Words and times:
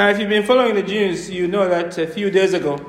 Now, 0.00 0.08
if 0.08 0.18
you've 0.18 0.30
been 0.30 0.46
following 0.46 0.76
the 0.76 0.82
news, 0.82 1.28
you 1.28 1.46
know 1.46 1.68
that 1.68 1.98
a 1.98 2.06
few 2.06 2.30
days 2.30 2.54
ago, 2.54 2.80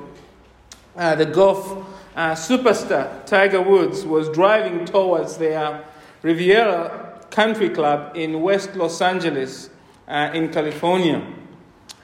uh, 0.95 1.13
the 1.13 1.25
golf 1.25 1.85
uh, 2.15 2.31
superstar 2.31 3.25
Tiger 3.25 3.61
Woods 3.61 4.05
was 4.05 4.29
driving 4.29 4.85
towards 4.85 5.35
their 5.35 5.83
Riviera 6.21 7.21
Country 7.29 7.69
Club 7.69 8.15
in 8.15 8.41
West 8.41 8.77
Los 8.77 9.01
Angeles, 9.01 9.69
uh, 10.07 10.31
in 10.33 10.53
California. 10.53 11.21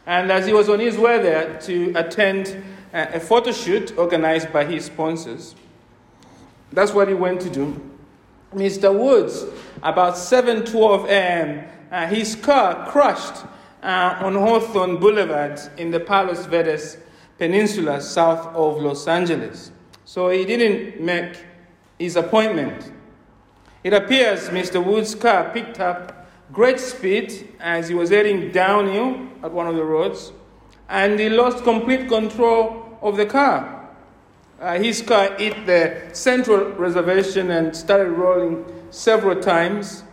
And 0.05 0.29
as 0.29 0.45
he 0.45 0.51
was 0.51 0.67
on 0.67 0.81
his 0.81 0.97
way 0.97 1.23
there 1.23 1.57
to 1.61 1.93
attend 1.95 2.61
uh, 2.93 3.05
a 3.13 3.21
photo 3.21 3.53
shoot 3.53 3.97
organized 3.97 4.51
by 4.51 4.65
his 4.65 4.83
sponsors, 4.87 5.55
that's 6.73 6.91
what 6.91 7.07
he 7.07 7.13
went 7.13 7.39
to 7.39 7.49
do. 7.49 7.79
Mr. 8.53 8.93
Woods, 8.93 9.45
about 9.81 10.15
7:12 10.15 11.07
a.m., 11.07 11.65
uh, 11.93 12.07
his 12.07 12.35
car 12.35 12.91
crashed 12.91 13.45
uh, 13.87 14.17
on 14.19 14.35
Hawthorne 14.35 14.97
Boulevard 14.97 15.59
in 15.77 15.91
the 15.91 15.99
Palos 16.01 16.45
Verdes 16.45 16.97
Peninsula, 17.37 18.01
south 18.01 18.47
of 18.47 18.81
Los 18.81 19.07
Angeles. 19.07 19.71
So 20.03 20.29
he 20.29 20.43
didn't 20.43 21.01
make 21.01 21.37
his 21.97 22.17
appointment. 22.17 22.91
It 23.85 23.93
appears 23.93 24.49
Mr. 24.49 24.83
Wood's 24.83 25.15
car 25.15 25.51
picked 25.53 25.79
up 25.79 26.27
great 26.51 26.81
speed 26.81 27.55
as 27.61 27.87
he 27.87 27.95
was 27.95 28.09
heading 28.09 28.51
downhill 28.51 29.25
at 29.41 29.53
one 29.53 29.67
of 29.67 29.75
the 29.75 29.83
roads, 29.83 30.33
and 30.89 31.17
he 31.17 31.29
lost 31.29 31.63
complete 31.63 32.09
control 32.09 32.97
of 33.01 33.15
the 33.15 33.25
car. 33.25 33.89
Uh, 34.59 34.77
his 34.77 35.01
car 35.01 35.33
hit 35.37 35.65
the 35.65 36.09
central 36.11 36.71
reservation 36.71 37.51
and 37.51 37.73
started 37.73 38.09
rolling 38.09 38.65
several 38.89 39.39
times. 39.39 40.03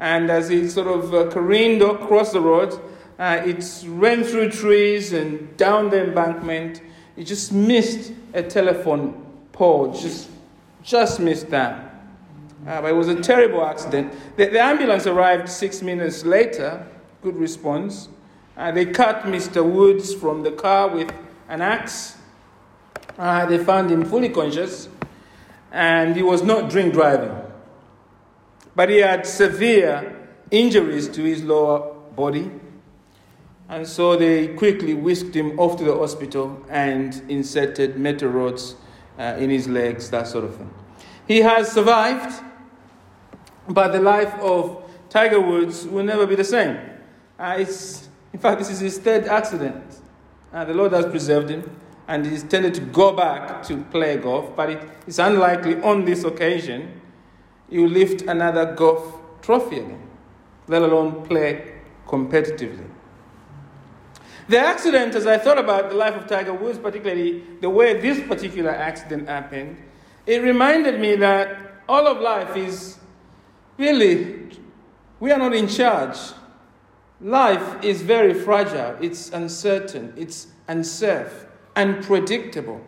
And 0.00 0.28
as 0.28 0.48
he 0.48 0.68
sort 0.68 0.88
of 0.88 1.14
uh, 1.14 1.30
careened 1.30 1.80
across 1.80 2.32
the 2.32 2.40
road, 2.40 2.78
uh, 3.18 3.42
it 3.44 3.84
ran 3.86 4.24
through 4.24 4.50
trees 4.50 5.12
and 5.12 5.56
down 5.56 5.90
the 5.90 6.02
embankment. 6.04 6.82
It 7.16 7.24
just 7.24 7.52
missed 7.52 8.12
a 8.34 8.42
telephone 8.42 9.24
pole, 9.52 9.92
just, 9.92 10.30
just 10.82 11.20
missed 11.20 11.50
that. 11.50 11.94
Uh, 12.66 12.80
but 12.80 12.90
it 12.90 12.96
was 12.96 13.08
a 13.08 13.20
terrible 13.20 13.64
accident. 13.64 14.12
The, 14.36 14.46
the, 14.46 14.60
ambulance 14.60 15.06
arrived 15.06 15.48
six 15.48 15.82
minutes 15.82 16.24
later, 16.24 16.86
good 17.22 17.36
response. 17.36 18.08
Uh, 18.56 18.70
they 18.70 18.86
cut 18.86 19.22
Mr. 19.22 19.64
Woods 19.64 20.14
from 20.14 20.42
the 20.42 20.52
car 20.52 20.88
with 20.88 21.12
an 21.48 21.60
axe 21.60 22.16
uh, 23.18 23.46
they 23.46 23.62
found 23.62 23.90
him 23.90 24.04
fully 24.04 24.28
conscious 24.28 24.88
and 25.70 26.16
he 26.16 26.22
was 26.22 26.42
not 26.42 26.70
drink 26.70 26.92
driving. 26.92 27.34
But 28.74 28.88
he 28.88 28.98
had 28.98 29.26
severe 29.26 30.28
injuries 30.50 31.08
to 31.10 31.22
his 31.22 31.42
lower 31.42 31.94
body. 32.16 32.50
And 33.68 33.86
so 33.86 34.16
they 34.16 34.48
quickly 34.48 34.94
whisked 34.94 35.34
him 35.34 35.58
off 35.58 35.78
to 35.78 35.84
the 35.84 35.96
hospital 35.96 36.62
and 36.68 37.22
inserted 37.28 37.96
metal 37.96 38.28
rods 38.28 38.76
uh, 39.18 39.36
in 39.38 39.50
his 39.50 39.68
legs, 39.68 40.10
that 40.10 40.28
sort 40.28 40.44
of 40.44 40.56
thing. 40.56 40.70
He 41.26 41.38
has 41.38 41.70
survived, 41.70 42.42
but 43.68 43.92
the 43.92 44.00
life 44.00 44.34
of 44.40 44.84
Tiger 45.08 45.40
Woods 45.40 45.86
will 45.86 46.04
never 46.04 46.26
be 46.26 46.34
the 46.34 46.44
same. 46.44 46.78
Uh, 47.38 47.56
it's, 47.58 48.08
in 48.32 48.38
fact, 48.38 48.58
this 48.58 48.70
is 48.70 48.80
his 48.80 48.98
third 48.98 49.26
accident. 49.26 50.00
Uh, 50.52 50.64
the 50.64 50.74
Lord 50.74 50.92
has 50.92 51.06
preserved 51.06 51.48
him 51.48 51.78
and 52.08 52.26
he's 52.26 52.42
tended 52.42 52.74
to 52.74 52.80
go 52.80 53.12
back 53.12 53.62
to 53.64 53.78
play 53.84 54.16
golf, 54.16 54.54
but 54.54 54.68
it 54.70 54.88
is 55.06 55.18
unlikely 55.18 55.80
on 55.82 56.04
this 56.04 56.24
occasion 56.24 57.00
you 57.70 57.88
lift 57.88 58.22
another 58.22 58.74
golf 58.74 59.18
trophy 59.40 59.78
again, 59.78 60.08
let 60.68 60.82
alone 60.82 61.24
play 61.26 61.80
competitively. 62.06 62.86
The 64.52 64.58
accident, 64.58 65.14
as 65.14 65.26
I 65.26 65.38
thought 65.38 65.56
about 65.56 65.88
the 65.88 65.96
life 65.96 66.14
of 66.14 66.26
Tiger 66.26 66.52
Woods, 66.52 66.78
particularly 66.78 67.42
the 67.62 67.70
way 67.70 67.98
this 67.98 68.20
particular 68.20 68.70
accident 68.70 69.26
happened, 69.26 69.78
it 70.26 70.42
reminded 70.42 71.00
me 71.00 71.16
that 71.16 71.56
all 71.88 72.06
of 72.06 72.20
life 72.20 72.54
is 72.54 72.98
really, 73.78 74.50
we 75.20 75.32
are 75.32 75.38
not 75.38 75.54
in 75.54 75.68
charge. 75.68 76.18
Life 77.22 77.82
is 77.82 78.02
very 78.02 78.34
fragile, 78.34 78.94
it's 79.00 79.30
uncertain, 79.30 80.12
it's 80.18 80.48
unsafe 80.68 81.46
unpredictable. 81.74 82.84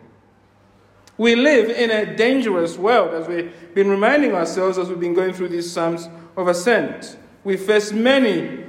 We 1.17 1.35
live 1.35 1.71
in 1.71 1.89
a 1.89 2.15
dangerous 2.15 2.77
world, 2.77 3.15
as 3.15 3.27
we've 3.27 3.51
been 3.73 3.89
reminding 3.89 4.33
ourselves 4.33 4.77
as 4.77 4.87
we've 4.89 4.99
been 4.99 5.15
going 5.15 5.33
through 5.33 5.49
these 5.49 5.71
Psalms 5.71 6.09
of 6.37 6.47
Ascent. 6.47 7.17
We 7.43 7.57
face 7.57 7.91
many 7.91 8.65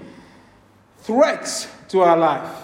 threats 1.00 1.68
to 1.88 2.00
our 2.00 2.16
life. 2.16 2.55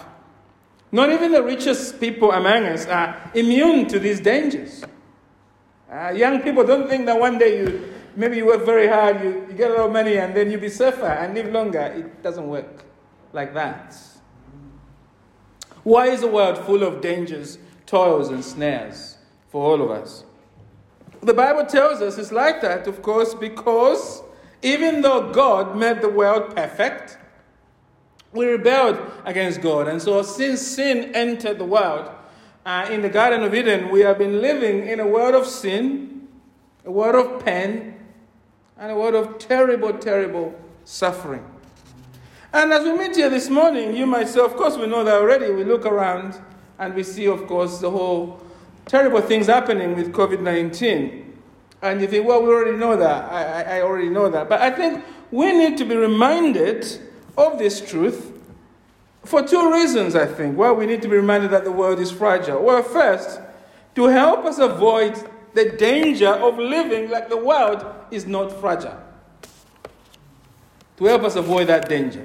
Not 0.93 1.09
even 1.09 1.31
the 1.31 1.41
richest 1.41 1.99
people 1.99 2.31
among 2.31 2.65
us 2.65 2.85
are 2.85 3.31
immune 3.33 3.87
to 3.87 3.97
these 3.97 4.19
dangers. 4.19 4.83
Uh, 5.91 6.11
young 6.11 6.39
people 6.41 6.63
don't 6.63 6.87
think 6.87 7.07
that 7.07 7.19
one 7.19 7.39
day 7.39 7.57
you 7.57 7.93
maybe 8.15 8.37
you 8.37 8.45
work 8.45 8.63
very 8.63 8.87
hard, 8.87 9.23
you, 9.23 9.47
you 9.49 9.53
get 9.53 9.71
a 9.71 9.73
lot 9.73 9.87
of 9.87 9.91
money, 9.91 10.17
and 10.17 10.35
then 10.35 10.51
you 10.51 10.59
be 10.59 10.69
safer 10.69 11.07
and 11.07 11.33
live 11.33 11.51
longer. 11.51 11.79
It 11.81 12.21
doesn't 12.21 12.47
work 12.47 12.85
like 13.33 13.55
that. 13.55 13.97
Why 15.81 16.09
is 16.09 16.21
the 16.21 16.27
world 16.27 16.59
full 16.59 16.83
of 16.83 17.01
dangers, 17.01 17.57
toils, 17.87 18.29
and 18.29 18.45
snares 18.45 19.17
for 19.49 19.65
all 19.65 19.81
of 19.81 19.89
us? 19.89 20.25
The 21.21 21.33
Bible 21.33 21.65
tells 21.65 22.01
us 22.01 22.19
it's 22.19 22.31
like 22.31 22.61
that, 22.61 22.85
of 22.85 23.01
course, 23.01 23.33
because 23.33 24.21
even 24.61 25.01
though 25.01 25.31
God 25.31 25.75
made 25.75 26.01
the 26.01 26.09
world 26.09 26.55
perfect, 26.55 27.17
we 28.33 28.47
rebelled 28.47 28.99
against 29.25 29.61
God. 29.61 29.87
And 29.87 30.01
so, 30.01 30.21
since 30.23 30.61
sin 30.61 31.15
entered 31.15 31.59
the 31.59 31.65
world 31.65 32.09
uh, 32.65 32.87
in 32.91 33.01
the 33.01 33.09
Garden 33.09 33.43
of 33.43 33.53
Eden, 33.53 33.89
we 33.89 34.01
have 34.01 34.17
been 34.17 34.41
living 34.41 34.87
in 34.87 34.99
a 34.99 35.07
world 35.07 35.35
of 35.35 35.45
sin, 35.47 36.27
a 36.83 36.91
world 36.91 37.15
of 37.15 37.45
pain, 37.45 37.95
and 38.77 38.91
a 38.91 38.95
world 38.95 39.15
of 39.15 39.37
terrible, 39.37 39.93
terrible 39.93 40.59
suffering. 40.83 41.45
And 42.51 42.71
as 42.71 42.83
we 42.83 42.97
meet 42.97 43.15
here 43.15 43.29
this 43.29 43.49
morning, 43.49 43.95
you 43.95 44.05
might 44.05 44.27
say, 44.27 44.39
of 44.39 44.55
course, 44.55 44.77
we 44.77 44.87
know 44.87 45.03
that 45.03 45.15
already. 45.15 45.51
We 45.51 45.63
look 45.63 45.85
around 45.85 46.39
and 46.79 46.93
we 46.93 47.03
see, 47.03 47.27
of 47.27 47.47
course, 47.47 47.79
the 47.79 47.89
whole 47.89 48.43
terrible 48.85 49.21
things 49.21 49.47
happening 49.47 49.95
with 49.95 50.11
COVID 50.11 50.41
19. 50.41 51.33
And 51.81 52.01
you 52.01 52.07
think, 52.07 52.27
well, 52.27 52.41
we 52.41 52.49
already 52.49 52.77
know 52.77 52.95
that. 52.95 53.31
I, 53.31 53.77
I 53.77 53.81
already 53.81 54.09
know 54.09 54.29
that. 54.29 54.49
But 54.49 54.61
I 54.61 54.71
think 54.71 55.03
we 55.31 55.51
need 55.51 55.77
to 55.77 55.85
be 55.85 55.95
reminded 55.95 56.87
of 57.37 57.57
this 57.57 57.81
truth 57.81 58.31
for 59.25 59.41
two 59.41 59.71
reasons, 59.71 60.15
I 60.15 60.25
think. 60.25 60.57
Well, 60.57 60.75
we 60.75 60.85
need 60.85 61.01
to 61.01 61.07
be 61.07 61.15
reminded 61.15 61.51
that 61.51 61.63
the 61.63 61.71
world 61.71 61.99
is 61.99 62.11
fragile. 62.11 62.61
Well, 62.61 62.83
first, 62.83 63.39
to 63.95 64.05
help 64.07 64.45
us 64.45 64.59
avoid 64.59 65.15
the 65.53 65.71
danger 65.71 66.29
of 66.29 66.57
living 66.57 67.09
like 67.09 67.29
the 67.29 67.37
world 67.37 67.85
is 68.11 68.25
not 68.25 68.51
fragile. 68.59 68.99
To 70.97 71.05
help 71.05 71.23
us 71.23 71.35
avoid 71.35 71.67
that 71.67 71.87
danger. 71.87 72.23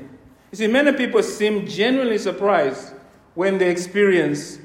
You 0.51 0.57
see, 0.57 0.67
many 0.67 0.93
people 0.93 1.23
seem 1.23 1.67
genuinely 1.67 2.19
surprised 2.19 2.93
when 3.35 3.59
they 3.59 3.71
experience 3.71 4.59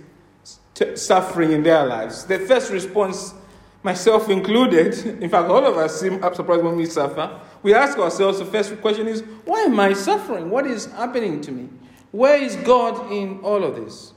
t- 0.74 0.96
suffering 0.96 1.52
in 1.52 1.62
their 1.62 1.86
lives. 1.86 2.26
The 2.26 2.40
first 2.40 2.72
response, 2.72 3.34
myself 3.84 4.30
included, 4.30 4.94
in 5.22 5.30
fact, 5.30 5.50
all 5.50 5.66
of 5.66 5.78
us 5.78 6.00
seem 6.00 6.22
surprised 6.34 6.64
when 6.64 6.78
we 6.78 6.86
suffer. 6.86 7.40
We 7.62 7.74
ask 7.74 7.98
ourselves 7.98 8.40
the 8.40 8.46
first 8.46 8.80
question 8.82 9.08
is, 9.08 9.22
why 9.46 9.62
am 9.64 9.80
I 9.80 9.94
suffering? 9.94 10.50
What 10.50 10.66
is 10.66 10.86
happening 10.86 11.42
to 11.42 11.52
me? 11.52 11.70
Where 12.12 12.42
is 12.42 12.56
God 12.58 13.12
in 13.12 13.40
all 13.42 13.64
of 13.64 13.76
this? 13.76 14.14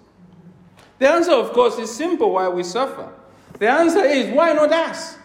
The 0.99 1.11
answer, 1.11 1.33
of 1.33 1.53
course, 1.53 1.79
is 1.79 1.95
simple 1.95 2.33
why 2.33 2.49
we 2.49 2.63
suffer. 2.63 3.13
The 3.59 3.69
answer 3.69 4.05
is, 4.05 4.33
why 4.35 4.53
not 4.53 4.73
us? 4.73 5.19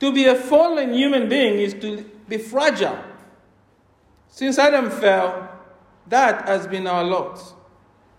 To 0.00 0.12
be 0.12 0.26
a 0.26 0.34
fallen 0.34 0.92
human 0.92 1.28
being 1.28 1.58
is 1.60 1.74
to 1.74 2.04
be 2.28 2.38
fragile. 2.38 2.98
Since 4.28 4.58
Adam 4.58 4.90
fell, 4.90 5.48
that 6.08 6.46
has 6.46 6.66
been 6.66 6.86
our 6.86 7.04
lot. 7.04 7.40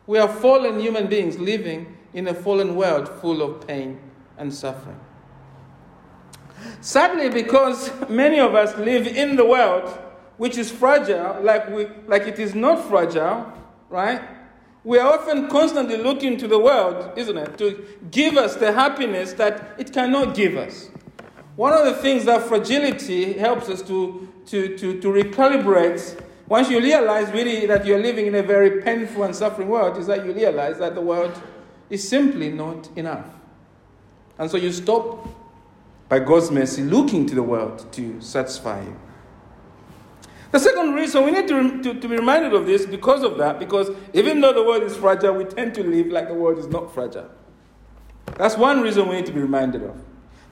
We 0.07 0.17
are 0.17 0.27
fallen 0.27 0.79
human 0.79 1.07
beings 1.07 1.37
living 1.37 1.97
in 2.13 2.27
a 2.27 2.33
fallen 2.33 2.75
world 2.75 3.09
full 3.09 3.41
of 3.41 3.67
pain 3.67 3.99
and 4.37 4.53
suffering. 4.53 4.99
Sadly, 6.81 7.29
because 7.29 7.91
many 8.09 8.39
of 8.39 8.55
us 8.55 8.77
live 8.77 9.07
in 9.07 9.35
the 9.35 9.45
world 9.45 9.99
which 10.37 10.57
is 10.57 10.71
fragile, 10.71 11.39
like, 11.41 11.69
we, 11.69 11.87
like 12.07 12.23
it 12.23 12.39
is 12.39 12.55
not 12.55 12.83
fragile, 12.87 13.51
right? 13.89 14.21
We 14.83 14.97
are 14.97 15.13
often 15.13 15.47
constantly 15.47 15.97
looking 15.97 16.37
to 16.37 16.47
the 16.47 16.59
world, 16.59 17.17
isn't 17.17 17.37
it, 17.37 17.57
to 17.59 17.85
give 18.11 18.35
us 18.35 18.55
the 18.55 18.73
happiness 18.73 19.33
that 19.33 19.75
it 19.77 19.93
cannot 19.93 20.35
give 20.35 20.57
us. 20.57 20.89
One 21.55 21.71
of 21.71 21.85
the 21.85 21.93
things 21.93 22.25
that 22.25 22.41
fragility 22.41 23.33
helps 23.33 23.69
us 23.69 23.81
to, 23.83 24.27
to, 24.47 24.75
to, 24.77 24.99
to 24.99 25.07
recalibrate, 25.07 26.19
once 26.47 26.69
you 26.69 26.79
realize 26.79 27.31
really 27.31 27.65
that 27.67 27.85
you're 27.85 28.01
living 28.01 28.25
in 28.25 28.35
a 28.35 28.43
very 28.43 28.81
painful 28.81 29.23
and 29.23 29.35
suffering 29.35 29.69
world, 29.69 29.97
is 29.97 30.07
that 30.07 30.25
you 30.25 30.33
realize 30.33 30.79
that 30.79 30.95
the 30.95 31.01
world 31.01 31.39
is 31.89 32.07
simply 32.07 32.49
not 32.49 32.89
enough. 32.97 33.27
And 34.37 34.49
so 34.49 34.57
you 34.57 34.71
stop, 34.71 35.27
by 36.09 36.19
God's 36.19 36.51
mercy, 36.51 36.83
looking 36.83 37.25
to 37.27 37.35
the 37.35 37.43
world 37.43 37.91
to 37.93 38.19
satisfy 38.21 38.81
you. 38.81 38.99
The 40.51 40.59
second 40.59 40.93
reason 40.93 41.25
we 41.25 41.31
need 41.31 41.47
to, 41.47 41.81
to, 41.81 41.99
to, 41.99 42.07
be 42.07 42.15
reminded 42.15 42.53
of 42.53 42.67
this 42.67 42.85
because 42.85 43.23
of 43.23 43.39
that, 43.39 43.57
because 43.57 43.89
even 44.13 44.39
though 44.39 44.53
the 44.53 44.63
world 44.63 44.83
is 44.83 44.95
fragile, 44.95 45.33
we 45.33 45.45
tend 45.45 45.73
to 45.75 45.83
live 45.83 46.07
like 46.07 46.27
the 46.27 46.35
world 46.35 46.59
is 46.59 46.67
not 46.67 46.93
fragile. 46.93 47.29
That's 48.37 48.55
one 48.55 48.81
reason 48.81 49.07
we 49.07 49.15
need 49.15 49.25
to 49.25 49.31
be 49.31 49.41
reminded 49.41 49.83
of. 49.83 49.99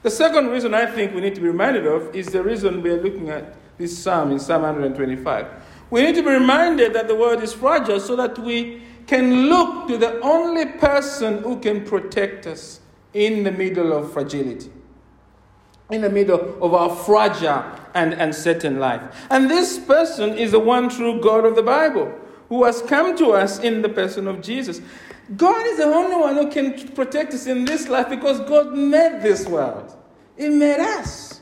The 0.02 0.10
second 0.10 0.48
reason 0.48 0.74
I 0.74 0.86
think 0.86 1.14
we 1.14 1.20
need 1.20 1.36
to 1.36 1.40
be 1.40 1.46
reminded 1.46 1.86
of 1.86 2.14
is 2.14 2.26
the 2.26 2.42
reason 2.42 2.82
we 2.82 2.90
are 2.90 3.00
looking 3.00 3.30
at 3.30 3.54
this 3.78 3.96
psalm 3.96 4.32
in 4.32 4.40
Psalm 4.40 4.62
125. 4.62 5.46
We 5.90 6.02
need 6.02 6.16
to 6.16 6.22
be 6.22 6.30
reminded 6.30 6.94
that 6.94 7.06
the 7.06 7.14
world 7.14 7.40
is 7.42 7.52
fragile 7.52 8.00
so 8.00 8.16
that 8.16 8.36
we 8.38 8.82
can 9.06 9.46
look 9.46 9.86
to 9.86 9.96
the 9.96 10.18
only 10.20 10.66
person 10.66 11.42
who 11.44 11.60
can 11.60 11.84
protect 11.84 12.48
us 12.48 12.80
in 13.14 13.44
the 13.44 13.52
middle 13.52 13.92
of 13.92 14.12
fragility, 14.12 14.70
in 15.90 16.00
the 16.00 16.10
middle 16.10 16.62
of 16.62 16.74
our 16.74 16.94
fragile 16.94 17.64
and 17.94 18.14
uncertain 18.14 18.78
life. 18.78 19.02
And 19.30 19.50
this 19.50 19.78
person 19.78 20.36
is 20.36 20.52
the 20.52 20.60
one 20.60 20.88
true 20.88 21.20
God 21.20 21.44
of 21.44 21.56
the 21.56 21.62
Bible 21.62 22.12
who 22.48 22.64
has 22.64 22.82
come 22.82 23.16
to 23.18 23.32
us 23.32 23.58
in 23.60 23.82
the 23.82 23.88
person 23.88 24.28
of 24.28 24.42
Jesus. 24.42 24.80
God 25.36 25.66
is 25.66 25.78
the 25.78 25.84
only 25.84 26.16
one 26.16 26.36
who 26.36 26.50
can 26.50 26.88
protect 26.94 27.32
us 27.32 27.46
in 27.46 27.64
this 27.64 27.88
life 27.88 28.08
because 28.10 28.40
God 28.40 28.76
made 28.76 29.22
this 29.22 29.46
world. 29.46 29.96
He 30.36 30.48
made 30.48 30.80
us. 30.80 31.40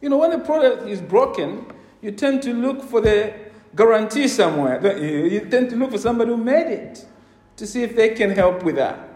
You 0.00 0.08
know, 0.08 0.18
when 0.18 0.32
a 0.32 0.38
product 0.38 0.88
is 0.88 1.00
broken, 1.00 1.66
you 2.00 2.12
tend 2.12 2.42
to 2.42 2.54
look 2.54 2.82
for 2.82 3.00
the 3.00 3.34
guarantee 3.74 4.28
somewhere. 4.28 4.98
You 4.98 5.40
tend 5.40 5.70
to 5.70 5.76
look 5.76 5.90
for 5.92 5.98
somebody 5.98 6.30
who 6.30 6.36
made 6.36 6.68
it 6.72 7.06
to 7.56 7.66
see 7.66 7.82
if 7.82 7.94
they 7.94 8.10
can 8.10 8.30
help 8.30 8.62
with 8.62 8.76
that. 8.76 9.09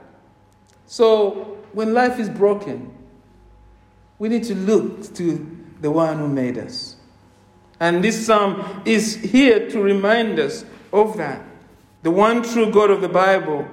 So, 0.86 1.58
when 1.72 1.94
life 1.94 2.18
is 2.18 2.28
broken, 2.28 2.92
we 4.18 4.28
need 4.28 4.44
to 4.44 4.54
look 4.54 5.14
to 5.14 5.56
the 5.80 5.90
one 5.90 6.18
who 6.18 6.28
made 6.28 6.58
us. 6.58 6.96
And 7.80 8.02
this 8.02 8.26
psalm 8.26 8.82
is 8.84 9.16
here 9.16 9.68
to 9.70 9.80
remind 9.80 10.38
us 10.38 10.64
of 10.92 11.16
that. 11.16 11.42
The 12.02 12.10
one 12.10 12.42
true 12.42 12.70
God 12.70 12.90
of 12.90 13.00
the 13.00 13.08
Bible 13.08 13.68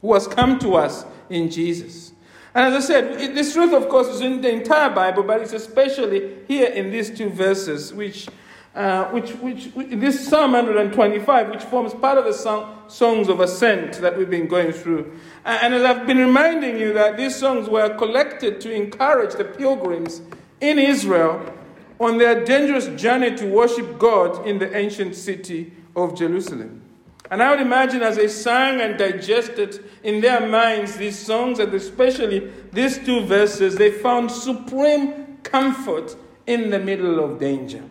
who 0.00 0.14
has 0.14 0.26
come 0.26 0.58
to 0.60 0.74
us 0.74 1.04
in 1.30 1.50
Jesus. 1.50 2.12
And 2.54 2.74
as 2.74 2.84
I 2.84 2.86
said, 2.86 3.34
this 3.34 3.52
truth, 3.52 3.72
of 3.72 3.88
course, 3.88 4.08
is 4.08 4.20
in 4.20 4.40
the 4.40 4.50
entire 4.50 4.90
Bible, 4.90 5.22
but 5.22 5.40
it's 5.40 5.52
especially 5.52 6.38
here 6.48 6.68
in 6.68 6.90
these 6.90 7.16
two 7.16 7.28
verses, 7.30 7.92
which, 7.92 8.28
uh, 8.74 9.06
which, 9.06 9.30
which, 9.36 9.66
which, 9.74 9.88
this 9.90 10.28
Psalm 10.28 10.52
125, 10.52 11.50
which 11.50 11.62
forms 11.64 11.94
part 11.94 12.18
of 12.18 12.24
the 12.24 12.32
song, 12.32 12.82
songs 12.88 13.28
of 13.28 13.40
ascent 13.40 13.94
that 13.94 14.16
we've 14.16 14.30
been 14.30 14.46
going 14.46 14.72
through. 14.72 15.12
And 15.44 15.74
as 15.74 15.82
I've 15.82 16.06
been 16.06 16.18
reminding 16.18 16.78
you 16.78 16.92
that 16.92 17.16
these 17.16 17.34
songs 17.34 17.68
were 17.68 17.96
collected 17.96 18.60
to 18.62 18.72
encourage 18.72 19.34
the 19.34 19.44
pilgrims 19.44 20.22
in 20.60 20.78
Israel 20.78 21.52
on 22.00 22.18
their 22.18 22.44
dangerous 22.44 22.86
journey 23.00 23.34
to 23.36 23.46
worship 23.46 23.98
God 23.98 24.46
in 24.46 24.58
the 24.58 24.76
ancient 24.76 25.16
city 25.16 25.72
of 25.96 26.16
Jerusalem. 26.16 26.82
And 27.30 27.42
I 27.42 27.50
would 27.50 27.60
imagine 27.60 28.02
as 28.02 28.16
they 28.16 28.28
sang 28.28 28.80
and 28.80 28.98
digested 28.98 29.84
in 30.02 30.20
their 30.20 30.46
minds 30.48 30.96
these 30.96 31.18
songs, 31.18 31.58
and 31.58 31.72
especially 31.74 32.50
these 32.72 32.98
two 32.98 33.20
verses, 33.22 33.76
they 33.76 33.90
found 33.90 34.30
supreme 34.30 35.38
comfort 35.42 36.16
in 36.46 36.70
the 36.70 36.78
middle 36.78 37.22
of 37.22 37.38
danger. 37.38 37.82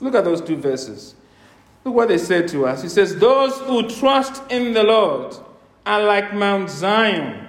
Look 0.00 0.14
at 0.14 0.24
those 0.24 0.40
two 0.40 0.56
verses. 0.56 1.14
Look 1.84 1.94
what 1.94 2.08
they 2.08 2.18
said 2.18 2.48
to 2.48 2.66
us. 2.66 2.82
He 2.82 2.88
says, 2.88 3.16
Those 3.16 3.58
who 3.60 3.88
trust 3.88 4.42
in 4.50 4.72
the 4.72 4.82
Lord 4.82 5.36
are 5.86 6.02
like 6.02 6.34
Mount 6.34 6.70
Zion, 6.70 7.46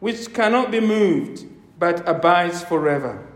which 0.00 0.32
cannot 0.32 0.70
be 0.70 0.80
moved, 0.80 1.44
but 1.78 2.06
abides 2.08 2.62
forever. 2.64 3.26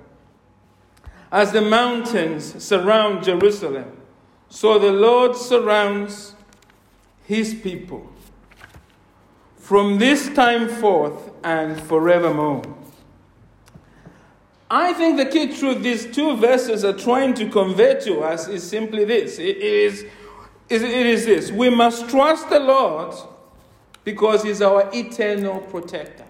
As 1.31 1.53
the 1.53 1.61
mountains 1.61 2.63
surround 2.63 3.25
Jerusalem, 3.25 3.93
so 4.49 4.79
the 4.79 4.93
Lord 4.93 5.37
surrounds 5.37 6.35
his 7.25 7.55
people 7.55 8.11
from 9.69 9.99
this 9.99 10.31
time 10.31 10.67
forth 10.67 11.31
and 11.45 11.79
forevermore. 11.79 12.63
I 14.71 14.93
think 14.93 15.17
the 15.17 15.27
key 15.27 15.57
truth 15.57 15.83
these 15.83 16.07
two 16.07 16.37
verses 16.37 16.85
are 16.85 16.93
trying 16.93 17.35
to 17.35 17.49
convey 17.49 17.99
to 18.01 18.21
us 18.21 18.49
is 18.49 18.69
simply 18.69 19.05
this 19.05 19.39
it 19.39 19.57
is, 19.57 20.05
it 20.69 20.83
is 20.83 21.25
this 21.25 21.51
we 21.51 21.71
must 21.71 22.11
trust 22.11 22.51
the 22.51 22.61
Lord 22.61 23.15
because 24.05 24.43
He's 24.43 24.61
our 24.61 24.91
eternal 24.93 25.61
protector. 25.61 26.25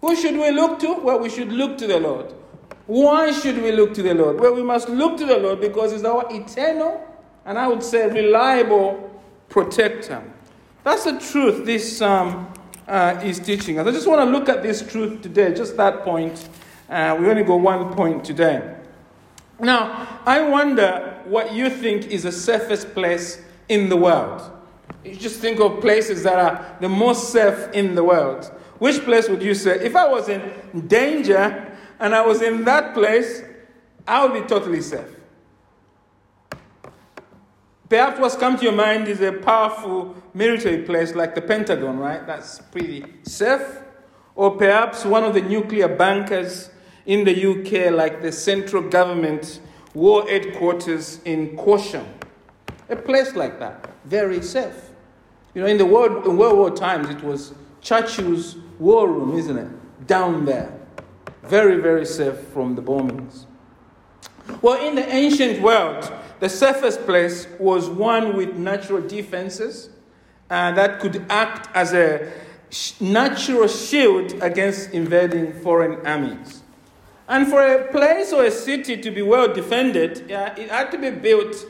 Who 0.00 0.16
should 0.16 0.34
we 0.34 0.50
look 0.50 0.78
to? 0.80 0.94
Well, 0.94 1.18
we 1.18 1.28
should 1.28 1.52
look 1.52 1.78
to 1.78 1.86
the 1.86 1.98
Lord. 2.00 2.32
Why 2.86 3.32
should 3.32 3.60
we 3.60 3.72
look 3.72 3.94
to 3.94 4.02
the 4.02 4.14
Lord? 4.14 4.40
Well, 4.40 4.54
we 4.54 4.62
must 4.62 4.88
look 4.88 5.18
to 5.18 5.26
the 5.26 5.38
Lord 5.38 5.60
because 5.60 5.92
He's 5.92 6.04
our 6.04 6.26
eternal 6.30 7.06
and 7.44 7.58
I 7.58 7.66
would 7.66 7.82
say 7.82 8.08
reliable 8.08 9.22
protector. 9.48 10.22
That's 10.84 11.04
the 11.04 11.18
truth 11.18 11.66
this 11.66 11.98
psalm 11.98 12.52
uh, 12.86 13.20
is 13.22 13.38
teaching 13.40 13.78
us. 13.78 13.86
I 13.86 13.90
just 13.90 14.06
want 14.06 14.20
to 14.20 14.30
look 14.30 14.48
at 14.48 14.62
this 14.62 14.82
truth 14.90 15.22
today, 15.22 15.52
just 15.54 15.76
that 15.76 16.02
point. 16.02 16.48
Uh, 16.90 17.16
we 17.20 17.28
only 17.28 17.44
go 17.44 17.56
one 17.56 17.94
point 17.94 18.24
today. 18.24 18.76
Now, 19.60 20.20
I 20.26 20.40
wonder 20.48 21.22
what 21.24 21.52
you 21.52 21.70
think 21.70 22.08
is 22.08 22.24
the 22.24 22.32
safest 22.32 22.92
place 22.94 23.40
in 23.68 23.88
the 23.88 23.96
world. 23.96 24.42
You 25.04 25.14
just 25.14 25.40
think 25.40 25.60
of 25.60 25.80
places 25.80 26.24
that 26.24 26.38
are 26.38 26.76
the 26.80 26.88
most 26.88 27.30
safe 27.30 27.70
in 27.72 27.94
the 27.94 28.02
world. 28.02 28.50
Which 28.78 29.00
place 29.04 29.28
would 29.28 29.42
you 29.42 29.54
say? 29.54 29.78
If 29.84 29.94
I 29.94 30.08
was 30.08 30.28
in 30.28 30.42
danger, 30.88 31.70
and 32.00 32.14
I 32.14 32.26
was 32.26 32.40
in 32.40 32.64
that 32.64 32.94
place, 32.94 33.42
I 34.08 34.24
would 34.24 34.42
be 34.42 34.48
totally 34.48 34.80
safe. 34.80 35.06
Perhaps 37.88 38.18
what's 38.18 38.36
come 38.36 38.56
to 38.56 38.64
your 38.64 38.72
mind 38.72 39.06
is 39.06 39.20
a 39.20 39.32
powerful 39.32 40.16
military 40.32 40.82
place 40.82 41.14
like 41.14 41.34
the 41.34 41.42
Pentagon, 41.42 41.98
right? 41.98 42.26
That's 42.26 42.58
pretty 42.58 43.04
safe. 43.24 43.82
Or 44.34 44.56
perhaps 44.56 45.04
one 45.04 45.24
of 45.24 45.34
the 45.34 45.42
nuclear 45.42 45.88
bunkers 45.88 46.70
in 47.10 47.24
the 47.24 47.34
UK, 47.34 47.92
like 47.92 48.22
the 48.22 48.30
central 48.30 48.82
government 48.88 49.60
war 49.94 50.28
headquarters 50.28 51.20
in 51.24 51.56
Corsham. 51.56 52.06
A 52.88 52.94
place 52.94 53.34
like 53.34 53.58
that, 53.58 53.90
very 54.04 54.40
safe. 54.40 54.90
You 55.54 55.62
know, 55.62 55.66
in 55.66 55.76
the 55.76 55.86
world, 55.86 56.24
in 56.24 56.36
World 56.36 56.56
War 56.56 56.70
times, 56.70 57.08
it 57.08 57.20
was 57.24 57.52
Churchill's 57.80 58.56
war 58.78 59.08
room, 59.08 59.36
isn't 59.36 59.58
it? 59.58 60.06
Down 60.06 60.44
there 60.44 60.72
very, 61.42 61.80
very 61.80 62.06
safe 62.06 62.38
from 62.52 62.76
the 62.76 62.82
bombings. 62.82 63.46
Well, 64.62 64.86
in 64.86 64.94
the 64.94 65.12
ancient 65.12 65.60
world, 65.60 66.12
the 66.38 66.48
safest 66.48 67.04
place 67.06 67.48
was 67.58 67.88
one 67.88 68.36
with 68.36 68.54
natural 68.54 69.00
defenses 69.00 69.90
uh, 70.48 70.70
that 70.72 71.00
could 71.00 71.26
act 71.28 71.68
as 71.74 71.92
a 71.92 72.30
natural 73.00 73.66
shield 73.66 74.32
against 74.40 74.90
invading 74.92 75.52
foreign 75.60 76.06
armies. 76.06 76.59
And 77.30 77.46
for 77.46 77.62
a 77.62 77.84
place 77.92 78.32
or 78.32 78.44
a 78.44 78.50
city 78.50 78.96
to 78.96 79.10
be 79.12 79.22
well 79.22 79.54
defended, 79.54 80.28
it 80.28 80.68
had 80.68 80.90
to 80.90 80.98
be 80.98 81.10
built 81.10 81.64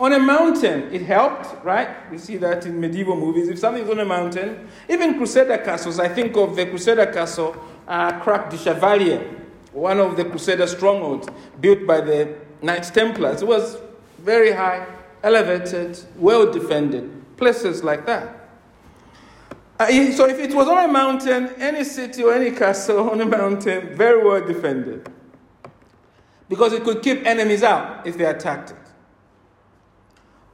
on 0.00 0.12
a 0.12 0.18
mountain. 0.18 0.92
It 0.92 1.02
helped, 1.02 1.64
right? 1.64 2.10
We 2.10 2.18
see 2.18 2.36
that 2.38 2.66
in 2.66 2.80
medieval 2.80 3.14
movies. 3.14 3.48
If 3.48 3.60
something's 3.60 3.88
on 3.88 4.00
a 4.00 4.04
mountain, 4.04 4.68
even 4.88 5.16
Crusader 5.16 5.58
castles, 5.58 6.00
I 6.00 6.08
think 6.08 6.36
of 6.36 6.56
the 6.56 6.66
Crusader 6.66 7.06
castle 7.06 7.54
uh, 7.86 8.18
Crac 8.18 8.50
du 8.50 8.56
Chevalier, 8.56 9.20
one 9.72 10.00
of 10.00 10.16
the 10.16 10.24
Crusader 10.24 10.66
strongholds 10.66 11.28
built 11.60 11.86
by 11.86 12.00
the 12.00 12.34
Knights 12.60 12.90
Templars. 12.90 13.40
It 13.40 13.46
was 13.46 13.78
very 14.18 14.50
high, 14.50 14.84
elevated, 15.22 15.96
well 16.16 16.50
defended, 16.50 17.36
places 17.36 17.84
like 17.84 18.04
that. 18.06 18.43
Uh, 19.78 19.86
so 20.12 20.28
if 20.28 20.38
it 20.38 20.54
was 20.54 20.68
on 20.68 20.88
a 20.88 20.92
mountain, 20.92 21.50
any 21.58 21.84
city 21.84 22.22
or 22.22 22.32
any 22.32 22.50
castle 22.50 23.10
on 23.10 23.20
a 23.20 23.26
mountain, 23.26 23.94
very 23.96 24.24
well 24.24 24.44
defended. 24.46 25.08
Because 26.48 26.72
it 26.72 26.84
could 26.84 27.02
keep 27.02 27.26
enemies 27.26 27.62
out 27.62 28.06
if 28.06 28.16
they 28.16 28.26
attacked 28.26 28.70
it. 28.70 28.76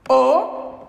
Or, 0.09 0.89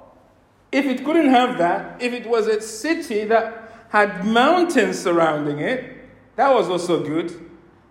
if 0.72 0.86
it 0.86 1.04
couldn't 1.04 1.30
have 1.30 1.58
that, 1.58 2.02
if 2.02 2.14
it 2.14 2.26
was 2.26 2.48
a 2.48 2.62
city 2.62 3.26
that 3.26 3.86
had 3.90 4.26
mountains 4.26 5.00
surrounding 5.00 5.60
it, 5.60 5.98
that 6.38 6.54
was 6.54 6.70
also 6.70 7.04
good 7.04 7.50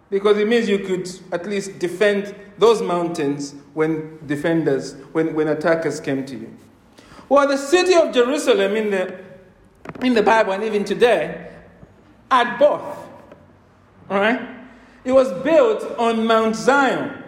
because 0.09 0.39
it 0.39 0.49
means 0.49 0.69
you 0.69 0.81
could 0.81 1.09
at 1.31 1.47
least 1.47 1.79
defend 1.79 2.35
those 2.59 2.83
mountains 2.83 3.55
when 3.75 4.19
defenders, 4.27 4.95
when, 5.13 5.35
when 5.35 5.49
attackers 5.49 6.01
came 6.01 6.25
to 6.27 6.37
you. 6.37 6.57
Well, 7.29 7.47
the 7.47 7.57
city 7.57 7.95
of 7.95 8.13
Jerusalem 8.13 8.77
in 8.77 8.91
the, 8.91 9.19
in 10.03 10.15
the 10.15 10.23
Bible 10.23 10.53
and 10.53 10.65
even 10.65 10.85
today 10.85 11.53
at 12.31 12.59
both. 12.59 12.97
All 14.09 14.19
right? 14.21 14.41
It 15.05 15.13
was 15.13 15.33
built 15.43 15.83
on 15.99 16.27
Mount 16.27 16.57
Zion, 16.57 17.25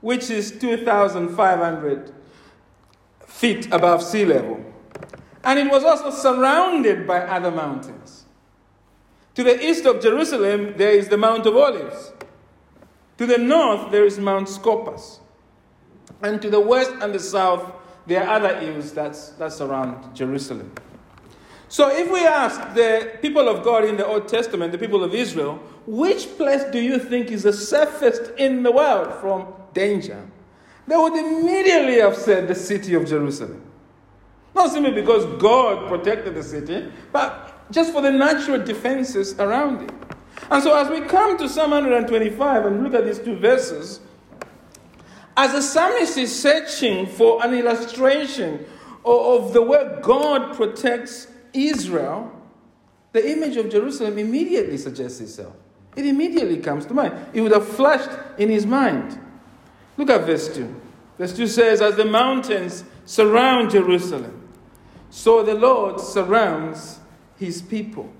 which 0.00 0.30
is 0.30 0.50
2,500 0.52 2.12
feet 3.26 3.66
above 3.72 4.02
sea 4.02 4.24
level. 4.24 4.64
And 5.42 5.58
it 5.58 5.70
was 5.70 5.84
also 5.84 6.10
surrounded 6.10 7.06
by 7.06 7.20
other 7.20 7.50
mountains. 7.50 8.24
To 9.34 9.42
the 9.42 9.62
east 9.64 9.84
of 9.84 10.00
Jerusalem, 10.00 10.74
there 10.76 10.92
is 10.92 11.08
the 11.08 11.18
Mount 11.18 11.44
of 11.46 11.56
Olives. 11.56 12.12
To 13.18 13.26
the 13.26 13.38
north, 13.38 13.90
there 13.90 14.04
is 14.04 14.18
Mount 14.18 14.48
Scopus. 14.48 15.20
And 16.22 16.40
to 16.40 16.48
the 16.48 16.60
west 16.60 16.92
and 17.00 17.14
the 17.14 17.18
south, 17.18 17.72
there 18.06 18.22
are 18.22 18.36
other 18.36 18.58
hills 18.60 18.92
that's, 18.92 19.30
that's 19.30 19.60
around 19.60 20.14
Jerusalem. 20.14 20.72
So 21.68 21.88
if 21.90 22.10
we 22.10 22.26
ask 22.26 22.74
the 22.74 23.18
people 23.20 23.48
of 23.48 23.64
God 23.64 23.84
in 23.84 23.96
the 23.96 24.06
Old 24.06 24.28
Testament, 24.28 24.72
the 24.72 24.78
people 24.78 25.02
of 25.02 25.14
Israel, 25.14 25.56
which 25.86 26.36
place 26.36 26.62
do 26.70 26.80
you 26.80 26.98
think 26.98 27.30
is 27.30 27.42
the 27.42 27.52
safest 27.52 28.32
in 28.38 28.62
the 28.62 28.70
world 28.70 29.12
from 29.20 29.52
danger? 29.72 30.26
They 30.86 30.96
would 30.96 31.14
immediately 31.14 31.98
have 32.00 32.16
said 32.16 32.48
the 32.48 32.54
city 32.54 32.94
of 32.94 33.06
Jerusalem. 33.06 33.62
Not 34.54 34.70
simply 34.70 34.92
because 34.92 35.24
God 35.40 35.88
protected 35.88 36.34
the 36.34 36.42
city, 36.42 36.92
but 37.10 37.72
just 37.72 37.92
for 37.92 38.02
the 38.02 38.10
natural 38.10 38.62
defenses 38.62 39.38
around 39.38 39.82
it. 39.82 39.94
And 40.50 40.62
so, 40.62 40.76
as 40.76 40.88
we 40.90 41.00
come 41.06 41.38
to 41.38 41.48
Psalm 41.48 41.70
125 41.70 42.66
and 42.66 42.84
look 42.84 42.94
at 42.94 43.04
these 43.04 43.18
two 43.18 43.36
verses, 43.36 44.00
as 45.36 45.52
the 45.52 45.62
psalmist 45.62 46.16
is 46.16 46.40
searching 46.40 47.06
for 47.06 47.44
an 47.44 47.54
illustration 47.54 48.64
of 49.04 49.52
the 49.52 49.62
way 49.62 49.98
God 50.02 50.54
protects 50.54 51.28
Israel, 51.54 52.30
the 53.12 53.30
image 53.30 53.56
of 53.56 53.70
Jerusalem 53.70 54.18
immediately 54.18 54.76
suggests 54.76 55.20
itself. 55.20 55.54
It 55.96 56.06
immediately 56.06 56.58
comes 56.58 56.86
to 56.86 56.94
mind. 56.94 57.14
It 57.32 57.40
would 57.40 57.52
have 57.52 57.66
flashed 57.66 58.10
in 58.38 58.48
his 58.50 58.66
mind. 58.66 59.18
Look 59.96 60.10
at 60.10 60.22
verse 60.22 60.54
2. 60.54 60.82
Verse 61.18 61.36
2 61.36 61.46
says, 61.46 61.80
As 61.80 61.96
the 61.96 62.04
mountains 62.04 62.84
surround 63.04 63.70
Jerusalem, 63.70 64.48
so 65.10 65.44
the 65.44 65.54
Lord 65.54 66.00
surrounds 66.00 66.98
his 67.38 67.62
people 67.62 68.12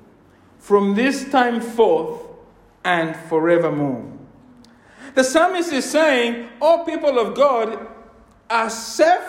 from 0.58 0.94
this 0.94 1.28
time 1.30 1.60
forth 1.60 2.22
and 2.84 3.16
forevermore. 3.28 4.10
The 5.14 5.24
psalmist 5.24 5.72
is 5.72 5.84
saying, 5.84 6.48
All 6.60 6.84
people 6.84 7.18
of 7.18 7.34
God 7.34 7.88
are 8.48 8.70
safe, 8.70 9.28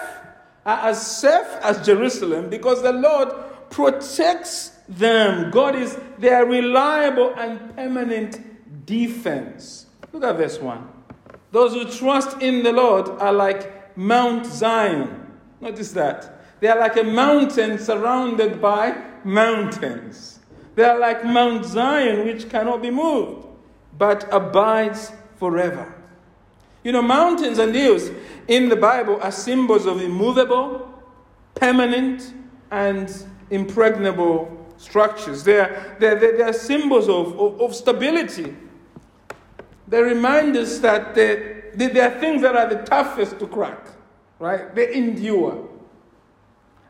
are 0.66 0.90
as 0.90 1.06
safe 1.06 1.48
as 1.62 1.86
Jerusalem 1.86 2.50
because 2.50 2.84
the 2.84 2.94
Lord 2.94 3.30
protects 3.70 4.70
them. 4.88 5.52
God 5.52 5.76
is 5.76 5.98
their 6.18 6.46
reliable 6.46 7.34
and 7.36 7.76
permanent 7.76 8.86
defense. 8.86 9.88
Look 10.12 10.24
at 10.24 10.38
this 10.38 10.60
1. 10.60 10.90
Those 11.52 11.74
who 11.74 11.86
trust 11.86 12.42
in 12.42 12.64
the 12.64 12.72
Lord 12.72 13.10
are 13.10 13.34
like 13.34 13.98
Mount 13.98 14.46
Zion. 14.46 15.32
Notice 15.62 15.92
that. 15.94 16.60
They 16.60 16.68
are 16.68 16.80
like 16.80 16.98
a 16.98 17.04
mountain 17.04 17.78
surrounded 17.80 18.62
by 18.62 19.02
mountains. 19.24 20.40
They 20.76 20.84
are 20.84 21.00
like 21.00 21.24
Mount 21.24 21.66
Zion, 21.66 22.26
which 22.26 22.50
cannot 22.50 22.82
be 22.82 22.92
moved, 22.92 23.48
but 23.98 24.28
abides 24.34 25.12
forever. 25.38 25.94
You 26.84 26.92
know, 26.92 27.02
mountains 27.02 27.58
and 27.58 27.74
hills 27.74 28.12
in 28.48 28.70
the 28.70 28.76
Bible 28.76 29.20
are 29.22 29.32
symbols 29.32 29.86
of 29.86 30.02
immovable, 30.02 30.94
permanent, 31.56 32.34
and 32.70 33.10
impregnable 33.50 34.66
structures. 34.78 35.44
They 35.44 35.60
are, 35.60 35.96
they 36.00 36.08
are, 36.08 36.20
they 36.20 36.44
are 36.44 36.54
symbols 36.54 37.08
of, 37.10 37.40
of, 37.40 37.62
of, 37.62 37.76
stability. 37.76 38.56
They 39.88 40.02
remind 40.02 40.58
us 40.58 40.80
that 40.80 41.16
they, 41.16 41.64
they, 41.74 41.88
they 41.88 42.00
are 42.00 42.20
things 42.20 42.42
that 42.42 42.56
are 42.56 42.68
the 42.68 42.84
toughest 42.84 43.40
to 43.40 43.48
crack, 43.48 43.88
right? 44.40 44.74
They 44.74 44.96
endure. 44.96 45.70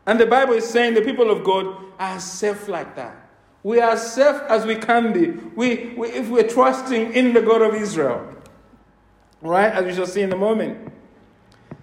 And 0.06 0.20
the 0.20 0.26
Bible 0.26 0.54
is 0.54 0.68
saying 0.68 0.94
the 0.94 1.02
people 1.02 1.30
of 1.30 1.44
God 1.44 1.76
are 1.98 2.20
safe 2.20 2.68
like 2.68 2.94
that. 2.96 3.28
We 3.62 3.80
are 3.80 3.96
safe 3.96 4.40
as 4.48 4.64
we 4.64 4.76
can 4.76 5.12
be. 5.12 5.30
We, 5.56 5.94
we, 5.96 6.08
if 6.08 6.28
we're 6.28 6.48
trusting 6.48 7.14
in 7.14 7.32
the 7.32 7.42
God 7.42 7.62
of 7.62 7.74
Israel, 7.74 8.34
right? 9.42 9.72
As 9.72 9.84
we 9.84 9.94
shall 9.94 10.06
see 10.06 10.22
in 10.22 10.32
a 10.32 10.36
moment. 10.36 10.92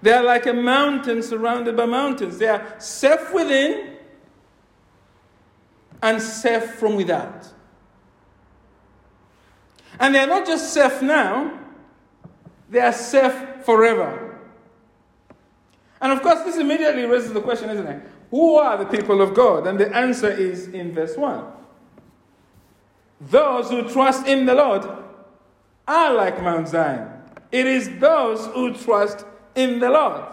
They 0.02 0.12
are 0.12 0.24
like 0.24 0.46
a 0.46 0.54
mountain 0.54 1.22
surrounded 1.24 1.78
by 1.78 1.86
mountains. 1.86 2.38
They 2.38 2.48
are 2.48 2.76
safe 2.80 3.34
within 3.34 3.93
and 6.04 6.22
safe 6.22 6.76
from 6.76 6.96
without. 6.96 7.48
And 10.00 10.14
they 10.14 10.20
are 10.20 10.28
not 10.28 10.46
just 10.46 10.74
safe 10.74 11.02
now, 11.02 11.60
they 12.70 12.82
are 12.82 12.92
safe 12.92 13.64
forever. 13.64 14.38
And 16.02 16.12
of 16.12 16.22
course, 16.22 16.44
this 16.44 16.58
immediately 16.58 17.06
raises 17.06 17.32
the 17.32 17.42
question, 17.42 17.70
isn't 17.70 17.88
it? 17.88 18.04
Who 18.30 18.56
are 18.56 18.78
the 18.78 18.86
people 18.86 19.22
of 19.22 19.34
God? 19.34 19.66
And 19.66 19.80
the 19.80 19.96
answer 19.96 20.30
is 20.30 20.68
in 20.68 20.92
verse 20.92 21.16
1. 21.16 21.46
Those 23.22 23.70
who 23.70 23.90
trust 23.90 24.28
in 24.28 24.46
the 24.46 24.56
Lord 24.56 24.86
are 25.88 26.14
like 26.14 26.42
Mount 26.42 26.68
Zion. 26.68 27.10
It 27.50 27.66
is 27.66 27.90
those 28.00 28.46
who 28.48 28.74
trust 28.74 29.26
in 29.56 29.80
the 29.80 29.90
Lord. 29.90 30.26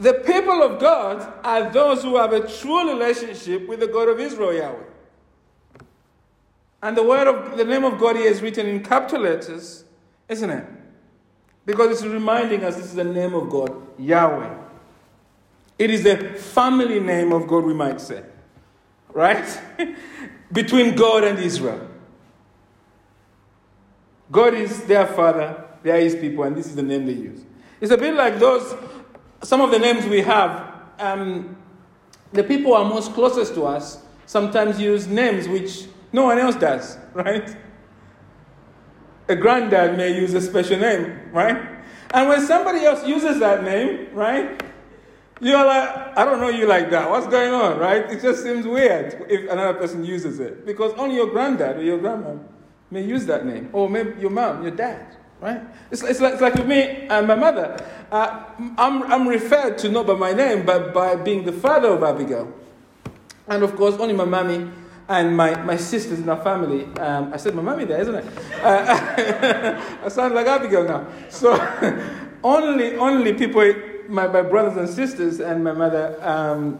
The 0.00 0.14
people 0.14 0.62
of 0.62 0.80
God 0.80 1.32
are 1.44 1.70
those 1.70 2.02
who 2.02 2.16
have 2.16 2.32
a 2.32 2.48
true 2.48 2.90
relationship 2.90 3.68
with 3.68 3.80
the 3.80 3.86
God 3.86 4.08
of 4.08 4.18
Israel, 4.18 4.54
Yahweh. 4.54 4.84
And 6.82 6.96
the 6.96 7.02
word 7.02 7.28
of 7.28 7.58
the 7.58 7.64
name 7.66 7.84
of 7.84 7.98
God 7.98 8.16
here 8.16 8.30
is 8.30 8.40
written 8.40 8.66
in 8.66 8.82
capital 8.82 9.20
letters, 9.20 9.84
isn't 10.26 10.48
it? 10.48 10.66
Because 11.66 11.90
it's 11.90 12.06
reminding 12.06 12.64
us 12.64 12.76
this 12.76 12.86
is 12.86 12.94
the 12.94 13.04
name 13.04 13.34
of 13.34 13.50
God, 13.50 13.76
Yahweh. 13.98 14.56
It 15.78 15.90
is 15.90 16.02
the 16.02 16.16
family 16.16 16.98
name 16.98 17.32
of 17.32 17.46
God, 17.46 17.64
we 17.64 17.74
might 17.74 18.00
say. 18.00 18.24
Right? 19.12 19.60
Between 20.52 20.96
God 20.96 21.24
and 21.24 21.38
Israel. 21.38 21.88
God 24.32 24.54
is 24.54 24.84
their 24.84 25.06
father, 25.06 25.62
they 25.82 25.90
are 25.90 26.00
his 26.00 26.14
people, 26.14 26.44
and 26.44 26.56
this 26.56 26.66
is 26.66 26.76
the 26.76 26.82
name 26.82 27.04
they 27.04 27.12
use. 27.12 27.44
It's 27.80 27.92
a 27.92 27.98
bit 27.98 28.14
like 28.14 28.38
those, 28.38 28.74
some 29.42 29.60
of 29.60 29.70
the 29.70 29.78
names 29.78 30.06
we 30.06 30.20
have. 30.20 30.74
Um, 30.98 31.56
the 32.32 32.44
people 32.44 32.72
who 32.72 32.74
are 32.74 32.88
most 32.88 33.12
closest 33.14 33.54
to 33.54 33.66
us 33.66 34.02
sometimes 34.26 34.80
use 34.80 35.06
names 35.06 35.48
which 35.48 35.86
no 36.12 36.24
one 36.24 36.38
else 36.38 36.56
does, 36.56 36.98
right? 37.14 37.56
A 39.28 39.36
granddad 39.36 39.96
may 39.96 40.14
use 40.14 40.34
a 40.34 40.40
special 40.40 40.78
name, 40.78 41.30
right? 41.32 41.80
And 42.12 42.28
when 42.28 42.44
somebody 42.44 42.84
else 42.84 43.06
uses 43.06 43.38
that 43.40 43.62
name, 43.62 44.08
right? 44.12 44.62
You're 45.40 45.64
like, 45.64 46.18
I 46.18 46.24
don't 46.24 46.40
know 46.40 46.48
you 46.48 46.66
like 46.66 46.90
that. 46.90 47.08
What's 47.08 47.26
going 47.26 47.52
on, 47.52 47.78
right? 47.78 48.10
It 48.10 48.20
just 48.20 48.42
seems 48.42 48.66
weird 48.66 49.24
if 49.28 49.50
another 49.50 49.78
person 49.78 50.04
uses 50.04 50.38
it. 50.38 50.66
Because 50.66 50.92
only 50.94 51.16
your 51.16 51.30
granddad 51.30 51.78
or 51.78 51.82
your 51.82 51.98
grandma 51.98 52.34
may 52.90 53.02
use 53.02 53.24
that 53.26 53.46
name. 53.46 53.70
Or 53.72 53.88
maybe 53.88 54.20
your 54.20 54.30
mom, 54.30 54.62
your 54.62 54.72
dad, 54.72 55.16
right? 55.40 55.62
It's, 55.90 56.02
it's, 56.02 56.20
like, 56.20 56.34
it's 56.34 56.42
like 56.42 56.54
with 56.54 56.66
me 56.66 57.06
and 57.08 57.26
my 57.26 57.34
mother. 57.34 57.84
Uh, 58.10 58.44
I'm, 58.76 59.02
I'm 59.04 59.28
referred 59.28 59.78
to 59.78 59.88
not 59.88 60.06
by 60.06 60.14
my 60.14 60.32
name, 60.32 60.66
but 60.66 60.92
by 60.92 61.16
being 61.16 61.44
the 61.44 61.52
father 61.52 61.88
of 61.88 62.02
Abigail. 62.02 62.52
And 63.48 63.62
of 63.62 63.74
course, 63.76 63.96
only 63.96 64.14
my 64.14 64.24
mommy 64.24 64.70
and 65.08 65.36
my, 65.36 65.60
my 65.62 65.76
sisters 65.76 66.20
in 66.20 66.28
our 66.28 66.42
family. 66.42 66.84
Um, 66.98 67.32
I 67.32 67.36
said 67.36 67.54
my 67.54 67.62
mommy 67.62 67.84
there, 67.84 68.00
isn't 68.00 68.14
it? 68.14 68.24
Uh, 68.62 69.82
I 70.04 70.08
sound 70.08 70.34
like 70.34 70.46
Abigail 70.46 70.84
now. 70.84 71.06
So 71.28 71.52
only, 72.44 72.96
only 72.96 73.32
people 73.34 73.74
my, 74.08 74.26
my 74.26 74.42
brothers 74.42 74.76
and 74.76 74.88
sisters 74.88 75.40
and 75.40 75.64
my 75.64 75.72
mother 75.72 76.16
um, 76.20 76.78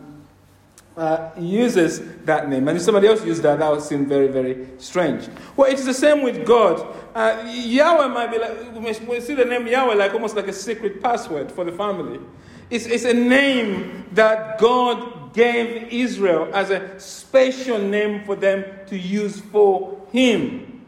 uh, 1.00 1.30
uses 1.38 2.02
that 2.26 2.50
name. 2.50 2.68
And 2.68 2.76
if 2.76 2.84
somebody 2.84 3.08
else 3.08 3.24
used 3.24 3.42
that, 3.42 3.58
that 3.58 3.70
would 3.70 3.80
seem 3.80 4.04
very, 4.04 4.28
very 4.28 4.68
strange. 4.76 5.28
Well, 5.56 5.70
it 5.70 5.78
is 5.78 5.86
the 5.86 5.94
same 5.94 6.22
with 6.22 6.44
God. 6.44 6.86
Uh, 7.14 7.42
Yahweh 7.48 8.08
might 8.08 8.30
be 8.30 8.38
like, 8.38 9.08
we 9.08 9.20
see 9.20 9.34
the 9.34 9.46
name 9.46 9.66
Yahweh 9.66 9.94
like 9.94 10.12
almost 10.12 10.36
like 10.36 10.46
a 10.46 10.52
secret 10.52 11.02
password 11.02 11.50
for 11.50 11.64
the 11.64 11.72
family. 11.72 12.20
It's, 12.68 12.84
it's 12.84 13.06
a 13.06 13.14
name 13.14 14.04
that 14.12 14.58
God 14.58 15.32
gave 15.32 15.90
Israel 15.90 16.50
as 16.52 16.68
a 16.68 17.00
special 17.00 17.78
name 17.78 18.26
for 18.26 18.36
them 18.36 18.66
to 18.88 18.98
use 18.98 19.40
for 19.40 20.06
Him. 20.12 20.84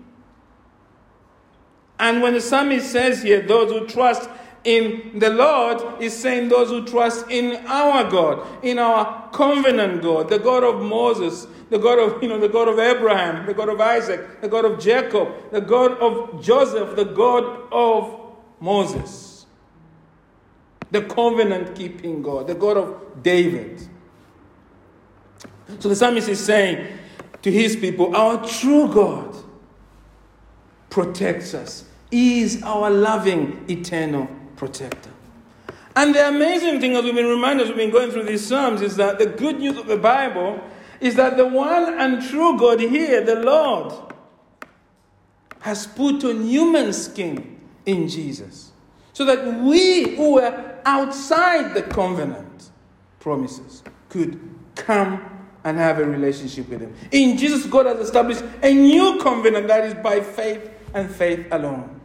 And 1.98 2.20
when 2.20 2.34
the 2.34 2.40
psalmist 2.42 2.92
says 2.92 3.22
here, 3.22 3.40
those 3.40 3.72
who 3.72 3.86
trust 3.86 4.28
in 4.64 5.18
the 5.18 5.30
Lord 5.30 6.00
is 6.00 6.16
saying 6.16 6.48
those 6.48 6.68
who 6.68 6.86
trust 6.86 7.28
in 7.30 7.66
our 7.66 8.08
God, 8.08 8.46
in 8.64 8.78
our 8.78 9.28
covenant 9.30 10.02
God, 10.02 10.28
the 10.28 10.38
God 10.38 10.62
of 10.62 10.80
Moses, 10.82 11.46
the 11.70 11.78
God 11.78 11.98
of, 11.98 12.22
you 12.22 12.28
know, 12.28 12.38
the 12.38 12.48
God 12.48 12.68
of 12.68 12.78
Abraham, 12.78 13.46
the 13.46 13.54
God 13.54 13.68
of 13.68 13.80
Isaac, 13.80 14.40
the 14.40 14.48
God 14.48 14.64
of 14.64 14.78
Jacob, 14.78 15.50
the 15.50 15.60
God 15.60 15.92
of 15.98 16.42
Joseph, 16.42 16.94
the 16.96 17.04
God 17.04 17.68
of 17.72 18.34
Moses. 18.60 19.46
The 20.90 21.02
covenant 21.02 21.74
keeping 21.74 22.22
God, 22.22 22.46
the 22.46 22.54
God 22.54 22.76
of 22.76 23.22
David. 23.22 23.88
So 25.78 25.88
the 25.88 25.96
psalmist 25.96 26.28
is 26.28 26.44
saying 26.44 26.98
to 27.40 27.50
his 27.50 27.74
people, 27.74 28.14
Our 28.14 28.46
true 28.46 28.92
God 28.92 29.34
protects 30.90 31.54
us, 31.54 31.86
is 32.10 32.62
our 32.62 32.90
loving, 32.90 33.64
eternal 33.70 34.28
protector. 34.62 35.10
And 35.96 36.14
the 36.14 36.28
amazing 36.28 36.80
thing, 36.80 36.94
as 36.94 37.02
we've 37.02 37.16
been 37.16 37.26
reminded, 37.26 37.64
as 37.64 37.68
we've 37.70 37.78
been 37.78 37.90
going 37.90 38.12
through 38.12 38.22
these 38.22 38.46
Psalms, 38.46 38.80
is 38.80 38.94
that 38.94 39.18
the 39.18 39.26
good 39.26 39.58
news 39.58 39.76
of 39.76 39.88
the 39.88 39.96
Bible 39.96 40.62
is 41.00 41.16
that 41.16 41.36
the 41.36 41.48
one 41.48 41.98
and 41.98 42.22
true 42.22 42.56
God 42.56 42.78
here, 42.78 43.24
the 43.24 43.40
Lord, 43.40 43.92
has 45.62 45.88
put 45.88 46.22
on 46.22 46.46
human 46.46 46.92
skin 46.92 47.58
in 47.86 48.06
Jesus. 48.06 48.70
So 49.12 49.24
that 49.24 49.44
we 49.62 50.14
who 50.14 50.34
were 50.34 50.78
outside 50.84 51.74
the 51.74 51.82
covenant 51.82 52.70
promises 53.18 53.82
could 54.10 54.40
come 54.76 55.28
and 55.64 55.76
have 55.76 55.98
a 55.98 56.04
relationship 56.04 56.68
with 56.68 56.82
Him. 56.82 56.94
In 57.10 57.36
Jesus, 57.36 57.66
God 57.66 57.86
has 57.86 57.98
established 57.98 58.44
a 58.62 58.72
new 58.72 59.18
covenant 59.20 59.66
that 59.66 59.84
is 59.86 59.94
by 59.94 60.20
faith 60.20 60.70
and 60.94 61.10
faith 61.10 61.48
alone. 61.50 62.00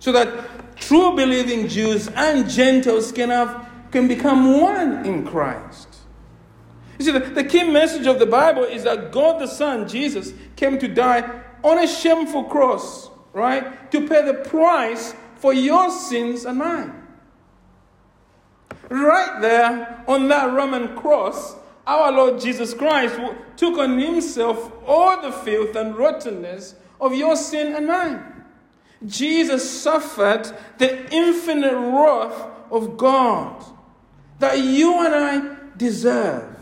So 0.00 0.12
that 0.12 0.69
true 0.80 1.14
believing 1.14 1.68
Jews 1.68 2.08
and 2.08 2.48
Gentiles 2.50 3.12
can, 3.12 3.30
have, 3.30 3.68
can 3.92 4.08
become 4.08 4.60
one 4.60 5.06
in 5.06 5.24
Christ. 5.24 5.86
You 6.98 7.04
see, 7.04 7.12
the, 7.12 7.20
the 7.20 7.44
key 7.44 7.64
message 7.64 8.06
of 8.06 8.18
the 8.18 8.26
Bible 8.26 8.64
is 8.64 8.82
that 8.84 9.12
God 9.12 9.40
the 9.40 9.46
Son, 9.46 9.88
Jesus, 9.88 10.32
came 10.56 10.78
to 10.78 10.88
die 10.88 11.42
on 11.62 11.78
a 11.78 11.86
shameful 11.86 12.44
cross, 12.44 13.08
right? 13.32 13.90
To 13.92 14.08
pay 14.08 14.24
the 14.24 14.34
price 14.34 15.14
for 15.36 15.54
your 15.54 15.90
sins 15.90 16.44
and 16.44 16.58
mine. 16.58 16.94
Right 18.90 19.40
there 19.40 20.04
on 20.08 20.28
that 20.28 20.52
Roman 20.52 20.96
cross, 20.96 21.54
our 21.86 22.12
Lord 22.12 22.40
Jesus 22.40 22.74
Christ 22.74 23.18
took 23.56 23.78
on 23.78 23.98
himself 23.98 24.72
all 24.86 25.22
the 25.22 25.32
filth 25.32 25.76
and 25.76 25.96
rottenness 25.96 26.74
of 27.00 27.14
your 27.14 27.36
sin 27.36 27.74
and 27.74 27.86
mine. 27.86 28.39
Jesus 29.06 29.68
suffered 29.68 30.50
the 30.78 31.12
infinite 31.12 31.74
wrath 31.74 32.50
of 32.70 32.96
God 32.96 33.64
that 34.38 34.58
you 34.58 35.04
and 35.04 35.14
I 35.14 35.56
deserve. 35.76 36.56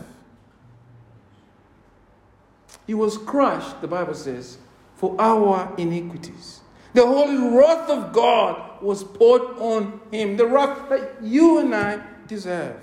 He 2.87 2.93
was 2.93 3.17
crushed, 3.17 3.81
the 3.81 3.87
Bible 3.87 4.13
says, 4.13 4.57
for 4.95 5.15
our 5.19 5.73
iniquities. 5.77 6.61
The 6.93 7.05
holy 7.05 7.55
wrath 7.55 7.89
of 7.89 8.13
God 8.13 8.81
was 8.81 9.03
poured 9.03 9.41
on 9.59 10.01
him, 10.11 10.37
the 10.37 10.47
wrath 10.47 10.89
that 10.89 11.21
you 11.21 11.59
and 11.59 11.75
I 11.75 12.01
deserve. 12.27 12.81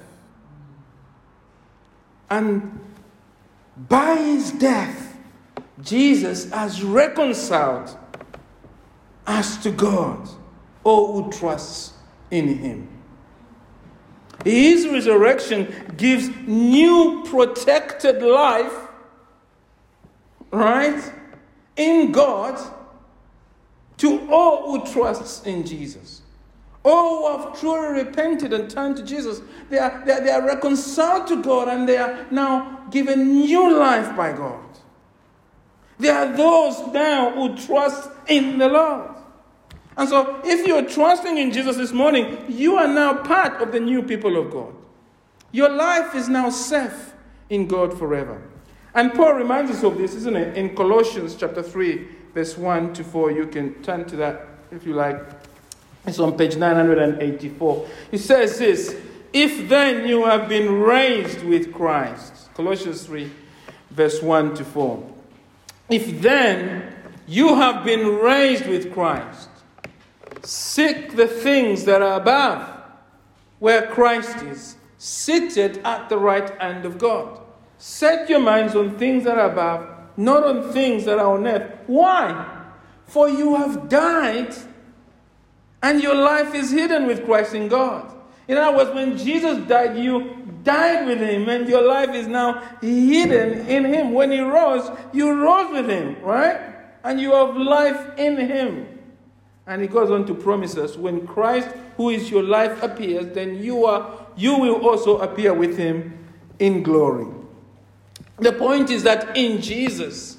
And 2.31 2.81
by 3.77 4.17
his 4.17 4.53
death, 4.53 5.19
Jesus 5.83 6.51
has 6.51 6.83
reconciled 6.83 7.97
us 9.27 9.57
to 9.63 9.71
God, 9.71 10.29
all 10.85 11.23
who 11.23 11.33
trust 11.33 11.95
in 12.31 12.59
him. 12.59 12.89
His 14.45 14.87
resurrection 14.87 15.75
gives 15.97 16.29
new 16.47 17.25
protected 17.27 18.23
life, 18.23 18.73
right, 20.51 21.13
in 21.77 22.13
God 22.13 22.59
to 23.99 24.31
all 24.31 24.79
who 24.79 24.93
trusts 24.93 25.45
in 25.47 25.65
Jesus. 25.65 26.23
All 26.85 27.37
who 27.37 27.39
have 27.39 27.59
truly 27.59 28.05
repented 28.05 28.53
and 28.53 28.71
turned 28.71 28.97
to 28.99 29.03
Jesus, 29.03 29.41
they 29.69 29.79
are, 29.79 30.03
they, 30.07 30.13
are, 30.13 30.21
they 30.21 30.31
are 30.31 30.47
reconciled 30.47 31.27
to 31.29 31.43
God 31.43 31.69
and 31.69 31.89
they 31.89 31.97
are 31.97 32.27
now 32.31 32.87
given 32.91 33.41
new 33.41 33.77
life 33.77 34.17
by 34.17 34.33
God. 34.33 34.66
There 35.99 36.15
are 36.15 36.37
those 36.37 36.93
now 36.93 37.33
who 37.33 37.57
trust 37.57 38.11
in 38.27 38.59
the 38.59 38.69
Lord. 38.69 39.11
And 39.97 40.09
so, 40.09 40.41
if 40.45 40.67
you're 40.67 40.87
trusting 40.87 41.39
in 41.39 41.53
Jesus 41.53 41.77
this 41.77 41.93
morning, 41.93 42.45
you 42.49 42.77
are 42.77 42.87
now 42.87 43.15
part 43.23 43.63
of 43.63 43.73
the 43.73 43.81
new 43.81 44.03
people 44.03 44.37
of 44.37 44.51
God. 44.51 44.75
Your 45.53 45.71
life 45.71 46.15
is 46.15 46.29
now 46.29 46.51
safe 46.51 47.15
in 47.49 47.67
God 47.67 47.99
forever. 47.99 48.43
And 48.95 49.13
Paul 49.15 49.35
reminds 49.35 49.71
us 49.71 49.83
of 49.83 49.97
this, 49.97 50.15
isn't 50.15 50.37
it? 50.37 50.57
In 50.57 50.77
Colossians 50.77 51.35
chapter 51.35 51.63
3, 51.63 52.09
verse 52.35 52.59
1 52.59 52.93
to 52.95 53.05
4. 53.05 53.31
You 53.31 53.47
can 53.47 53.83
turn 53.83 54.05
to 54.07 54.17
that 54.17 54.47
if 54.71 54.85
you 54.85 54.93
like. 54.93 55.19
It's 56.07 56.19
on 56.19 56.37
page 56.37 56.57
984. 56.57 57.89
He 58.11 58.19
says 58.19 58.59
this 58.59 58.97
If 59.33 59.69
then 59.69 60.07
you 60.07 60.25
have 60.27 60.49
been 60.49 60.81
raised 60.81 61.43
with 61.43 61.73
Christ, 61.73 62.53
Colossians 62.55 63.05
3, 63.07 63.31
verse 63.91 64.21
1 64.21 64.55
to 64.57 64.65
4. 64.65 65.16
If 65.89 66.21
then 66.21 66.95
you 67.27 67.55
have 67.57 67.85
been 67.85 68.17
raised 68.17 68.67
with 68.67 68.93
Christ, 68.93 69.49
seek 70.43 71.17
the 71.17 71.27
things 71.27 71.85
that 71.85 72.03
are 72.03 72.21
above, 72.21 72.69
where 73.59 73.87
Christ 73.89 74.43
is, 74.43 74.77
seated 74.99 75.79
at 75.85 76.09
the 76.09 76.19
right 76.19 76.51
hand 76.61 76.85
of 76.85 76.99
God. 76.99 77.41
Set 77.79 78.29
your 78.29 78.41
minds 78.41 78.75
on 78.75 78.99
things 78.99 79.25
that 79.25 79.39
are 79.39 79.51
above, 79.51 79.89
not 80.17 80.45
on 80.45 80.73
things 80.73 81.05
that 81.05 81.19
are 81.19 81.35
on 81.35 81.47
earth. 81.47 81.79
Why? 81.87 82.65
For 83.07 83.29
you 83.29 83.57
have 83.57 83.89
died 83.89 84.55
and 85.83 86.03
your 86.03 86.15
life 86.15 86.55
is 86.55 86.71
hidden 86.71 87.07
with 87.07 87.25
Christ 87.25 87.55
in 87.55 87.69
God. 87.69 88.13
In 88.49 88.57
other 88.57 88.77
words, 88.77 88.91
when 88.91 89.17
Jesus 89.17 89.59
died, 89.69 89.97
you 89.97 90.46
died 90.67 91.07
with 91.07 91.19
him, 91.19 91.49
and 91.49 91.67
your 91.67 91.83
life 91.83 92.11
is 92.11 92.27
now 92.27 92.61
hidden 92.83 93.67
in 93.67 93.85
him. 93.87 94.13
When 94.13 94.31
he 94.31 94.41
rose, 94.41 94.91
you 95.15 95.33
rose 95.33 95.73
with 95.73 95.89
him, 95.89 96.21
right? 96.21 96.61
And 97.05 97.19
you 97.19 97.33
have 97.33 97.57
life 97.57 98.19
in 98.19 98.37
him. 98.37 98.89
And 99.67 99.81
he 99.81 99.89
goes 99.89 100.11
on 100.11 100.27
to 100.27 100.35
promise 100.35 100.77
us 100.77 100.97
when 100.97 101.27
Christ, 101.27 101.69
who 101.97 102.11
is 102.11 102.31
your 102.31 102.43
life, 102.43 102.83
appears, 102.83 103.35
then 103.35 103.63
you 103.63 103.87
are 103.87 104.27
you 104.37 104.59
will 104.59 104.87
also 104.87 105.19
appear 105.19 105.55
with 105.55 105.79
him 105.79 106.19
in 106.59 106.83
glory. 106.83 107.27
The 108.39 108.53
point 108.53 108.91
is 108.91 109.03
that 109.05 109.35
in 109.37 109.63
Jesus, 109.63 110.37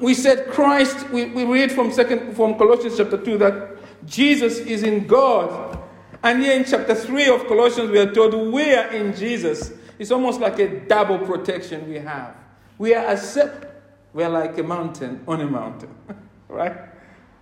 we 0.00 0.12
said 0.12 0.48
Christ, 0.48 1.08
we, 1.10 1.26
we 1.26 1.44
read 1.44 1.72
from 1.72 1.90
second 1.90 2.34
from 2.34 2.56
Colossians 2.56 2.98
chapter 2.98 3.16
2 3.16 3.38
that 3.38 3.78
Jesus 4.06 4.58
is 4.58 4.82
in 4.82 5.06
God. 5.06 5.80
And 6.24 6.42
here 6.42 6.56
in 6.56 6.64
chapter 6.64 6.94
3 6.94 7.28
of 7.28 7.46
Colossians, 7.46 7.90
we 7.90 7.98
are 7.98 8.10
told 8.10 8.32
we 8.34 8.72
are 8.72 8.88
in 8.88 9.14
Jesus. 9.14 9.72
It's 9.98 10.10
almost 10.10 10.40
like 10.40 10.58
a 10.58 10.80
double 10.80 11.18
protection 11.18 11.86
we 11.86 11.96
have. 11.96 12.34
We 12.78 12.94
are 12.94 13.04
accept, 13.06 13.66
we 14.14 14.24
are 14.24 14.30
like 14.30 14.56
a 14.56 14.62
mountain 14.62 15.22
on 15.28 15.42
a 15.42 15.46
mountain, 15.46 15.94
right? 16.48 16.76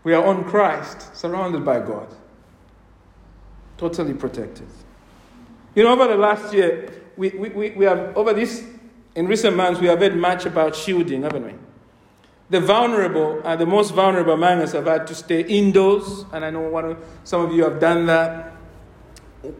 We 0.03 0.14
are 0.14 0.27
on 0.27 0.42
Christ, 0.45 1.16
surrounded 1.16 1.64
by 1.64 1.79
God, 1.79 2.12
totally 3.79 4.14
protected. 4.14 4.66
You 5.77 5.85
know, 5.85 5.92
over 5.92 6.09
the 6.09 6.16
last 6.16 6.53
year, 6.53 6.92
we, 7.16 7.31
we, 7.31 7.49
we, 7.51 7.71
we 7.71 7.85
have, 7.85 8.16
over 8.16 8.35
this, 8.35 8.66
in 9.14 9.29
recent 9.29 9.57
months, 9.57 9.81
we 9.81 9.87
have 9.87 10.01
heard 10.01 10.16
much 10.16 10.45
about 10.45 10.75
shielding, 10.75 11.23
haven't 11.23 11.45
we? 11.45 11.55
the 12.53 12.61
vulnerable 12.61 13.40
and 13.47 13.59
the 13.59 13.64
most 13.64 13.95
vulnerable 13.95 14.35
among 14.35 14.61
us 14.61 14.73
have 14.73 14.85
had 14.85 15.07
to 15.07 15.14
stay 15.14 15.40
indoors, 15.40 16.27
and 16.33 16.45
I 16.45 16.51
know 16.51 16.61
one 16.61 16.85
of, 16.85 17.05
some 17.25 17.40
of 17.40 17.53
you 17.53 17.64
have 17.64 17.81
done 17.81 18.05
that. 18.07 18.52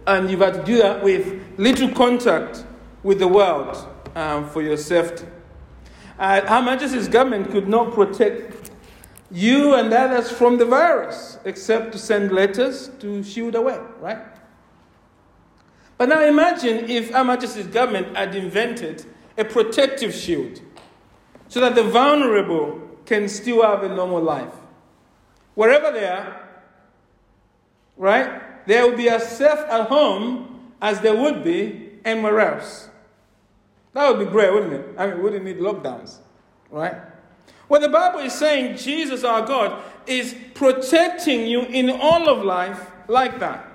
And 0.07 0.31
you've 0.31 0.41
had 0.41 0.55
to 0.55 0.65
do 0.65 0.79
that 0.79 1.03
with 1.03 1.43
little 1.59 1.89
contact 1.91 2.65
with 3.03 3.19
the 3.19 3.29
world 3.29 3.77
um, 4.15 4.49
for 4.49 4.63
your 4.63 4.77
safety. 4.77 5.27
Uh, 6.19 6.41
Her 6.43 6.63
Majesty's 6.63 7.09
government 7.09 7.51
could 7.51 7.69
not 7.69 7.93
protect 7.93 8.71
you 9.31 9.75
and 9.75 9.93
others 9.93 10.31
from 10.31 10.59
the 10.59 10.65
virus 10.65 11.39
except 11.45 11.93
to 11.93 11.99
send 11.99 12.31
letters 12.31 12.91
to 13.01 13.23
shield 13.25 13.55
away, 13.55 13.81
right? 14.01 14.19
But 15.99 16.09
now 16.09 16.23
imagine 16.23 16.91
if 16.91 17.11
Her 17.11 17.25
Majesty's 17.25 17.67
government 17.67 18.17
had 18.17 18.35
invented 18.35 19.07
a 19.39 19.45
protective 19.45 20.15
shield 20.15 20.61
so 21.49 21.61
that 21.61 21.75
the 21.75 21.83
vulnerable 21.83 22.81
can 23.07 23.29
still 23.29 23.63
have 23.63 23.83
a 23.83 23.89
normal 23.89 24.23
life. 24.23 24.53
Wherever 25.55 25.91
they 25.91 26.07
are, 26.07 26.49
right? 27.97 28.42
They 28.67 28.83
will 28.83 28.97
be 28.97 29.09
as 29.09 29.37
safe 29.37 29.59
at 29.59 29.89
home 29.89 30.73
as 30.81 31.01
they 31.01 31.15
would 31.15 31.45
be 31.45 31.91
anywhere 32.05 32.41
else. 32.41 32.89
That 33.93 34.09
would 34.09 34.25
be 34.25 34.31
great, 34.31 34.53
wouldn't 34.53 34.73
it? 34.73 34.95
I 34.97 35.07
mean, 35.07 35.17
we 35.17 35.23
wouldn't 35.23 35.45
need 35.45 35.59
lockdowns, 35.59 36.19
right? 36.71 36.97
What 37.69 37.83
the 37.83 37.89
Bible 37.89 38.21
is 38.21 38.33
saying, 38.33 38.77
Jesus 38.77 39.25
our 39.25 39.47
God, 39.47 39.83
is 40.07 40.35
protecting 40.55 41.47
you 41.47 41.63
in 41.63 41.91
all 41.91 42.29
of 42.29 42.45
life 42.45 42.91
like 43.09 43.39
that. 43.41 43.67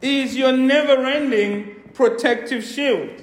He 0.00 0.22
is 0.22 0.36
your 0.36 0.52
never 0.52 1.04
ending 1.04 1.82
protective 1.94 2.64
shield. 2.64 3.22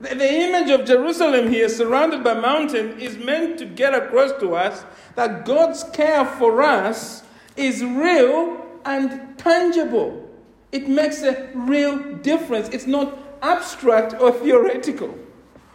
The, 0.00 0.14
the 0.14 0.30
image 0.30 0.70
of 0.70 0.86
Jerusalem 0.86 1.50
here, 1.50 1.68
surrounded 1.68 2.22
by 2.22 2.34
mountains, 2.34 3.02
is 3.02 3.16
meant 3.16 3.58
to 3.58 3.64
get 3.64 3.94
across 3.94 4.32
to 4.40 4.54
us 4.54 4.84
that 5.14 5.44
God's 5.44 5.84
care 5.84 6.24
for 6.24 6.60
us 6.62 7.22
is 7.56 7.82
real 7.82 8.63
and 8.84 9.36
tangible. 9.38 10.20
It 10.72 10.88
makes 10.88 11.22
a 11.22 11.50
real 11.54 12.16
difference. 12.16 12.68
It's 12.70 12.86
not 12.86 13.16
abstract 13.42 14.14
or 14.20 14.32
theoretical. 14.32 15.18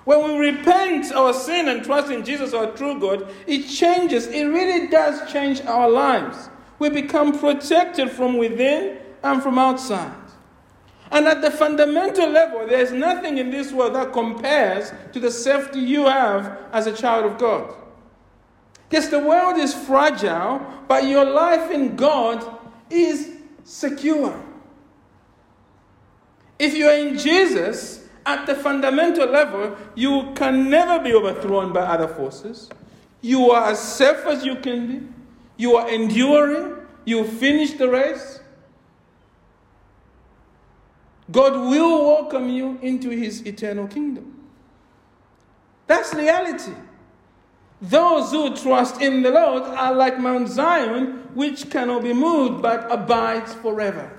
When 0.05 0.23
we 0.23 0.49
repent 0.51 1.11
our 1.13 1.33
sin 1.33 1.69
and 1.69 1.83
trust 1.83 2.11
in 2.11 2.25
Jesus, 2.25 2.53
our 2.53 2.71
true 2.71 2.99
God, 2.99 3.31
it 3.45 3.67
changes. 3.67 4.27
It 4.27 4.45
really 4.45 4.87
does 4.87 5.31
change 5.31 5.61
our 5.61 5.89
lives. 5.89 6.49
We 6.79 6.89
become 6.89 7.37
protected 7.37 8.09
from 8.09 8.37
within 8.37 8.97
and 9.23 9.43
from 9.43 9.59
outside. 9.59 10.15
And 11.11 11.27
at 11.27 11.41
the 11.41 11.51
fundamental 11.51 12.29
level, 12.29 12.67
there's 12.67 12.91
nothing 12.91 13.37
in 13.37 13.49
this 13.49 13.71
world 13.71 13.95
that 13.95 14.13
compares 14.13 14.91
to 15.11 15.19
the 15.19 15.31
safety 15.31 15.79
you 15.79 16.05
have 16.05 16.57
as 16.71 16.87
a 16.87 16.93
child 16.93 17.25
of 17.25 17.37
God. 17.37 17.73
Yes, 18.91 19.09
the 19.09 19.19
world 19.19 19.57
is 19.57 19.73
fragile, 19.73 20.65
but 20.87 21.05
your 21.05 21.25
life 21.25 21.71
in 21.71 21.95
God 21.95 22.58
is 22.89 23.37
secure. 23.63 24.43
If 26.57 26.75
you 26.75 26.87
are 26.87 26.97
in 26.97 27.17
Jesus, 27.17 27.99
at 28.25 28.45
the 28.45 28.55
fundamental 28.55 29.27
level, 29.27 29.75
you 29.95 30.31
can 30.35 30.69
never 30.69 31.03
be 31.03 31.13
overthrown 31.13 31.73
by 31.73 31.81
other 31.81 32.07
forces. 32.07 32.69
You 33.21 33.51
are 33.51 33.71
as 33.71 33.79
safe 33.79 34.25
as 34.25 34.45
you 34.45 34.55
can 34.57 34.87
be. 34.87 35.07
You 35.57 35.75
are 35.77 35.89
enduring. 35.89 36.75
You 37.05 37.23
finish 37.23 37.73
the 37.73 37.89
race. 37.89 38.39
God 41.31 41.53
will 41.53 42.05
welcome 42.05 42.49
you 42.49 42.77
into 42.81 43.09
his 43.09 43.45
eternal 43.45 43.87
kingdom. 43.87 44.47
That's 45.87 46.13
reality. 46.13 46.73
Those 47.81 48.31
who 48.31 48.55
trust 48.55 49.01
in 49.01 49.21
the 49.21 49.31
Lord 49.31 49.63
are 49.63 49.93
like 49.93 50.19
Mount 50.19 50.49
Zion, 50.49 51.29
which 51.33 51.69
cannot 51.69 52.03
be 52.03 52.13
moved 52.13 52.61
but 52.61 52.91
abides 52.91 53.53
forever. 53.55 54.11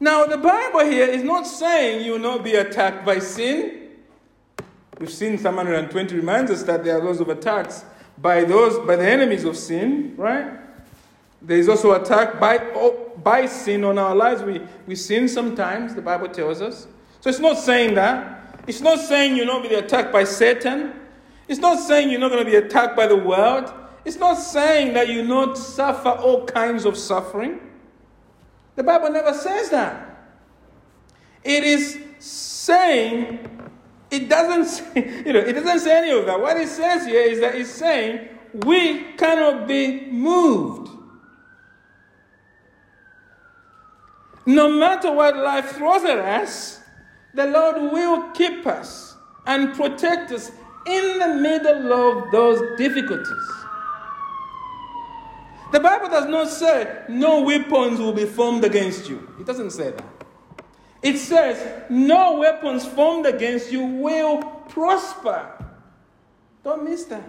Now, 0.00 0.24
the 0.26 0.38
Bible 0.38 0.80
here 0.80 1.06
is 1.06 1.22
not 1.22 1.46
saying 1.46 2.04
you 2.04 2.12
will 2.12 2.18
not 2.18 2.44
be 2.44 2.54
attacked 2.54 3.04
by 3.04 3.18
sin. 3.18 3.88
We've 4.98 5.10
seen 5.10 5.38
Psalm 5.38 5.56
120 5.56 6.14
reminds 6.14 6.50
us 6.50 6.62
that 6.64 6.84
there 6.84 6.98
are 6.98 7.04
lots 7.04 7.20
of 7.20 7.28
attacks 7.28 7.84
by 8.18 8.44
those 8.44 8.78
by 8.86 8.96
the 8.96 9.08
enemies 9.08 9.44
of 9.44 9.56
sin, 9.56 10.14
right? 10.16 10.60
There 11.42 11.58
is 11.58 11.68
also 11.68 11.92
attack 11.92 12.40
by, 12.40 12.58
oh, 12.74 13.12
by 13.22 13.46
sin 13.46 13.84
on 13.84 13.98
our 13.98 14.14
lives. 14.14 14.42
We, 14.42 14.62
we 14.86 14.94
sin 14.94 15.28
sometimes, 15.28 15.94
the 15.94 16.00
Bible 16.00 16.28
tells 16.28 16.62
us. 16.62 16.86
So 17.20 17.28
it's 17.28 17.38
not 17.38 17.58
saying 17.58 17.94
that. 17.94 18.33
It's 18.66 18.80
not 18.80 18.98
saying 18.98 19.36
you're 19.36 19.46
not 19.46 19.58
going 19.62 19.70
to 19.70 19.80
be 19.80 19.86
attacked 19.86 20.12
by 20.12 20.24
Satan. 20.24 20.94
It's 21.48 21.60
not 21.60 21.78
saying 21.78 22.10
you're 22.10 22.20
not 22.20 22.30
going 22.30 22.44
to 22.44 22.50
be 22.50 22.56
attacked 22.56 22.96
by 22.96 23.06
the 23.06 23.16
world. 23.16 23.72
It's 24.04 24.16
not 24.16 24.34
saying 24.34 24.94
that 24.94 25.08
you 25.08 25.22
not 25.24 25.56
suffer 25.58 26.10
all 26.10 26.46
kinds 26.46 26.84
of 26.84 26.96
suffering. 26.96 27.60
The 28.76 28.82
Bible 28.82 29.10
never 29.10 29.32
says 29.32 29.70
that. 29.70 30.10
It 31.42 31.64
is 31.64 31.98
saying, 32.18 33.70
it 34.10 34.28
doesn't 34.28 34.64
say, 34.94 35.22
you 35.26 35.32
know, 35.32 35.40
it 35.40 35.52
doesn't 35.52 35.80
say 35.80 35.98
any 35.98 36.18
of 36.18 36.26
that. 36.26 36.40
What 36.40 36.56
it 36.56 36.68
says 36.68 37.06
here 37.06 37.22
is 37.22 37.40
that 37.40 37.54
it's 37.54 37.70
saying 37.70 38.28
we 38.52 39.12
cannot 39.12 39.66
be 39.66 40.06
moved. 40.10 40.90
No 44.46 44.70
matter 44.70 45.10
what 45.10 45.36
life 45.36 45.72
throws 45.72 46.04
at 46.04 46.18
us, 46.18 46.80
the 47.34 47.46
Lord 47.46 47.92
will 47.92 48.30
keep 48.30 48.66
us 48.66 49.16
and 49.46 49.74
protect 49.74 50.32
us 50.32 50.50
in 50.86 51.18
the 51.18 51.34
middle 51.34 51.92
of 51.92 52.30
those 52.30 52.78
difficulties. 52.78 53.50
The 55.72 55.80
Bible 55.80 56.08
does 56.08 56.26
not 56.26 56.48
say 56.48 57.02
no 57.08 57.42
weapons 57.42 57.98
will 57.98 58.12
be 58.12 58.26
formed 58.26 58.64
against 58.64 59.08
you. 59.08 59.28
It 59.40 59.46
doesn't 59.46 59.70
say 59.70 59.90
that. 59.90 60.04
It 61.02 61.18
says 61.18 61.82
no 61.90 62.38
weapons 62.38 62.86
formed 62.86 63.26
against 63.26 63.72
you 63.72 63.84
will 63.84 64.42
prosper. 64.68 65.50
Don't 66.62 66.84
miss 66.84 67.04
that. 67.06 67.28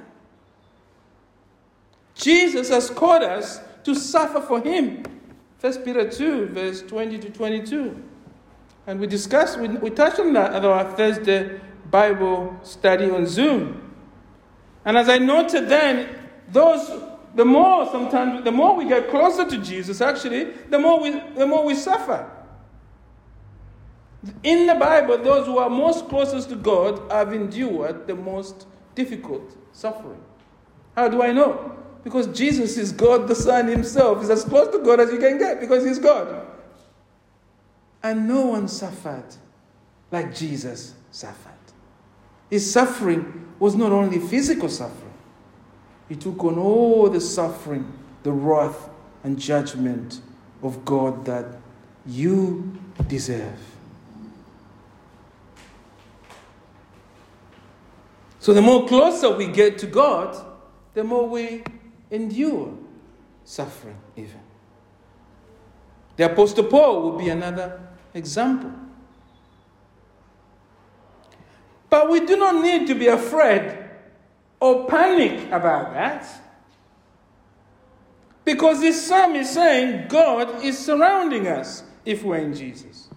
Jesus 2.13 2.70
has 2.70 2.89
called 2.89 3.24
us 3.24 3.60
to 3.84 3.96
suffer 3.96 4.39
for 4.39 4.62
him. 4.62 5.04
1 5.60 5.84
Peter 5.84 6.10
2, 6.10 6.48
verse 6.48 6.82
20 6.84 7.18
to 7.20 7.30
22. 7.32 8.04
And 8.88 9.00
we 9.00 9.08
discussed, 9.08 9.60
we, 9.60 9.67
we 9.67 9.89
touched 9.89 10.19
on 10.19 10.34
that 10.34 10.54
at 10.54 10.65
our 10.65 10.91
Thursday 10.95 11.60
Bible 11.89 12.60
study 12.63 13.10
on 13.10 13.26
Zoom. 13.26 13.93
And 14.84 14.98
as 14.98 15.10
I 15.10 15.17
noted 15.17 15.67
then, 15.69 16.15
those 16.50 16.89
the 17.36 17.43
more 17.43 17.86
sometimes, 17.91 18.45
the 18.45 18.52
more 18.52 18.76
we 18.76 18.88
get 18.88 19.10
closer 19.10 19.48
to 19.48 19.58
Jesus, 19.58 20.00
actually, 20.00 20.45
the 20.69 20.80
more 20.80 21.02
we, 21.02 21.19
the 21.36 21.45
more 21.45 21.65
we 21.65 21.76
suffer. 21.76 22.32
In 24.41 24.65
the 24.65 24.76
Bible, 24.76 25.17
those 25.17 25.45
who 25.45 25.58
are 25.58 25.69
most 25.69 26.08
closest 26.08 26.50
to 26.50 26.56
God 26.56 27.12
have 27.12 27.34
endured 27.34 28.08
the 28.08 28.15
most 28.15 28.65
difficult 28.95 29.56
suffering. 29.74 30.21
How 30.95 31.10
do 31.10 31.21
I 31.21 31.34
know? 31.34 31.78
Because 32.04 32.28
Jesus 32.28 32.78
is 32.78 32.93
God 32.93 33.28
the 33.28 33.36
Son 33.36 33.67
Himself. 33.67 34.21
He's 34.21 34.30
as 34.30 34.45
close 34.45 34.74
to 34.74 34.80
God 34.80 35.02
as 35.02 35.12
you 35.12 35.19
can 35.19 35.38
get 35.38 35.60
because 35.60 35.84
He's 35.84 36.00
God. 36.00 36.48
And 38.06 38.28
no 38.28 38.46
one 38.46 38.68
suffered 38.68 39.26
like 40.12 40.36
Jesus 40.36 40.94
suffered. 41.10 41.54
His 42.52 42.72
suffering 42.72 43.48
was 43.58 43.74
not 43.74 43.91
only 43.91 44.20
physical 44.20 44.70
suffering, 44.70 45.12
he 46.08 46.15
took 46.15 46.44
on 46.44 46.60
all 46.60 47.10
the 47.10 47.20
suffering, 47.20 47.91
the 48.22 48.32
wrath, 48.32 48.89
and 49.24 49.39
judgment 49.39 50.22
of 50.62 50.86
God 50.86 51.26
that 51.26 51.48
you 52.06 52.78
deserve. 53.08 53.58
So, 58.38 58.54
the 58.54 58.62
more 58.62 58.88
closer 58.88 59.36
we 59.36 59.48
get 59.48 59.80
to 59.80 59.88
God, 59.88 60.46
the 60.94 61.04
more 61.04 61.28
we 61.28 61.63
endure 62.12 62.72
suffering, 63.46 63.98
even. 64.15 64.41
The 66.18 66.32
Apostle 66.32 66.65
Paul 66.65 67.10
would 67.10 67.18
be 67.18 67.30
another 67.30 67.82
example. 68.15 68.71
But 71.89 72.10
we 72.10 72.25
do 72.25 72.36
not 72.36 72.63
need 72.63 72.88
to 72.88 72.95
be 72.95 73.08
afraid 73.08 73.78
or 74.60 74.88
panic 74.88 75.51
about 75.51 75.93
that. 75.93 76.28
Because 78.43 78.80
this 78.80 79.06
psalm 79.06 79.36
is 79.36 79.49
saying 79.49 80.08
God 80.08 80.63
is 80.63 80.78
surrounding 80.78 81.47
us 81.47 81.84
if 82.06 82.23
we're 82.23 82.38
in 82.38 82.54
Jesus. 82.54 83.10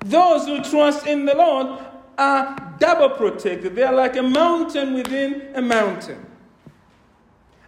Those 0.00 0.46
who 0.46 0.62
trust 0.62 1.06
in 1.06 1.24
the 1.24 1.34
Lord 1.34 1.80
are 2.18 2.76
double 2.78 3.10
protected. 3.10 3.74
They 3.74 3.82
are 3.82 3.94
like 3.94 4.16
a 4.16 4.22
mountain 4.22 4.94
within 4.94 5.50
a 5.54 5.62
mountain. 5.62 6.26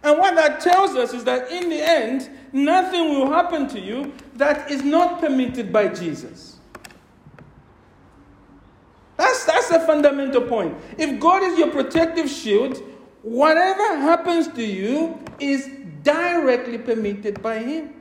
And 0.05 0.19
what 0.19 0.35
that 0.35 0.59
tells 0.61 0.91
us 0.91 1.15
is 1.15 1.23
that 1.23 1.49
in 1.49 1.67
the 1.67 1.81
end, 1.81 2.29
nothing 2.53 3.09
will 3.09 3.27
happen 3.27 3.67
to 3.69 3.79
you 3.79 4.13
that 4.35 4.69
is 4.69 4.83
not 4.83 5.19
permitted 5.19 5.73
by 5.73 5.87
Jesus. 5.87 6.57
That's, 9.17 9.45
that's 9.45 9.71
a 9.71 9.79
fundamental 9.87 10.43
point. 10.43 10.77
If 10.99 11.19
God 11.19 11.41
is 11.41 11.57
your 11.57 11.71
protective 11.71 12.29
shield, 12.29 12.77
whatever 13.23 13.97
happens 13.97 14.47
to 14.49 14.63
you 14.63 15.19
is 15.39 15.71
directly 16.03 16.77
permitted 16.77 17.41
by 17.41 17.57
Him. 17.57 17.93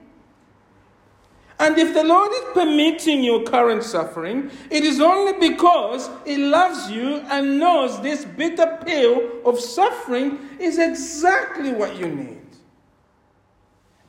And 1.65 1.79
if 1.79 1.95
the 1.95 2.05
Lord 2.05 2.31
is 2.31 2.45
permitting 2.53 3.25
your 3.25 3.43
current 3.43 3.85
suffering, 3.85 4.51
it 4.71 4.85
is 4.85 5.01
only 5.01 5.49
because 5.49 6.11
He 6.27 6.37
loves 6.37 6.91
you 6.91 7.25
and 7.31 7.59
knows 7.59 8.03
this 8.03 8.27
bitter 8.27 8.81
pill 8.85 9.41
of 9.47 9.59
suffering 9.59 10.39
is 10.61 10.77
exactly 10.77 11.73
what 11.73 11.97
you 11.97 12.09
need. 12.09 12.43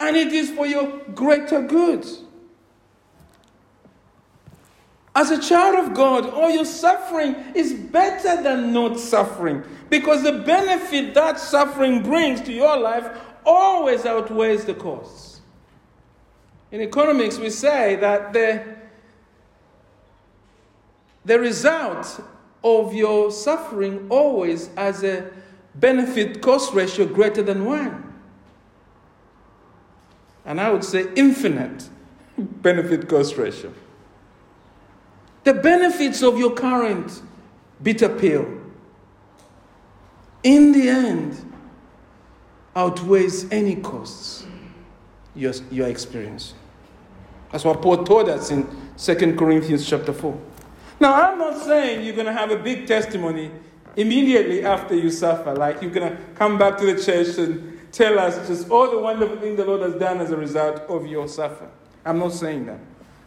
And 0.01 0.17
it 0.17 0.33
is 0.33 0.49
for 0.51 0.67
your 0.67 0.99
greater 1.13 1.61
good. 1.61 2.05
As 5.15 5.31
a 5.31 5.41
child 5.41 5.87
of 5.87 5.93
God, 5.93 6.29
all 6.31 6.49
your 6.49 6.65
suffering 6.65 7.37
is 7.55 7.71
better 7.71 8.43
than 8.43 8.73
not 8.73 8.99
suffering 8.99 9.63
because 9.89 10.23
the 10.23 10.39
benefit 10.39 11.13
that 11.13 11.39
suffering 11.39 12.03
brings 12.03 12.41
to 12.41 12.51
your 12.51 12.77
life 12.77 13.07
always 13.45 14.05
outweighs 14.05 14.65
the 14.65 14.73
costs. 14.73 15.34
In 16.71 16.81
economics, 16.81 17.37
we 17.37 17.49
say 17.49 17.95
that 17.97 18.33
the, 18.33 18.63
the 21.23 21.39
result 21.39 22.21
of 22.63 22.93
your 22.93 23.31
suffering 23.31 24.07
always 24.09 24.69
has 24.75 25.03
a 25.03 25.29
benefit 25.75 26.41
cost 26.41 26.73
ratio 26.73 27.05
greater 27.05 27.43
than 27.43 27.65
one. 27.65 28.13
And 30.45 30.59
I 30.59 30.71
would 30.71 30.83
say 30.83 31.07
infinite 31.15 31.89
benefit 32.37 33.07
cost 33.07 33.37
ratio. 33.37 33.73
The 35.43 35.53
benefits 35.53 36.23
of 36.23 36.39
your 36.39 36.53
current 36.53 37.21
bitter 37.83 38.09
pill, 38.09 38.61
in 40.41 40.71
the 40.71 40.89
end, 40.89 41.53
outweighs 42.75 43.51
any 43.51 43.75
costs 43.75 44.44
you're, 45.35 45.53
you're. 45.71 45.93
That's 47.51 47.63
what 47.63 47.81
Paul 47.81 48.03
told 48.03 48.29
us 48.29 48.51
in 48.51 48.67
2 48.97 49.35
Corinthians 49.35 49.87
chapter 49.87 50.13
4. 50.13 50.37
Now, 50.99 51.13
I'm 51.13 51.37
not 51.37 51.61
saying 51.61 52.05
you're 52.05 52.15
going 52.15 52.27
to 52.27 52.33
have 52.33 52.51
a 52.51 52.57
big 52.57 52.87
testimony 52.87 53.51
immediately 53.95 54.63
after 54.63 54.95
you 54.95 55.09
suffer, 55.09 55.53
like 55.53 55.81
you're 55.81 55.91
going 55.91 56.15
to 56.15 56.21
come 56.35 56.57
back 56.57 56.77
to 56.77 56.85
the 56.85 57.01
church 57.01 57.37
and 57.37 57.79
tell 57.91 58.19
us 58.19 58.47
just 58.47 58.69
all 58.69 58.89
the 58.89 58.99
wonderful 58.99 59.37
things 59.37 59.57
the 59.57 59.65
Lord 59.65 59.81
has 59.81 59.95
done 59.95 60.19
as 60.19 60.31
a 60.31 60.37
result 60.37 60.81
of 60.89 61.05
your 61.05 61.27
suffering. 61.27 61.71
I'm 62.05 62.19
not 62.19 62.33
saying 62.33 62.65
that. 62.65 62.79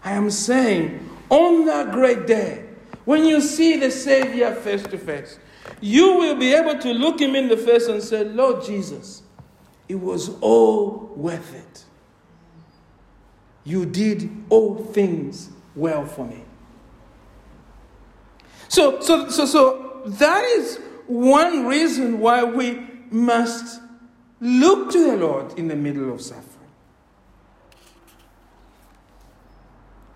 I 0.04 0.12
am 0.12 0.30
saying 0.30 1.08
on 1.30 1.66
that 1.66 1.92
great 1.92 2.26
day, 2.26 2.64
when 3.04 3.24
you 3.24 3.40
see 3.40 3.76
the 3.76 3.90
Savior 3.90 4.54
face 4.54 4.82
to 4.84 4.98
face, 4.98 5.38
you 5.80 6.16
will 6.16 6.36
be 6.36 6.54
able 6.54 6.78
to 6.78 6.92
look 6.92 7.20
him 7.20 7.34
in 7.34 7.48
the 7.48 7.56
face 7.56 7.86
and 7.86 8.02
say, 8.02 8.24
Lord 8.24 8.64
Jesus, 8.64 9.22
it 9.88 9.96
was 9.96 10.30
all 10.40 11.12
worth 11.16 11.54
it. 11.54 11.84
You 13.68 13.84
did 13.84 14.30
all 14.48 14.76
things 14.76 15.50
well 15.76 16.06
for 16.06 16.26
me. 16.26 16.42
So, 18.68 19.02
so, 19.02 19.28
so, 19.28 19.44
so 19.44 20.00
that 20.06 20.42
is 20.42 20.80
one 21.06 21.66
reason 21.66 22.18
why 22.18 22.44
we 22.44 22.88
must 23.10 23.82
look 24.40 24.90
to 24.92 25.10
the 25.10 25.16
Lord 25.18 25.58
in 25.58 25.68
the 25.68 25.76
middle 25.76 26.10
of 26.10 26.22
suffering. 26.22 26.46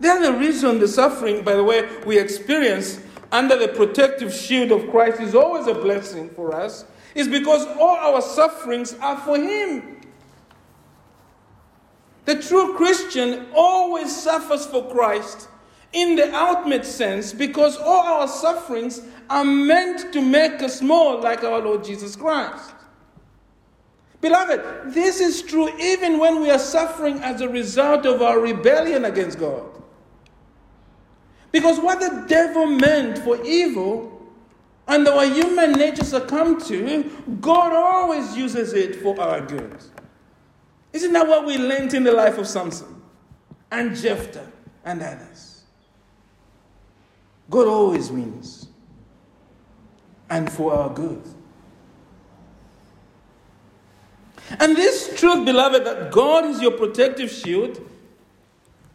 The 0.00 0.08
other 0.08 0.32
reason 0.38 0.78
the 0.78 0.88
suffering, 0.88 1.44
by 1.44 1.54
the 1.54 1.62
way, 1.62 1.86
we 2.06 2.18
experience 2.18 3.00
under 3.30 3.58
the 3.58 3.68
protective 3.68 4.32
shield 4.32 4.72
of 4.72 4.90
Christ 4.90 5.20
is 5.20 5.34
always 5.34 5.66
a 5.66 5.74
blessing 5.74 6.30
for 6.30 6.54
us 6.54 6.86
is 7.14 7.28
because 7.28 7.66
all 7.78 7.96
our 7.96 8.22
sufferings 8.22 8.94
are 8.94 9.18
for 9.18 9.36
Him. 9.36 10.00
The 12.24 12.40
true 12.40 12.74
Christian 12.74 13.46
always 13.54 14.14
suffers 14.14 14.66
for 14.66 14.88
Christ 14.90 15.48
in 15.92 16.16
the 16.16 16.34
ultimate 16.34 16.86
sense 16.86 17.32
because 17.32 17.76
all 17.76 18.20
our 18.20 18.28
sufferings 18.28 19.02
are 19.28 19.44
meant 19.44 20.12
to 20.12 20.22
make 20.22 20.62
us 20.62 20.80
more 20.80 21.20
like 21.20 21.44
our 21.44 21.60
Lord 21.60 21.84
Jesus 21.84 22.16
Christ. 22.16 22.72
Beloved, 24.20 24.94
this 24.94 25.20
is 25.20 25.42
true 25.42 25.68
even 25.80 26.18
when 26.18 26.40
we 26.40 26.50
are 26.50 26.58
suffering 26.58 27.18
as 27.18 27.40
a 27.40 27.48
result 27.48 28.06
of 28.06 28.22
our 28.22 28.38
rebellion 28.38 29.04
against 29.04 29.38
God. 29.38 29.68
Because 31.50 31.80
what 31.80 31.98
the 31.98 32.24
devil 32.28 32.66
meant 32.66 33.18
for 33.18 33.44
evil 33.44 34.22
and 34.86 35.06
our 35.08 35.26
human 35.26 35.72
nature 35.72 36.04
succumb 36.04 36.60
to, 36.62 37.10
God 37.40 37.72
always 37.72 38.36
uses 38.36 38.72
it 38.72 38.96
for 38.96 39.20
our 39.20 39.40
good. 39.40 39.78
Isn't 40.92 41.12
that 41.12 41.26
what 41.26 41.46
we 41.46 41.56
learned 41.56 41.94
in 41.94 42.04
the 42.04 42.12
life 42.12 42.38
of 42.38 42.46
Samson 42.46 43.02
and 43.70 43.96
Jephthah 43.96 44.50
and 44.84 45.02
others? 45.02 45.62
God 47.50 47.66
always 47.66 48.10
wins, 48.10 48.68
and 50.30 50.50
for 50.50 50.74
our 50.74 50.90
good. 50.90 51.22
And 54.58 54.76
this 54.76 55.18
truth, 55.18 55.44
beloved, 55.44 55.84
that 55.84 56.12
God 56.12 56.44
is 56.46 56.60
your 56.60 56.72
protective 56.72 57.30
shield, 57.30 57.80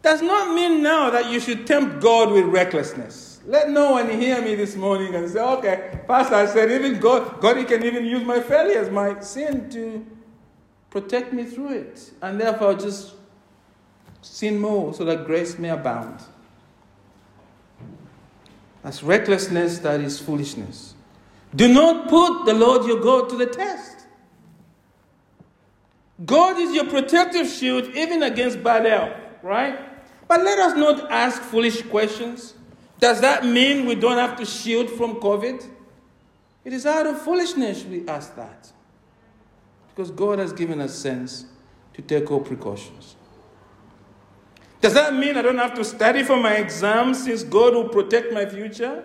does 0.02 0.22
not 0.22 0.54
mean 0.54 0.82
now 0.82 1.10
that 1.10 1.30
you 1.30 1.40
should 1.40 1.66
tempt 1.66 2.00
God 2.00 2.32
with 2.32 2.44
recklessness. 2.44 3.40
Let 3.46 3.70
no 3.70 3.92
one 3.92 4.10
hear 4.10 4.40
me 4.42 4.54
this 4.54 4.76
morning 4.76 5.14
and 5.14 5.28
say, 5.28 5.40
okay, 5.40 6.00
Pastor, 6.06 6.34
I 6.34 6.46
said, 6.46 6.70
even 6.70 7.00
God, 7.00 7.40
God 7.40 7.56
He 7.56 7.64
can 7.64 7.84
even 7.84 8.04
use 8.04 8.24
my 8.24 8.40
failures, 8.40 8.90
my 8.90 9.18
sin 9.20 9.70
to 9.70 10.06
protect 10.90 11.32
me 11.32 11.44
through 11.44 11.70
it. 11.70 12.10
And 12.22 12.40
therefore, 12.40 12.74
just 12.74 13.14
sin 14.22 14.58
more 14.58 14.94
so 14.94 15.04
that 15.04 15.26
grace 15.26 15.58
may 15.58 15.70
abound. 15.70 16.20
That's 18.82 19.02
recklessness, 19.02 19.78
that 19.80 20.00
is 20.00 20.18
foolishness. 20.18 20.94
Do 21.54 21.68
not 21.72 22.08
put 22.08 22.44
the 22.44 22.54
Lord 22.54 22.86
your 22.86 23.00
God 23.00 23.28
to 23.30 23.36
the 23.36 23.46
test. 23.46 24.06
God 26.24 26.58
is 26.58 26.74
your 26.74 26.86
protective 26.86 27.48
shield 27.48 27.86
even 27.94 28.22
against 28.22 28.62
bad 28.62 28.86
health, 28.86 29.16
right? 29.42 29.78
But 30.26 30.42
let 30.42 30.58
us 30.58 30.76
not 30.76 31.10
ask 31.10 31.40
foolish 31.42 31.82
questions. 31.82 32.54
Does 32.98 33.20
that 33.20 33.44
mean 33.44 33.86
we 33.86 33.94
don't 33.94 34.18
have 34.18 34.36
to 34.38 34.44
shield 34.44 34.90
from 34.90 35.16
COVID? 35.16 35.64
It 36.64 36.72
is 36.72 36.84
out 36.84 37.06
of 37.06 37.22
foolishness 37.22 37.84
we 37.84 38.06
ask 38.08 38.34
that. 38.36 38.72
Because 39.98 40.12
God 40.12 40.38
has 40.38 40.52
given 40.52 40.80
us 40.80 40.94
sense 40.94 41.44
to 41.94 42.02
take 42.02 42.30
all 42.30 42.38
precautions. 42.38 43.16
Does 44.80 44.94
that 44.94 45.12
mean 45.12 45.36
I 45.36 45.42
don't 45.42 45.58
have 45.58 45.74
to 45.74 45.84
study 45.84 46.22
for 46.22 46.36
my 46.36 46.54
exams 46.54 47.24
since 47.24 47.42
God 47.42 47.74
will 47.74 47.88
protect 47.88 48.32
my 48.32 48.46
future? 48.46 49.02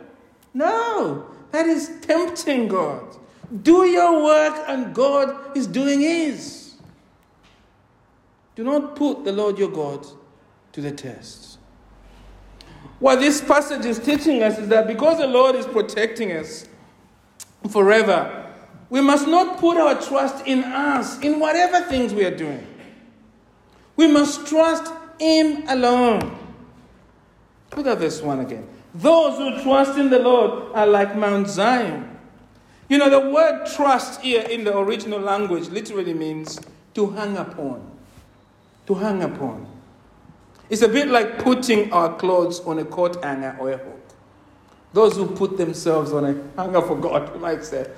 No, 0.54 1.26
that 1.50 1.66
is 1.66 1.90
tempting 2.04 2.68
God. 2.68 3.18
Do 3.64 3.88
your 3.88 4.24
work 4.24 4.66
and 4.68 4.94
God 4.94 5.58
is 5.58 5.66
doing 5.66 6.02
His. 6.02 6.76
Do 8.56 8.64
not 8.64 8.96
put 8.96 9.26
the 9.26 9.32
Lord 9.32 9.58
your 9.58 9.72
God 9.72 10.06
to 10.74 10.80
the 10.80 10.92
test. 10.92 11.58
What 13.00 13.20
this 13.20 13.42
passage 13.42 13.86
is 13.86 13.98
teaching 13.98 14.44
us 14.44 14.60
is 14.60 14.68
that 14.68 14.86
because 14.86 15.18
the 15.18 15.26
Lord 15.26 15.56
is 15.56 15.66
protecting 15.66 16.34
us 16.34 16.68
forever, 17.72 18.43
we 18.94 19.02
must 19.02 19.28
not 19.28 19.58
put 19.58 19.76
our 19.76 20.00
trust 20.00 20.46
in 20.46 20.64
us, 20.64 21.20
in 21.22 21.40
whatever 21.40 21.82
things 21.90 22.14
we 22.14 22.24
are 22.26 22.38
doing. 22.38 22.64
We 23.96 24.06
must 24.06 24.46
trust 24.46 24.94
Him 25.20 25.68
alone. 25.68 26.38
Look 27.76 27.88
at 27.88 28.00
this 28.00 28.22
one 28.22 28.42
again. 28.42 28.68
Those 28.94 29.40
who 29.40 29.64
trust 29.64 29.98
in 29.98 30.12
the 30.12 30.20
Lord 30.20 30.76
are 30.76 30.86
like 30.86 31.16
Mount 31.16 31.50
Zion. 31.50 32.20
You 32.88 33.00
know, 33.00 33.10
the 33.10 33.32
word 33.32 33.66
trust 33.76 34.22
here 34.22 34.44
in 34.44 34.64
the 34.64 34.78
original 34.78 35.20
language 35.20 35.70
literally 35.70 36.14
means 36.14 36.60
to 36.94 37.10
hang 37.10 37.36
upon. 37.38 37.90
To 38.86 38.94
hang 38.94 39.24
upon. 39.24 39.66
It's 40.70 40.84
a 40.84 40.88
bit 40.88 41.08
like 41.08 41.40
putting 41.40 41.92
our 41.92 42.16
clothes 42.16 42.60
on 42.60 42.78
a 42.78 42.86
coat 42.86 43.24
hanger 43.24 43.58
or 43.60 43.72
a 43.72 43.78
hook. 43.78 44.04
Those 44.94 45.16
who 45.16 45.26
put 45.26 45.58
themselves 45.58 46.14
on 46.14 46.26
a 46.26 46.62
hanger 46.62 46.84
for 46.84 46.96
God, 46.96 47.34
we 47.34 47.40
might 47.40 47.66
say. 47.66 47.90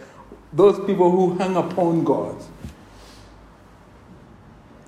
Those 0.55 0.79
people 0.85 1.11
who 1.11 1.37
hang 1.37 1.57
upon 1.57 2.03
God. 2.05 2.41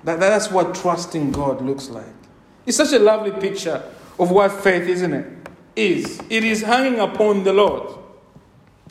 That, 0.04 0.18
that's 0.18 0.50
what 0.50 0.74
trusting 0.74 1.32
God 1.32 1.60
looks 1.60 1.90
like. 1.90 2.06
It's 2.64 2.78
such 2.78 2.92
a 2.92 2.98
lovely 2.98 3.32
picture 3.32 3.82
of 4.18 4.30
what 4.30 4.50
faith, 4.50 4.88
isn't 4.88 5.12
it? 5.12 5.26
Is. 5.76 6.20
It 6.30 6.42
is 6.42 6.62
hanging 6.62 6.98
upon 6.98 7.44
the 7.44 7.52
Lord. 7.52 7.98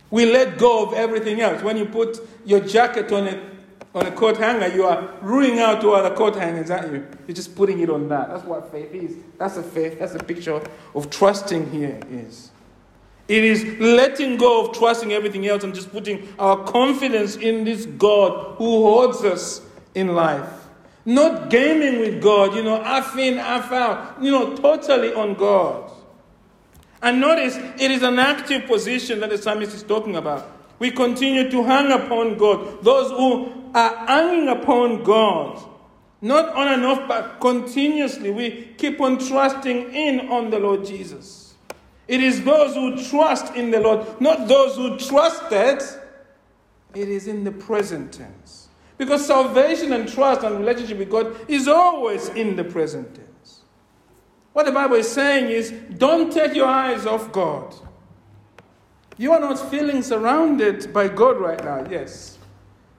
We 0.10 0.32
let 0.32 0.58
go 0.58 0.86
of 0.86 0.94
everything 0.94 1.42
else. 1.42 1.62
When 1.64 1.78
you 1.78 1.86
put 1.86 2.20
your 2.46 2.60
jacket 2.62 3.12
on 3.12 3.28
a, 3.28 3.42
on 3.94 4.06
a 4.06 4.12
coat 4.12 4.38
hanger, 4.38 4.68
you 4.68 4.86
are 4.86 5.10
ruling 5.22 5.60
out 5.60 5.84
all 5.84 5.96
other 5.96 6.16
coat 6.16 6.36
hangers, 6.36 6.70
aren't 6.70 6.94
you? 6.94 7.08
You're 7.28 7.36
just 7.36 7.56
putting 7.56 7.80
it 7.80 7.90
on 7.90 8.08
that. 8.10 8.30
That's 8.30 8.44
what 8.46 8.72
faith 8.72 8.94
is. 8.94 9.18
That's 9.38 9.58
a 9.58 9.64
faith. 9.64 10.00
That's 10.00 10.16
a 10.16 10.20
picture 10.20 10.62
of 10.96 11.10
trusting 11.10 11.72
here 11.72 12.00
is. 12.10 12.52
It 13.28 13.44
is 13.44 13.66
letting 13.80 14.38
go 14.38 14.66
of 14.66 14.78
trusting 14.78 15.12
everything 15.12 15.48
else 15.48 15.64
and 15.64 15.76
just 15.76 15.92
putting 15.92 16.28
our 16.40 16.64
confidence 16.64 17.36
in 17.36 17.66
this 17.66 17.86
God 17.86 18.56
who 18.58 18.84
holds 18.84 19.24
us 19.24 19.62
in 19.96 20.16
life. 20.16 20.50
Not 21.04 21.50
gaming 21.50 22.00
with 22.00 22.22
God, 22.22 22.56
you 22.56 22.64
know, 22.64 22.82
half 22.84 23.18
in, 23.18 23.38
half 23.38 23.72
out, 23.72 24.22
you 24.22 24.32
know, 24.32 24.56
totally 24.56 25.14
on 25.14 25.34
God. 25.34 25.92
And 27.02 27.22
notice 27.22 27.58
it 27.58 27.92
is 27.92 28.02
an 28.02 28.20
active 28.20 28.66
position 28.66 29.20
that 29.20 29.30
the 29.30 29.38
psalmist 29.38 29.74
is 29.74 29.84
talking 29.84 30.16
about. 30.16 30.50
We 30.80 30.92
continue 30.92 31.50
to 31.50 31.64
hang 31.64 31.92
upon 31.92 32.38
God. 32.38 32.84
Those 32.84 33.12
who 33.12 33.72
are 33.74 34.06
hanging 34.06 34.48
upon 34.48 35.04
God, 35.04 35.64
not 36.22 36.54
on 36.56 36.68
and 36.68 36.86
off, 36.86 37.08
but 37.08 37.40
continuously, 37.40 38.32
we 38.32 38.74
keep 38.78 39.02
on 39.02 39.18
trusting 39.18 39.94
in 39.94 40.30
on 40.30 40.50
the 40.50 40.60
Lord 40.60 40.86
Jesus. 40.86 41.37
It 42.08 42.22
is 42.22 42.44
those 42.44 42.74
who 42.74 43.04
trust 43.10 43.54
in 43.56 43.72
the 43.72 43.80
Lord, 43.80 44.22
not 44.22 44.48
those 44.48 44.76
who 44.76 44.98
trusted. 44.98 45.82
It 46.96 47.10
is 47.10 47.28
in 47.28 47.44
the 47.44 47.52
present 47.52 48.14
tense. 48.14 48.70
Because 48.98 49.26
salvation 49.26 49.94
and 49.94 50.12
trust 50.12 50.44
and 50.44 50.58
relationship 50.58 50.98
with 50.98 51.10
God 51.12 51.36
is 51.50 51.68
always 51.68 52.30
in 52.30 52.56
the 52.56 52.64
present 52.64 53.14
tense. 53.14 53.62
What 54.54 54.66
the 54.66 54.72
Bible 54.72 54.96
is 54.96 55.08
saying 55.08 55.52
is 55.52 55.72
don't 55.98 56.34
take 56.34 56.56
your 56.56 56.66
eyes 56.68 57.06
off 57.06 57.32
God. 57.32 57.76
You 59.18 59.34
are 59.34 59.40
not 59.40 59.70
feeling 59.70 60.02
surrounded 60.02 60.94
by 60.94 61.10
God 61.10 61.38
right 61.38 61.64
now, 61.64 61.86
yes. 61.90 62.38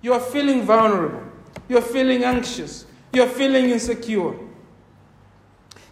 You 0.03 0.13
are 0.13 0.21
feeling 0.21 0.63
vulnerable. 0.63 1.23
You 1.69 1.79
are 1.79 1.83
feeling 1.83 2.25
anxious. 2.25 2.87
You 3.13 3.23
are 3.23 3.29
feeling 3.29 3.71
insecure. 3.71 4.35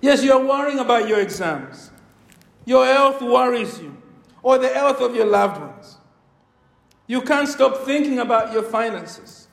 Yes, 0.00 0.22
you 0.22 0.32
are 0.32 0.44
worrying 0.44 0.78
about 0.78 1.08
your 1.08 1.20
exams. 1.20 1.90
Your 2.66 2.84
health 2.84 3.22
worries 3.22 3.80
you, 3.80 3.96
or 4.42 4.58
the 4.58 4.68
health 4.68 5.00
of 5.00 5.14
your 5.14 5.26
loved 5.26 5.60
ones. 5.60 5.96
You 7.06 7.22
can't 7.22 7.48
stop 7.48 7.78
thinking 7.78 8.18
about 8.18 8.52
your 8.52 8.64
finances. 8.64 9.48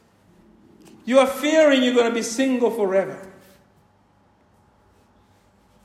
You 1.05 1.19
are 1.19 1.27
fearing 1.27 1.83
you're 1.83 1.93
going 1.93 2.09
to 2.09 2.13
be 2.13 2.23
single 2.23 2.71
forever. 2.71 3.31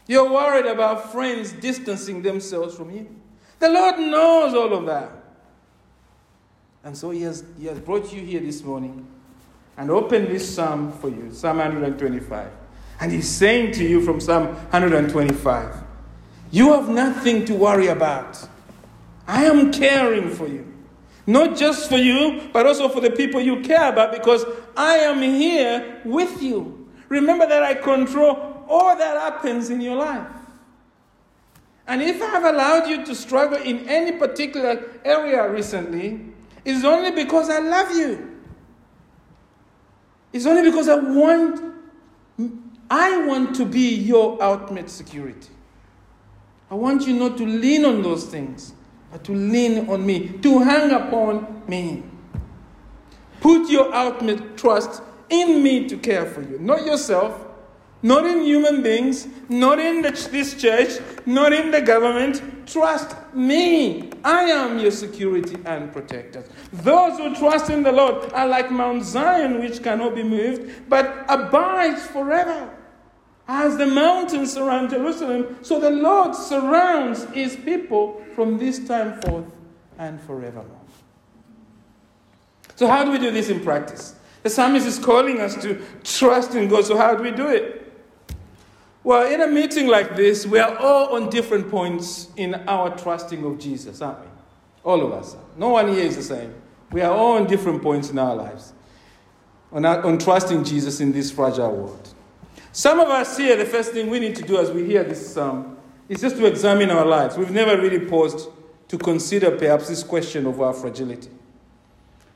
You're 0.07 0.33
worried 0.33 0.67
about 0.67 1.13
friends 1.13 1.53
distancing 1.53 2.23
themselves 2.23 2.75
from 2.75 2.91
you. 2.91 3.15
The 3.59 3.69
Lord 3.69 3.99
knows 3.99 4.55
all 4.55 4.73
of 4.73 4.87
that. 4.87 5.11
And 6.83 6.97
so 6.97 7.11
he 7.11 7.23
has, 7.23 7.45
he 7.59 7.67
has 7.67 7.79
brought 7.79 8.11
you 8.13 8.23
here 8.23 8.41
this 8.41 8.63
morning 8.63 9.07
and 9.77 9.91
opened 9.91 10.29
this 10.29 10.55
psalm 10.55 10.93
for 10.93 11.11
you, 11.11 11.31
Psalm 11.33 11.59
125. 11.59 12.51
And 13.01 13.13
he's 13.13 13.29
saying 13.29 13.73
to 13.73 13.85
you 13.85 14.01
from 14.01 14.21
Psalm 14.21 14.47
125, 14.47 15.85
You 16.51 16.73
have 16.73 16.89
nothing 16.89 17.45
to 17.47 17.55
worry 17.55 17.89
about. 17.89 18.49
I 19.27 19.45
am 19.45 19.73
caring 19.73 20.31
for 20.31 20.47
you. 20.47 20.67
Not 21.27 21.57
just 21.57 21.91
for 21.91 21.99
you, 21.99 22.49
but 22.53 22.67
also 22.67 22.89
for 22.89 23.03
the 23.03 23.11
people 23.11 23.41
you 23.41 23.61
care 23.61 23.91
about, 23.93 24.13
because 24.13 24.47
I 24.77 24.97
am 24.99 25.21
here 25.21 26.01
with 26.05 26.43
you. 26.43 26.89
Remember 27.11 27.47
that 27.47 27.63
I 27.63 27.75
control 27.75 28.65
all 28.67 28.97
that 28.97 29.17
happens 29.17 29.69
in 29.69 29.81
your 29.81 29.97
life. 29.97 30.27
And 31.87 32.03
if 32.03 32.23
I 32.23 32.27
have 32.27 32.45
allowed 32.45 32.89
you 32.89 33.05
to 33.05 33.15
struggle 33.15 33.59
in 33.59 33.89
any 33.89 34.13
particular 34.13 35.01
area 35.05 35.51
recently, 35.51 36.21
it's 36.65 36.85
only 36.85 37.11
because 37.13 37.49
I 37.49 37.61
love 37.61 37.95
you. 37.97 38.41
It's 40.33 40.45
only 40.45 40.63
because 40.63 40.89
I 40.89 40.97
want 40.97 41.75
I 42.91 43.27
want 43.27 43.55
to 43.57 43.67
be 43.67 43.95
your 43.95 44.43
ultimate 44.43 44.89
security. 44.91 45.49
I 46.71 46.75
want 46.75 47.07
you 47.07 47.15
not 47.15 47.39
to 47.39 47.47
lean 47.47 47.85
on 47.85 48.03
those 48.03 48.27
things, 48.27 48.75
but 49.11 49.25
to 49.25 49.33
lean 49.33 49.89
on 49.89 50.05
me, 50.05 50.29
to 50.29 50.59
hang 50.61 50.91
upon 50.91 51.63
me. 51.67 52.03
Put 53.41 53.71
your 53.71 53.95
ultimate 53.95 54.57
trust 54.57 55.03
in 55.31 55.63
me 55.63 55.89
to 55.89 55.97
care 55.97 56.27
for 56.27 56.43
you, 56.43 56.59
not 56.59 56.85
yourself, 56.85 57.47
not 58.03 58.27
in 58.27 58.43
human 58.43 58.83
beings, 58.83 59.27
not 59.49 59.79
in 59.79 60.03
the, 60.03 60.11
this 60.31 60.55
church, 60.55 61.01
not 61.27 61.53
in 61.53 61.71
the 61.71 61.81
government. 61.81 62.43
Trust 62.67 63.17
me. 63.35 64.11
I 64.23 64.45
am 64.45 64.79
your 64.79 64.93
security 64.93 65.57
and 65.65 65.93
protector. 65.93 66.45
Those 66.73 67.19
who 67.19 67.35
trust 67.35 67.71
in 67.71 67.83
the 67.83 67.91
Lord 67.91 68.33
are 68.33 68.47
like 68.47 68.71
Mount 68.71 69.05
Zion, 69.05 69.59
which 69.59 69.83
cannot 69.83 70.15
be 70.15 70.23
moved, 70.23 70.89
but 70.89 71.25
abides 71.29 72.07
forever. 72.07 72.71
As 73.49 73.79
the 73.79 73.87
mountains 73.87 74.53
surround 74.53 74.91
Jerusalem, 74.91 75.57
so 75.63 75.81
the 75.81 75.91
Lord 75.91 76.35
surrounds 76.35 77.25
his 77.31 77.57
people 77.57 78.23
from 78.35 78.59
this 78.59 78.87
time 78.87 79.21
forth 79.23 79.47
and 79.99 80.21
forevermore. 80.21 80.77
So, 82.77 82.87
how 82.87 83.05
do 83.05 83.11
we 83.11 83.19
do 83.19 83.31
this 83.31 83.49
in 83.49 83.61
practice? 83.61 84.15
The 84.43 84.51
psalmist 84.51 84.87
is 84.87 84.99
calling 84.99 85.41
us 85.41 85.61
to 85.63 85.83
trust 86.05 86.55
in 86.55 86.69
God. 86.69 86.85
So, 86.85 86.97
how 86.97 87.15
do 87.15 87.23
we 87.23 87.31
do 87.31 87.49
it? 87.49 87.93
Well, 89.03 89.33
in 89.33 89.41
a 89.41 89.47
meeting 89.47 89.87
like 89.87 90.15
this, 90.15 90.47
we 90.47 90.59
are 90.59 90.77
all 90.77 91.17
on 91.17 91.31
different 91.31 91.71
points 91.71 92.29
in 92.37 92.55
our 92.69 92.97
trusting 92.97 93.43
of 93.45 93.59
Jesus, 93.59 94.03
aren't 94.03 94.21
we? 94.21 94.27
All 94.85 95.05
of 95.05 95.13
us. 95.13 95.37
No 95.57 95.71
one 95.71 95.89
here 95.89 96.05
is 96.05 96.17
the 96.17 96.23
same. 96.23 96.55
We 96.93 97.01
are 97.01 97.13
all 97.13 97.37
on 97.37 97.47
different 97.47 97.83
points 97.83 98.11
in 98.11 98.19
our 98.19 98.37
lives 98.37 98.75
on, 99.73 99.85
our, 99.85 100.05
on 100.05 100.19
trusting 100.19 100.65
Jesus 100.65 101.01
in 101.01 101.13
this 101.13 101.31
fragile 101.31 101.75
world. 101.75 102.15
Some 102.79 103.01
of 103.01 103.09
us 103.09 103.37
here, 103.37 103.57
the 103.57 103.65
first 103.65 103.91
thing 103.91 104.09
we 104.09 104.21
need 104.21 104.37
to 104.37 104.43
do 104.43 104.57
as 104.57 104.71
we 104.71 104.85
hear 104.85 105.03
this 105.03 105.35
psalm 105.35 105.77
is 106.09 106.21
just 106.21 106.37
to 106.37 106.47
examine 106.47 106.91
our 106.91 107.05
lives. 107.05 107.37
We've 107.37 107.51
never 107.51 107.77
really 107.77 107.99
paused 108.07 108.51
to 108.87 108.97
consider 108.97 109.51
perhaps 109.51 109.89
this 109.89 110.05
question 110.05 110.47
of 110.47 110.61
our 110.61 110.73
fragility. 110.73 111.29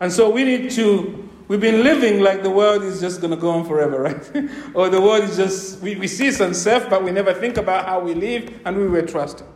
And 0.01 0.13
so 0.13 0.29
we 0.29 0.43
need 0.43 0.73
to 0.73 1.29
We've 1.47 1.61
been 1.61 1.85
living 1.85 2.23
like 2.23 2.43
the 2.43 2.51
world 2.51 2.83
is 2.83 3.01
just 3.01 3.21
going 3.21 3.31
to 3.31 3.37
go 3.37 3.51
on 3.51 3.65
forever, 3.67 4.03
right? 4.03 4.49
or 4.75 4.89
the 4.89 5.01
world 5.01 5.23
is 5.25 5.37
just, 5.37 5.81
we, 5.81 5.95
we 5.95 6.09
see 6.09 6.33
some 6.33 6.55
stuff, 6.55 6.91
but 6.91 7.05
we 7.05 7.13
never 7.13 7.33
think 7.35 7.57
about 7.57 7.85
how 7.85 8.01
we 8.01 8.15
live 8.15 8.61
and 8.65 8.77
we 8.77 8.89
were 8.89 9.03
trusting. 9.03 9.47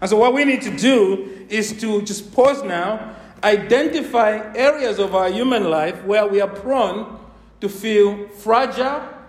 And 0.00 0.10
so, 0.10 0.16
what 0.16 0.34
we 0.34 0.44
need 0.44 0.60
to 0.62 0.76
do 0.76 1.46
is 1.48 1.78
to 1.80 2.02
just 2.02 2.34
pause 2.34 2.62
now, 2.62 3.16
identify 3.44 4.52
areas 4.54 4.98
of 4.98 5.14
our 5.14 5.30
human 5.30 5.70
life 5.70 6.04
where 6.04 6.26
we 6.26 6.42
are 6.42 6.48
prone 6.48 7.18
to 7.60 7.68
feel 7.70 8.28
fragile 8.28 9.19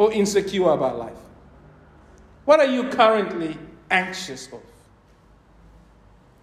or 0.00 0.10
insecure 0.14 0.70
about 0.70 0.96
life. 0.96 1.18
What 2.46 2.58
are 2.58 2.64
you 2.64 2.88
currently 2.88 3.58
anxious 3.90 4.50
of? 4.50 4.62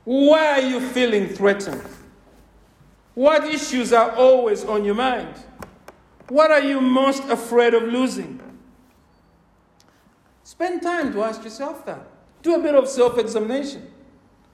Why 0.04 0.52
are 0.52 0.62
you 0.62 0.80
feeling 0.80 1.28
threatened? 1.28 1.82
What 3.16 3.46
issues 3.46 3.94
are 3.94 4.12
always 4.12 4.64
on 4.64 4.86
your 4.86 4.94
mind? 4.94 5.34
What 6.30 6.52
are 6.52 6.62
you 6.62 6.80
most 6.80 7.24
afraid 7.30 7.74
of 7.74 7.82
losing? 7.82 8.40
Spend 10.44 10.84
time 10.84 11.12
to 11.14 11.24
ask 11.24 11.44
yourself 11.44 11.84
that. 11.88 12.06
Do 12.44 12.54
a 12.54 12.60
bit 12.60 12.76
of 12.76 12.88
self 12.88 13.18
examination. 13.18 13.92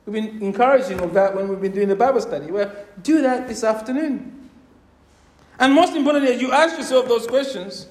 We've 0.06 0.14
been 0.14 0.42
encouraging 0.42 1.02
of 1.02 1.14
that 1.14 1.36
when 1.36 1.50
we've 1.50 1.60
been 1.60 1.74
doing 1.74 1.90
the 1.90 1.96
Bible 1.98 2.22
study. 2.22 2.52
Well, 2.52 2.74
do 3.02 3.22
that 3.22 3.50
this 3.50 3.66
afternoon. 3.66 4.50
And 5.60 5.74
most 5.74 5.94
importantly, 5.94 6.32
as 6.32 6.42
you 6.42 6.54
ask 6.54 6.78
yourself 6.78 7.10
those 7.10 7.28
questions, 7.28 7.88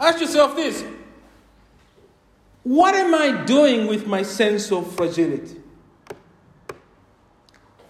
ask 0.00 0.20
yourself 0.20 0.56
this 0.56 0.84
What 2.62 2.94
am 2.94 3.14
I 3.14 3.44
doing 3.44 3.86
with 3.86 4.06
my 4.06 4.22
sense 4.22 4.70
of 4.72 4.92
fragility? 4.94 5.56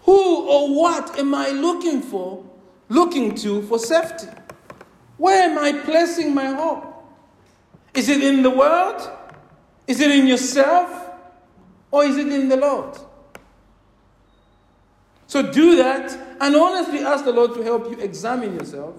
Who 0.03 0.49
or 0.49 0.75
what 0.75 1.19
am 1.19 1.35
I 1.35 1.51
looking 1.51 2.03
for, 2.03 2.45
looking 2.89 3.35
to 3.37 3.63
for 3.63 3.79
safety? 3.79 4.29
Where 5.17 5.49
am 5.49 5.59
I 5.59 5.73
placing 5.73 6.35
my 6.35 6.47
hope? 6.47 6.89
Is 7.95 8.09
it 8.09 8.23
in 8.23 8.43
the 8.43 8.51
world? 8.51 9.09
Is 9.87 10.01
it 10.01 10.11
in 10.11 10.27
yourself? 10.27 11.11
Or 11.91 12.05
is 12.05 12.17
it 12.17 12.27
in 12.27 12.49
the 12.49 12.57
Lord? 12.57 12.99
So 15.27 15.43
do 15.43 15.77
that 15.77 16.11
and 16.41 16.57
honestly 16.57 17.01
ask 17.01 17.25
the 17.25 17.33
Lord 17.33 17.55
to 17.55 17.63
help 17.63 17.91
you 17.91 17.99
examine 18.01 18.55
yourself 18.55 18.97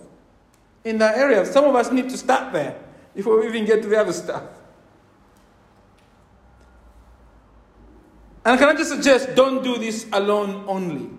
in 0.84 0.98
that 1.00 1.18
area. 1.18 1.46
Some 1.46 1.66
of 1.66 1.76
us 1.76 1.92
need 1.92 2.10
to 2.10 2.18
start 2.18 2.54
there 2.54 2.80
before 3.16 3.40
we 3.40 3.48
even 3.48 3.66
get 3.66 3.82
to 3.82 3.88
the 3.88 4.00
other 4.00 4.14
stuff. 4.14 4.44
And 8.46 8.60
can 8.60 8.70
I 8.70 8.74
just 8.74 8.90
suggest 8.90 9.36
don't 9.36 9.64
do 9.64 9.78
this 9.78 10.06
alone 10.12 10.66
only? 10.68 11.10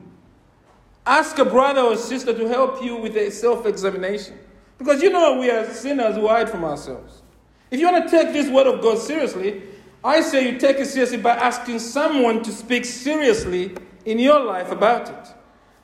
Ask 1.06 1.38
a 1.38 1.44
brother 1.44 1.80
or 1.80 1.96
sister 1.96 2.32
to 2.32 2.48
help 2.48 2.82
you 2.82 2.96
with 2.96 3.16
a 3.16 3.30
self 3.30 3.66
examination. 3.66 4.38
Because 4.78 5.02
you 5.02 5.10
know 5.10 5.38
we 5.38 5.50
are 5.50 5.64
sinners 5.72 6.16
who 6.16 6.28
hide 6.28 6.50
from 6.50 6.64
ourselves. 6.64 7.22
If 7.70 7.80
you 7.80 7.90
want 7.90 8.04
to 8.04 8.10
take 8.10 8.32
this 8.32 8.50
word 8.50 8.66
of 8.66 8.82
God 8.82 8.98
seriously, 8.98 9.62
I 10.02 10.20
say 10.20 10.50
you 10.50 10.58
take 10.58 10.78
it 10.78 10.86
seriously 10.86 11.18
by 11.18 11.30
asking 11.30 11.78
someone 11.78 12.42
to 12.42 12.52
speak 12.52 12.84
seriously 12.84 13.74
in 14.04 14.18
your 14.18 14.44
life 14.44 14.70
about 14.70 15.08
it. 15.08 15.34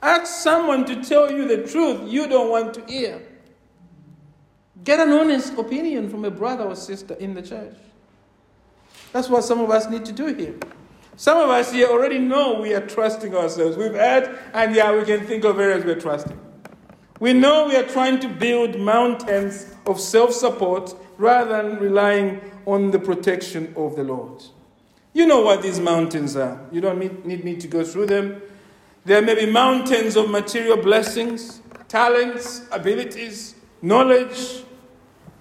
Ask 0.03 0.27
someone 0.27 0.85
to 0.87 1.03
tell 1.03 1.31
you 1.33 1.49
the 1.49 1.67
truth 1.67 2.11
you 2.11 2.27
don't 2.29 2.51
want 2.51 2.75
to 2.75 2.85
hear. 2.87 3.21
Get 4.85 5.01
an 5.01 5.13
honest 5.13 5.55
opinion 5.59 6.09
from 6.09 6.25
a 6.25 6.31
brother 6.31 6.65
or 6.65 6.75
sister 6.75 7.15
in 7.15 7.35
the 7.35 7.43
church. 7.43 7.75
That's 9.13 9.29
what 9.29 9.45
some 9.45 9.61
of 9.61 9.71
us 9.71 9.91
need 9.91 10.05
to 10.07 10.13
do 10.13 10.27
here. 10.35 10.55
Some 11.17 11.37
of 11.37 11.51
us 11.51 11.73
here 11.73 11.89
already 11.89 12.19
know 12.19 12.61
we 12.61 12.73
are 12.73 12.87
trusting 12.87 13.35
ourselves. 13.35 13.77
We've 13.77 13.93
had, 13.93 14.39
and 14.55 14.75
yeah, 14.75 14.97
we 14.97 15.05
can 15.05 15.27
think 15.27 15.45
of 15.45 15.61
areas 15.61 15.85
we're 15.85 16.01
trusting. 16.01 16.39
We 17.19 17.35
know 17.35 17.69
we 17.69 17.77
are 17.77 17.87
trying 17.87 18.21
to 18.21 18.29
build 18.29 18.81
mountains 18.81 19.67
of 19.85 20.01
self 20.01 20.33
support 20.33 20.95
rather 21.19 21.63
than 21.63 21.79
relying 21.79 22.41
on 22.65 22.91
the 22.91 22.99
protection 22.99 23.75
of 23.77 23.97
the 23.97 24.05
Lord. 24.05 24.43
You 25.13 25.27
know 25.27 25.43
what 25.43 25.61
these 25.61 25.79
mountains 25.79 26.37
are. 26.37 26.67
You 26.73 26.81
don't 26.81 27.27
need 27.27 27.45
me 27.45 27.57
to 27.57 27.69
go 27.69 27.85
through 27.85 28.07
them. 28.07 28.41
There 29.05 29.21
may 29.21 29.35
be 29.35 29.51
mountains 29.51 30.17
of 30.17 30.31
material 30.31 30.77
blessings, 30.77 31.61
talents, 31.89 32.63
abilities, 32.71 33.57
knowledge, 33.83 34.65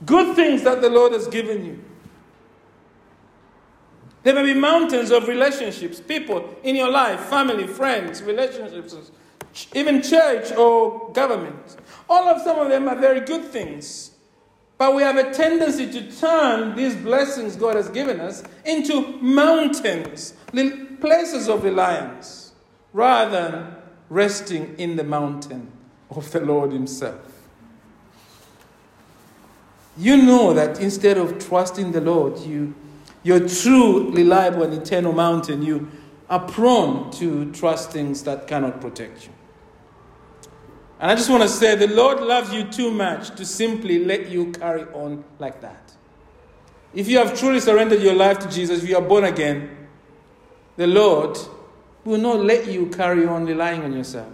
good 0.06 0.36
things 0.36 0.64
that 0.64 0.82
the 0.82 0.90
Lord 0.90 1.14
has 1.14 1.28
given 1.28 1.66
you. 1.66 1.84
There 4.24 4.36
may 4.36 4.54
be 4.54 4.60
mountains 4.60 5.12
of 5.12 5.28
relationships, 5.28 6.02
people 6.02 6.56
in 6.64 6.76
your 6.76 6.92
life, 6.92 7.22
family, 7.22 7.68
friends, 7.68 8.22
relationships, 8.22 9.12
even 9.74 10.02
church 10.02 10.52
or 10.52 11.12
government. 11.14 11.78
All 12.10 12.28
of 12.28 12.42
some 12.42 12.60
of 12.60 12.70
them 12.70 12.88
are 12.88 12.98
very 12.98 13.22
good 13.22 13.46
things. 13.46 14.12
But 14.78 14.96
we 14.96 15.02
have 15.04 15.18
a 15.18 15.34
tendency 15.34 15.92
to 15.92 16.12
turn 16.12 16.76
these 16.76 16.96
blessings 16.96 17.56
God 17.56 17.76
has 17.76 17.90
given 17.90 18.20
us 18.20 18.44
into 18.66 19.18
mountains, 19.18 20.34
places 21.02 21.50
of 21.50 21.64
reliance, 21.64 22.54
rather 22.94 23.32
than 23.32 23.76
resting 24.10 24.76
in 24.78 24.96
the 24.96 25.04
mountain 25.04 25.72
of 26.10 26.32
the 26.32 26.40
Lord 26.40 26.72
Himself. 26.72 27.38
You 29.98 30.17
know 30.17 30.54
that 30.54 30.79
instead 30.79 31.17
of 31.17 31.46
trusting 31.46 31.92
the 31.92 32.02
Lord, 32.02 32.40
you 32.40 32.73
your 33.23 33.48
true, 33.48 34.12
reliable, 34.12 34.63
and 34.63 34.73
eternal 34.73 35.12
mountain, 35.12 35.62
you 35.62 35.90
are 36.29 36.40
prone 36.40 37.12
to 37.12 37.52
trust 37.52 37.92
things 37.92 38.23
that 38.23 38.48
cannot 38.48 38.79
protect 38.79 39.25
you. 39.25 39.33
And 41.00 41.12
I 41.12 41.15
just 41.15 41.29
want 41.29 41.44
to 41.44 41.50
say 41.50 41.75
the 41.75 41.87
Lord 41.87 42.21
loves 42.21 42.54
you 42.54 42.63
too 42.65 42.92
much 42.92 43.35
to 43.35 43.46
simply 43.46 44.06
let 44.06 44.29
you 44.29 44.52
carry 44.52 44.83
on 44.94 45.23
like 45.37 45.62
that. 45.62 45.94
If 46.94 47.08
you 47.08 47.17
have 47.19 47.37
truly 47.37 47.60
surrendered 47.60 48.02
your 48.02 48.15
life 48.15 48.40
to 48.40 48.50
Jesus, 48.50 48.83
you 48.83 48.96
are 48.96 49.02
born 49.02 49.23
again, 49.23 49.87
the 50.75 50.87
Lord 50.87 51.37
will 52.04 52.19
not 52.19 52.40
let 52.40 52.67
you 52.67 52.87
carry 52.87 53.25
on 53.25 53.46
relying 53.46 53.83
on 53.83 53.94
yourself. 53.94 54.33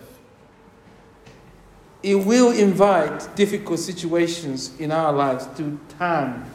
It 2.06 2.14
will 2.14 2.51
invite 2.51 3.36
difficult 3.36 3.80
situations 3.80 4.80
in 4.80 4.91
our 4.91 5.12
lives 5.12 5.47
to 5.58 5.80
turn 5.97 6.45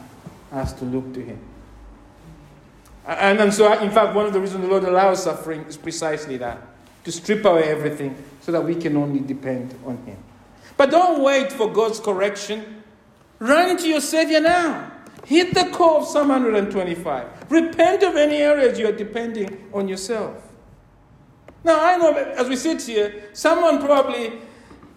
us 0.49 0.71
to 0.71 0.85
look 0.85 1.13
to 1.13 1.21
Him. 1.21 1.39
And, 3.05 3.37
and 3.37 3.53
so, 3.53 3.69
in 3.81 3.91
fact, 3.91 4.15
one 4.15 4.25
of 4.25 4.31
the 4.31 4.39
reasons 4.39 4.61
the 4.61 4.69
Lord 4.69 4.85
allows 4.85 5.23
suffering 5.23 5.65
is 5.65 5.75
precisely 5.75 6.37
that 6.37 6.61
to 7.03 7.11
strip 7.11 7.43
away 7.43 7.63
everything 7.63 8.15
so 8.39 8.53
that 8.53 8.63
we 8.63 8.75
can 8.75 8.95
only 8.95 9.19
depend 9.19 9.75
on 9.85 9.97
Him. 10.05 10.15
But 10.77 10.89
don't 10.89 11.21
wait 11.21 11.51
for 11.51 11.69
God's 11.69 11.99
correction. 11.99 12.83
Run 13.39 13.75
to 13.75 13.89
your 13.89 13.99
Savior 13.99 14.39
now. 14.39 14.89
Hit 15.25 15.53
the 15.53 15.65
call 15.65 16.03
of 16.03 16.07
Psalm 16.07 16.29
125. 16.29 17.51
Repent 17.51 18.03
of 18.03 18.15
any 18.15 18.37
areas 18.37 18.79
you 18.79 18.87
are 18.87 18.93
depending 18.93 19.69
on 19.73 19.89
yourself. 19.89 20.47
Now, 21.65 21.83
I 21.83 21.97
know 21.97 22.13
as 22.13 22.47
we 22.47 22.55
sit 22.55 22.81
here, 22.83 23.25
someone 23.33 23.79
probably 23.81 24.39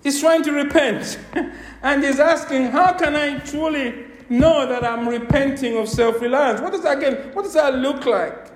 is 0.04 0.20
trying 0.20 0.42
to 0.44 0.52
repent 0.52 1.18
and 1.82 2.04
he's 2.04 2.20
asking, 2.20 2.66
How 2.66 2.92
can 2.92 3.16
I 3.16 3.38
truly 3.38 4.04
know 4.28 4.66
that 4.66 4.84
I'm 4.84 5.08
repenting 5.08 5.76
of 5.76 5.88
self 5.88 6.20
reliance? 6.20 6.60
What 6.60 6.72
does 6.72 6.82
that 6.82 6.98
again? 6.98 7.30
What 7.32 7.42
does 7.42 7.54
that 7.54 7.74
look 7.74 8.06
like? 8.06 8.52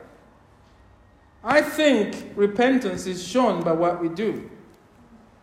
I 1.42 1.62
think 1.62 2.32
repentance 2.36 3.07
is 3.07 3.26
shown 3.26 3.62
by 3.62 3.72
what 3.72 4.01
we 4.01 4.09
do. 4.09 4.51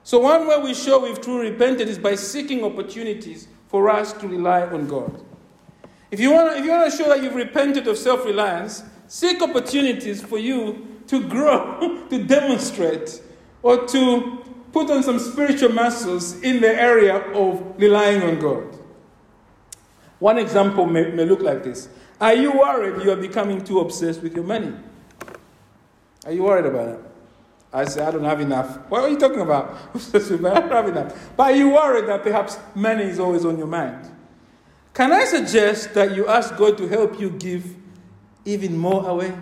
So, 0.03 0.20
one 0.20 0.47
way 0.47 0.60
we 0.62 0.74
show 0.74 0.99
we've 0.99 1.20
truly 1.20 1.51
repented 1.51 1.88
is 1.88 1.97
by 1.97 2.16
seeking 2.16 2.64
opportunities 2.64 3.47
for 3.68 3.89
us 3.89 4.14
to 4.14 4.28
rely 4.28 4.62
on 4.62 4.88
God. 4.88 5.24
If 6.12 6.20
you 6.20 6.32
want 6.32 6.58
if 6.58 6.64
you 6.64 6.72
want 6.72 6.91
to 6.91 6.95
show 6.95 7.10
that 7.10 7.24
you've 7.24 7.36
repented 7.36 7.88
of 7.88 7.97
self 7.97 8.24
reliance, 8.26 8.84
seek 9.08 9.41
opportunities 9.41 10.22
for 10.22 10.38
you 10.38 11.01
to 11.08 11.28
grow, 11.28 12.06
to 12.10 12.24
demonstrate, 12.24 13.22
or 13.64 13.86
to 13.88 14.43
put 14.76 14.92
on 14.92 15.02
some 15.02 15.18
spiritual 15.18 15.70
muscles 15.70 16.42
in 16.42 16.60
the 16.60 16.68
area 16.68 17.16
of 17.32 17.64
relying 17.78 18.22
on 18.22 18.38
God. 18.38 18.78
One 20.20 20.38
example 20.38 20.86
may, 20.86 21.12
may 21.12 21.24
look 21.24 21.40
like 21.40 21.64
this 21.64 21.88
Are 22.20 22.34
you 22.34 22.52
worried 22.52 23.02
you 23.02 23.10
are 23.12 23.16
becoming 23.16 23.64
too 23.64 23.80
obsessed 23.80 24.22
with 24.22 24.36
your 24.36 24.44
money? 24.44 24.74
Are 26.26 26.34
you 26.34 26.44
worried 26.44 26.66
about 26.66 26.90
it? 26.90 27.00
I 27.72 27.86
say, 27.86 28.04
I 28.04 28.12
don't 28.12 28.26
have 28.26 28.42
enough. 28.42 28.78
What 28.90 29.04
are 29.04 29.10
you 29.10 29.18
talking 29.18 29.40
about? 29.40 29.78
I 30.14 30.20
don't 30.20 30.72
have 30.72 30.90
enough. 30.90 31.30
But 31.38 31.54
are 31.54 31.56
you 31.56 31.70
worried 31.70 32.08
that 32.10 32.24
perhaps 32.24 32.58
money 32.74 33.06
is 33.06 33.18
always 33.18 33.46
on 33.46 33.58
your 33.58 33.68
mind? 33.68 34.12
Can 34.94 35.14
I 35.14 35.24
suggest 35.24 35.94
that 35.94 36.14
you 36.14 36.28
ask 36.28 36.56
God 36.58 36.78
to 36.80 36.88
help 36.90 37.18
you 37.18 37.30
give 37.30 37.78
even 38.44 38.78
more 38.78 39.08
away? 39.08 39.34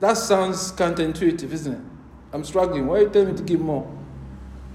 That 0.00 0.16
sounds 0.16 0.72
counterintuitive, 0.72 1.52
isn't 1.52 1.74
it? 1.74 1.95
I'm 2.32 2.44
struggling. 2.44 2.86
Why 2.86 2.98
are 2.98 3.02
you 3.02 3.08
telling 3.08 3.32
me 3.32 3.36
to 3.36 3.42
give 3.42 3.60
more? 3.60 3.90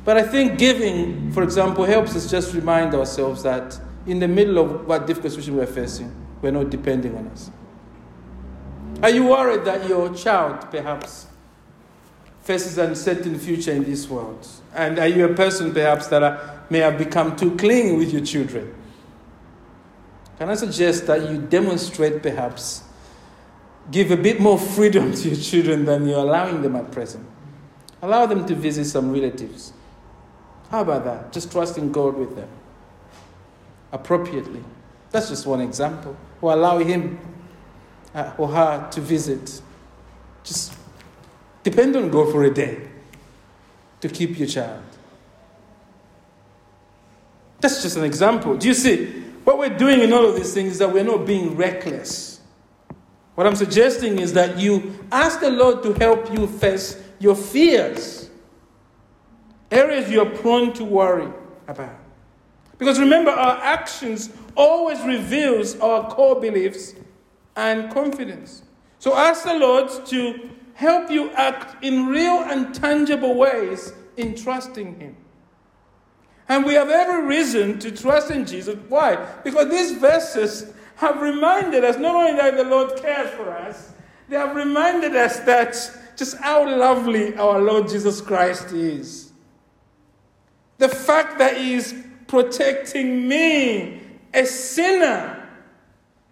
But 0.04 0.18
I 0.18 0.24
think 0.24 0.58
giving, 0.58 1.32
for 1.32 1.44
example, 1.44 1.84
helps 1.84 2.16
us 2.16 2.30
just 2.30 2.54
remind 2.54 2.96
ourselves 2.96 3.44
that 3.44 3.80
in 4.08 4.20
the 4.20 4.28
middle 4.28 4.58
of 4.58 4.88
what 4.88 5.06
difficult 5.06 5.34
situation 5.34 5.58
we're 5.58 5.68
facing, 5.68 6.14
we're 6.42 6.52
not 6.52 6.70
depending 6.70 7.16
on 7.16 7.28
us. 7.28 7.52
Are 9.04 9.10
you 9.10 9.28
worried 9.28 9.66
that 9.66 9.88
your 9.88 10.14
child 10.14 10.70
perhaps 10.72 11.28
faces 12.42 12.78
an 12.78 12.90
uncertain 12.90 13.38
future 13.38 13.72
in 13.72 13.84
this 13.84 14.10
world? 14.10 14.48
And 14.74 14.98
are 14.98 15.08
you 15.08 15.26
a 15.26 15.34
person 15.34 15.74
perhaps 15.74 16.08
that 16.08 16.72
may 16.72 16.80
have 16.80 16.98
become 16.98 17.36
too 17.36 17.56
clingy 17.56 17.96
with 17.96 18.12
your 18.12 18.26
children? 18.26 18.76
Can 20.38 20.50
I 20.50 20.56
suggest 20.56 21.06
that 21.06 21.30
you 21.30 21.38
demonstrate 21.38 22.24
perhaps, 22.24 22.84
give 23.92 24.10
a 24.10 24.18
bit 24.18 24.40
more 24.40 24.58
freedom 24.76 25.14
to 25.14 25.30
your 25.30 25.38
children 25.38 25.86
than 25.86 26.08
you're 26.08 26.20
allowing 26.20 26.64
them 26.64 26.76
at 26.76 26.92
present? 26.92 27.28
Allow 28.02 28.26
them 28.26 28.46
to 28.48 28.56
visit 28.56 28.86
some 28.86 29.12
relatives. 29.12 29.74
How 30.70 30.82
about 30.82 31.04
that? 31.06 31.34
Just 31.34 31.52
trusting 31.52 31.92
God 31.92 32.18
with 32.18 32.36
them 32.36 32.50
appropriately. 33.92 34.64
That's 35.12 35.30
just 35.30 35.46
one 35.46 35.62
example. 35.62 36.16
Or 36.42 36.54
allow 36.54 36.78
Him 36.80 37.20
uh, 38.16 38.34
or 38.38 38.48
her 38.48 38.90
to 38.92 39.02
visit. 39.02 39.62
Just 40.44 40.74
depend 41.64 41.96
on 41.96 42.10
God 42.10 42.32
for 42.32 42.44
a 42.44 42.54
day 42.54 42.88
to 44.00 44.10
keep 44.10 44.40
your 44.40 44.48
child. 44.48 44.84
That's 47.60 47.84
just 47.84 47.98
an 47.98 48.04
example. 48.04 48.58
Do 48.58 48.68
you 48.68 48.74
see? 48.74 49.06
What 49.44 49.58
we're 49.58 49.78
doing 49.78 50.02
in 50.02 50.14
all 50.14 50.26
of 50.26 50.36
these 50.36 50.54
things 50.54 50.74
is 50.74 50.78
that 50.80 50.92
we're 50.92 51.04
not 51.04 51.26
being 51.26 51.56
reckless. 51.56 52.42
What 53.36 53.48
I'm 53.48 53.56
suggesting 53.56 54.20
is 54.20 54.34
that 54.34 54.58
you 54.58 55.00
ask 55.12 55.40
the 55.40 55.50
Lord 55.50 55.82
to 55.84 55.94
help 55.94 56.32
you 56.32 56.48
face 56.48 57.02
your 57.22 57.36
fears, 57.36 58.30
areas 59.70 60.10
you're 60.10 60.26
prone 60.26 60.74
to 60.74 60.84
worry 60.84 61.32
about. 61.68 61.96
Because 62.80 63.00
remember, 63.00 63.30
our 63.30 63.58
actions 63.64 64.32
always 64.56 65.00
reveals 65.04 65.80
our 65.80 66.10
core 66.10 66.42
beliefs 66.42 66.96
and 67.56 67.94
confidence. 67.94 68.64
So 68.98 69.16
ask 69.16 69.44
the 69.44 69.54
Lord 69.54 70.06
to 70.08 70.50
help 70.74 71.12
you 71.12 71.30
act 71.34 71.84
in 71.84 72.08
real 72.08 72.40
and 72.40 72.74
tangible 72.74 73.36
ways 73.36 73.94
in 74.18 74.34
trusting 74.36 75.00
Him. 75.00 75.16
And 76.50 76.66
we 76.66 76.74
have 76.74 76.90
every 76.90 77.28
reason 77.28 77.78
to 77.80 77.92
trust 77.92 78.32
in 78.32 78.48
Jesus. 78.48 78.78
Why? 78.90 79.16
Because 79.44 79.70
these 79.70 79.92
verses 79.94 80.74
have 80.96 81.22
reminded 81.22 81.84
us 81.84 81.98
not 81.98 82.16
only 82.16 82.34
that 82.34 82.58
the 82.58 82.64
Lord 82.64 83.00
cares 83.00 83.30
for 83.32 83.52
us, 83.52 83.94
they 84.28 84.38
have 84.38 84.56
reminded 84.56 85.16
us 85.16 85.40
that 85.42 85.76
just 86.22 86.38
how 86.38 86.64
lovely 86.78 87.36
our 87.36 87.60
Lord 87.60 87.90
Jesus 87.90 88.22
Christ 88.22 88.74
is. 88.74 89.32
The 90.78 90.88
fact 90.88 91.40
that 91.40 91.58
He 91.58 91.74
is 91.74 91.96
protecting 92.28 93.28
me, 93.28 94.02
a 94.32 94.46
sinner, 94.46 95.50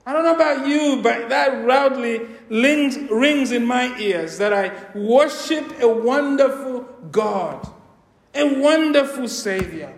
I 0.05 0.13
don't 0.13 0.25
know 0.25 0.35
about 0.35 0.67
you, 0.67 1.01
but 1.01 1.29
that 1.29 1.65
loudly 1.65 2.21
rings, 2.51 2.99
rings 3.09 3.51
in 3.51 3.65
my 3.65 3.97
ears 3.97 4.37
that 4.37 4.53
I 4.53 4.71
worship 4.93 5.81
a 5.81 5.87
wonderful 5.87 6.81
God, 7.09 7.67
a 8.35 8.61
wonderful 8.61 9.27
Savior. 9.27 9.91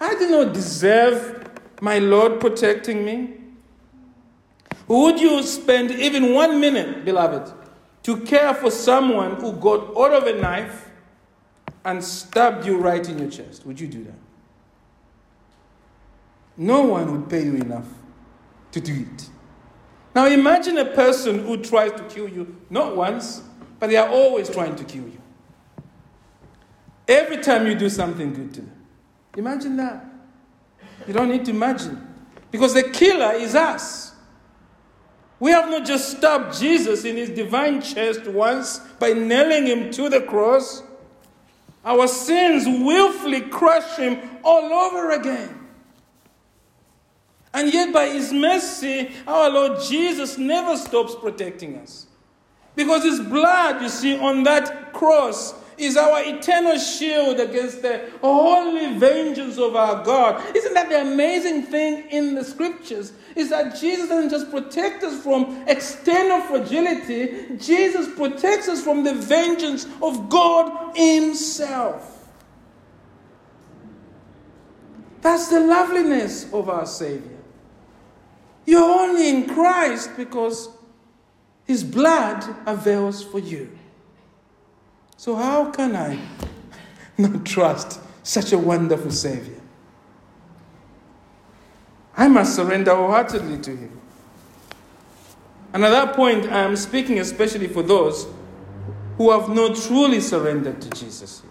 I 0.00 0.14
do 0.14 0.30
not 0.30 0.54
deserve 0.54 1.50
my 1.82 1.98
Lord 1.98 2.40
protecting 2.40 3.04
me. 3.04 3.34
Would 4.86 5.20
you 5.20 5.42
spend 5.42 5.90
even 5.90 6.32
one 6.32 6.62
minute, 6.62 7.04
beloved, 7.04 7.52
to 8.08 8.16
care 8.20 8.54
for 8.54 8.70
someone 8.70 9.32
who 9.38 9.52
got 9.52 9.94
out 9.94 10.14
of 10.14 10.26
a 10.26 10.40
knife 10.40 10.88
and 11.84 12.02
stabbed 12.02 12.64
you 12.64 12.78
right 12.78 13.06
in 13.06 13.18
your 13.18 13.30
chest? 13.30 13.66
Would 13.66 13.78
you 13.78 13.86
do 13.86 14.02
that? 14.04 14.14
No 16.56 16.80
one 16.84 17.12
would 17.12 17.28
pay 17.28 17.44
you 17.44 17.56
enough 17.56 17.84
to 18.72 18.80
do 18.80 19.04
it. 19.12 19.28
Now 20.14 20.24
imagine 20.24 20.78
a 20.78 20.86
person 20.86 21.44
who 21.44 21.58
tries 21.58 21.92
to 21.92 22.02
kill 22.04 22.30
you 22.30 22.56
not 22.70 22.96
once, 22.96 23.42
but 23.78 23.90
they 23.90 23.96
are 23.96 24.08
always 24.08 24.48
trying 24.48 24.74
to 24.76 24.84
kill 24.84 25.04
you. 25.04 25.20
Every 27.06 27.36
time 27.42 27.66
you 27.66 27.74
do 27.74 27.90
something 27.90 28.32
good 28.32 28.54
to 28.54 28.62
them. 28.62 28.86
Imagine 29.36 29.76
that. 29.76 30.02
You 31.06 31.12
don't 31.12 31.28
need 31.28 31.44
to 31.44 31.50
imagine. 31.50 32.08
Because 32.50 32.72
the 32.72 32.84
killer 32.84 33.34
is 33.34 33.54
us. 33.54 34.07
We 35.40 35.52
have 35.52 35.70
not 35.70 35.86
just 35.86 36.16
stabbed 36.16 36.58
Jesus 36.58 37.04
in 37.04 37.16
his 37.16 37.30
divine 37.30 37.80
chest 37.80 38.26
once 38.26 38.78
by 38.98 39.12
nailing 39.12 39.66
him 39.66 39.90
to 39.92 40.08
the 40.08 40.20
cross. 40.20 40.82
Our 41.84 42.08
sins 42.08 42.66
willfully 42.66 43.42
crush 43.42 43.96
him 43.96 44.18
all 44.42 44.72
over 44.72 45.12
again. 45.12 45.58
And 47.54 47.72
yet, 47.72 47.92
by 47.92 48.06
His 48.06 48.32
mercy, 48.32 49.10
our 49.26 49.50
Lord 49.50 49.80
Jesus 49.82 50.38
never 50.38 50.76
stops 50.76 51.14
protecting 51.14 51.76
us. 51.78 52.06
Because 52.76 53.02
His 53.02 53.20
blood, 53.20 53.82
you 53.82 53.88
see, 53.88 54.18
on 54.18 54.42
that 54.44 54.92
cross 54.92 55.54
is 55.78 55.96
our 55.96 56.22
eternal 56.24 56.78
shield 56.78 57.40
against 57.40 57.82
the 57.82 58.10
holy 58.20 58.98
vengeance 58.98 59.58
of 59.58 59.76
our 59.76 60.04
God. 60.04 60.56
Isn't 60.56 60.74
that 60.74 60.88
the 60.88 61.00
amazing 61.00 61.62
thing 61.62 62.08
in 62.10 62.34
the 62.34 62.44
scriptures? 62.44 63.12
Is 63.36 63.50
that 63.50 63.78
Jesus 63.78 64.08
doesn't 64.08 64.30
just 64.30 64.50
protect 64.50 65.04
us 65.04 65.22
from 65.22 65.64
external 65.66 66.40
fragility, 66.40 67.56
Jesus 67.56 68.12
protects 68.16 68.68
us 68.68 68.82
from 68.82 69.04
the 69.04 69.14
vengeance 69.14 69.86
of 70.02 70.28
God 70.28 70.96
Himself. 70.96 72.28
That's 75.20 75.48
the 75.48 75.60
loveliness 75.60 76.52
of 76.52 76.68
our 76.68 76.86
Savior. 76.86 77.38
You're 78.66 78.82
only 78.82 79.28
in 79.28 79.48
Christ 79.48 80.10
because 80.16 80.68
His 81.64 81.82
blood 81.84 82.44
avails 82.66 83.22
for 83.22 83.38
you. 83.38 83.77
So, 85.18 85.34
how 85.34 85.70
can 85.72 85.94
I 85.94 86.16
not 87.18 87.44
trust 87.44 88.00
such 88.22 88.52
a 88.52 88.58
wonderful 88.58 89.10
Savior? 89.10 89.60
I 92.16 92.28
must 92.28 92.56
surrender 92.56 92.94
wholeheartedly 92.94 93.58
to 93.58 93.76
Him. 93.76 94.00
And 95.74 95.84
at 95.84 95.90
that 95.90 96.14
point, 96.14 96.46
I 96.46 96.60
am 96.60 96.76
speaking 96.76 97.18
especially 97.18 97.68
for 97.68 97.82
those 97.82 98.26
who 99.18 99.30
have 99.30 99.50
not 99.50 99.76
truly 99.76 100.20
surrendered 100.20 100.80
to 100.80 100.90
Jesus. 100.90 101.42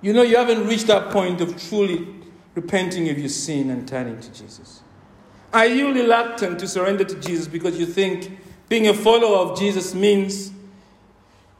You 0.00 0.12
know, 0.12 0.22
you 0.22 0.36
haven't 0.36 0.68
reached 0.68 0.86
that 0.86 1.10
point 1.10 1.40
of 1.40 1.60
truly 1.68 2.06
repenting 2.54 3.08
of 3.08 3.18
your 3.18 3.28
sin 3.28 3.70
and 3.70 3.88
turning 3.88 4.20
to 4.20 4.32
Jesus? 4.32 4.82
Are 5.52 5.66
you 5.66 5.92
reluctant 5.92 6.60
to 6.60 6.68
surrender 6.68 7.02
to 7.04 7.20
Jesus 7.20 7.48
because 7.48 7.78
you 7.78 7.86
think 7.86 8.38
Being 8.68 8.88
a 8.88 8.94
follower 8.94 9.50
of 9.50 9.58
Jesus 9.58 9.94
means 9.94 10.52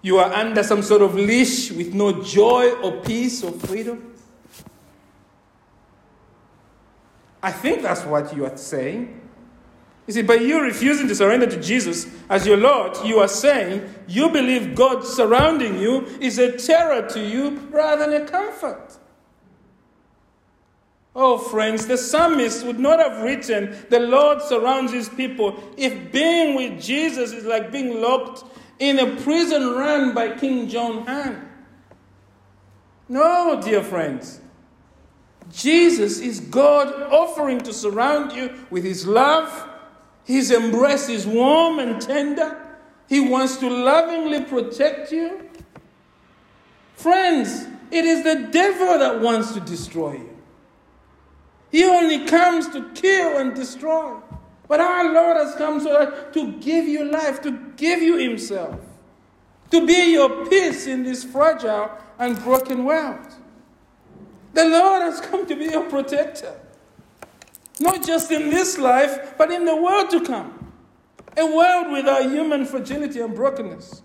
you 0.02 0.18
are 0.18 0.32
under 0.32 0.62
some 0.62 0.82
sort 0.82 1.02
of 1.02 1.14
leash 1.14 1.70
with 1.72 1.94
no 1.94 2.22
joy 2.22 2.70
or 2.82 3.02
peace 3.02 3.42
or 3.42 3.52
freedom. 3.52 4.14
I 7.42 7.52
think 7.52 7.82
that's 7.82 8.04
what 8.04 8.34
you 8.34 8.46
are 8.46 8.56
saying. 8.56 9.20
You 10.06 10.14
see, 10.14 10.22
by 10.22 10.34
you 10.34 10.62
refusing 10.62 11.06
to 11.08 11.14
surrender 11.14 11.46
to 11.46 11.60
Jesus 11.60 12.06
as 12.30 12.46
your 12.46 12.56
Lord, 12.56 12.96
you 13.04 13.18
are 13.18 13.28
saying 13.28 13.92
you 14.08 14.30
believe 14.30 14.74
God 14.74 15.04
surrounding 15.04 15.78
you 15.78 16.06
is 16.20 16.38
a 16.38 16.56
terror 16.56 17.06
to 17.10 17.20
you 17.20 17.58
rather 17.70 18.10
than 18.10 18.22
a 18.22 18.26
comfort. 18.26 18.96
Oh, 21.14 21.36
friends, 21.36 21.86
the 21.86 21.98
psalmist 21.98 22.64
would 22.64 22.78
not 22.78 23.00
have 23.00 23.22
written, 23.22 23.76
The 23.90 24.00
Lord 24.00 24.40
surrounds 24.40 24.92
his 24.92 25.08
people, 25.08 25.62
if 25.76 26.12
being 26.12 26.54
with 26.54 26.80
Jesus 26.80 27.32
is 27.32 27.44
like 27.44 27.70
being 27.70 28.00
locked 28.00 28.44
in 28.78 28.98
a 28.98 29.16
prison 29.22 29.74
run 29.74 30.14
by 30.14 30.36
Kim 30.36 30.68
Jong 30.68 31.08
Un. 31.08 31.48
No, 33.08 33.60
dear 33.62 33.82
friends. 33.82 34.40
Jesus 35.52 36.20
is 36.20 36.40
God 36.40 37.10
offering 37.10 37.60
to 37.60 37.72
surround 37.72 38.32
you 38.32 38.54
with 38.70 38.84
his 38.84 39.06
love. 39.06 39.68
His 40.24 40.50
embrace 40.50 41.08
is 41.08 41.26
warm 41.26 41.78
and 41.78 42.00
tender. 42.00 42.64
He 43.08 43.20
wants 43.20 43.56
to 43.58 43.68
lovingly 43.70 44.44
protect 44.44 45.10
you. 45.10 45.48
Friends, 46.94 47.66
it 47.90 48.04
is 48.04 48.24
the 48.24 48.48
devil 48.50 48.98
that 48.98 49.20
wants 49.20 49.52
to 49.52 49.60
destroy 49.60 50.12
you. 50.12 50.36
He 51.70 51.84
only 51.84 52.26
comes 52.26 52.68
to 52.70 52.90
kill 52.90 53.38
and 53.38 53.54
destroy. 53.54 54.16
But 54.68 54.80
our 54.80 55.12
Lord 55.12 55.38
has 55.38 55.54
come 55.54 55.80
so 55.80 55.92
that 55.94 56.32
to 56.34 56.52
give 56.58 56.86
you 56.86 57.10
life, 57.10 57.40
to 57.42 57.50
give 57.76 58.02
you 58.02 58.16
Himself, 58.18 58.78
to 59.70 59.86
be 59.86 60.12
your 60.12 60.46
peace 60.46 60.86
in 60.86 61.02
this 61.02 61.24
fragile 61.24 61.90
and 62.18 62.38
broken 62.44 62.84
world. 62.84 63.26
The 64.52 64.66
Lord 64.66 65.02
has 65.02 65.20
come 65.20 65.46
to 65.46 65.56
be 65.56 65.66
your 65.66 65.84
protector, 65.84 66.60
not 67.80 68.04
just 68.06 68.30
in 68.30 68.50
this 68.50 68.76
life, 68.76 69.34
but 69.38 69.50
in 69.50 69.64
the 69.64 69.76
world 69.76 70.10
to 70.10 70.20
come. 70.20 70.72
A 71.36 71.46
world 71.46 71.92
without 71.92 72.30
human 72.30 72.66
fragility 72.66 73.20
and 73.20 73.34
brokenness. 73.34 74.02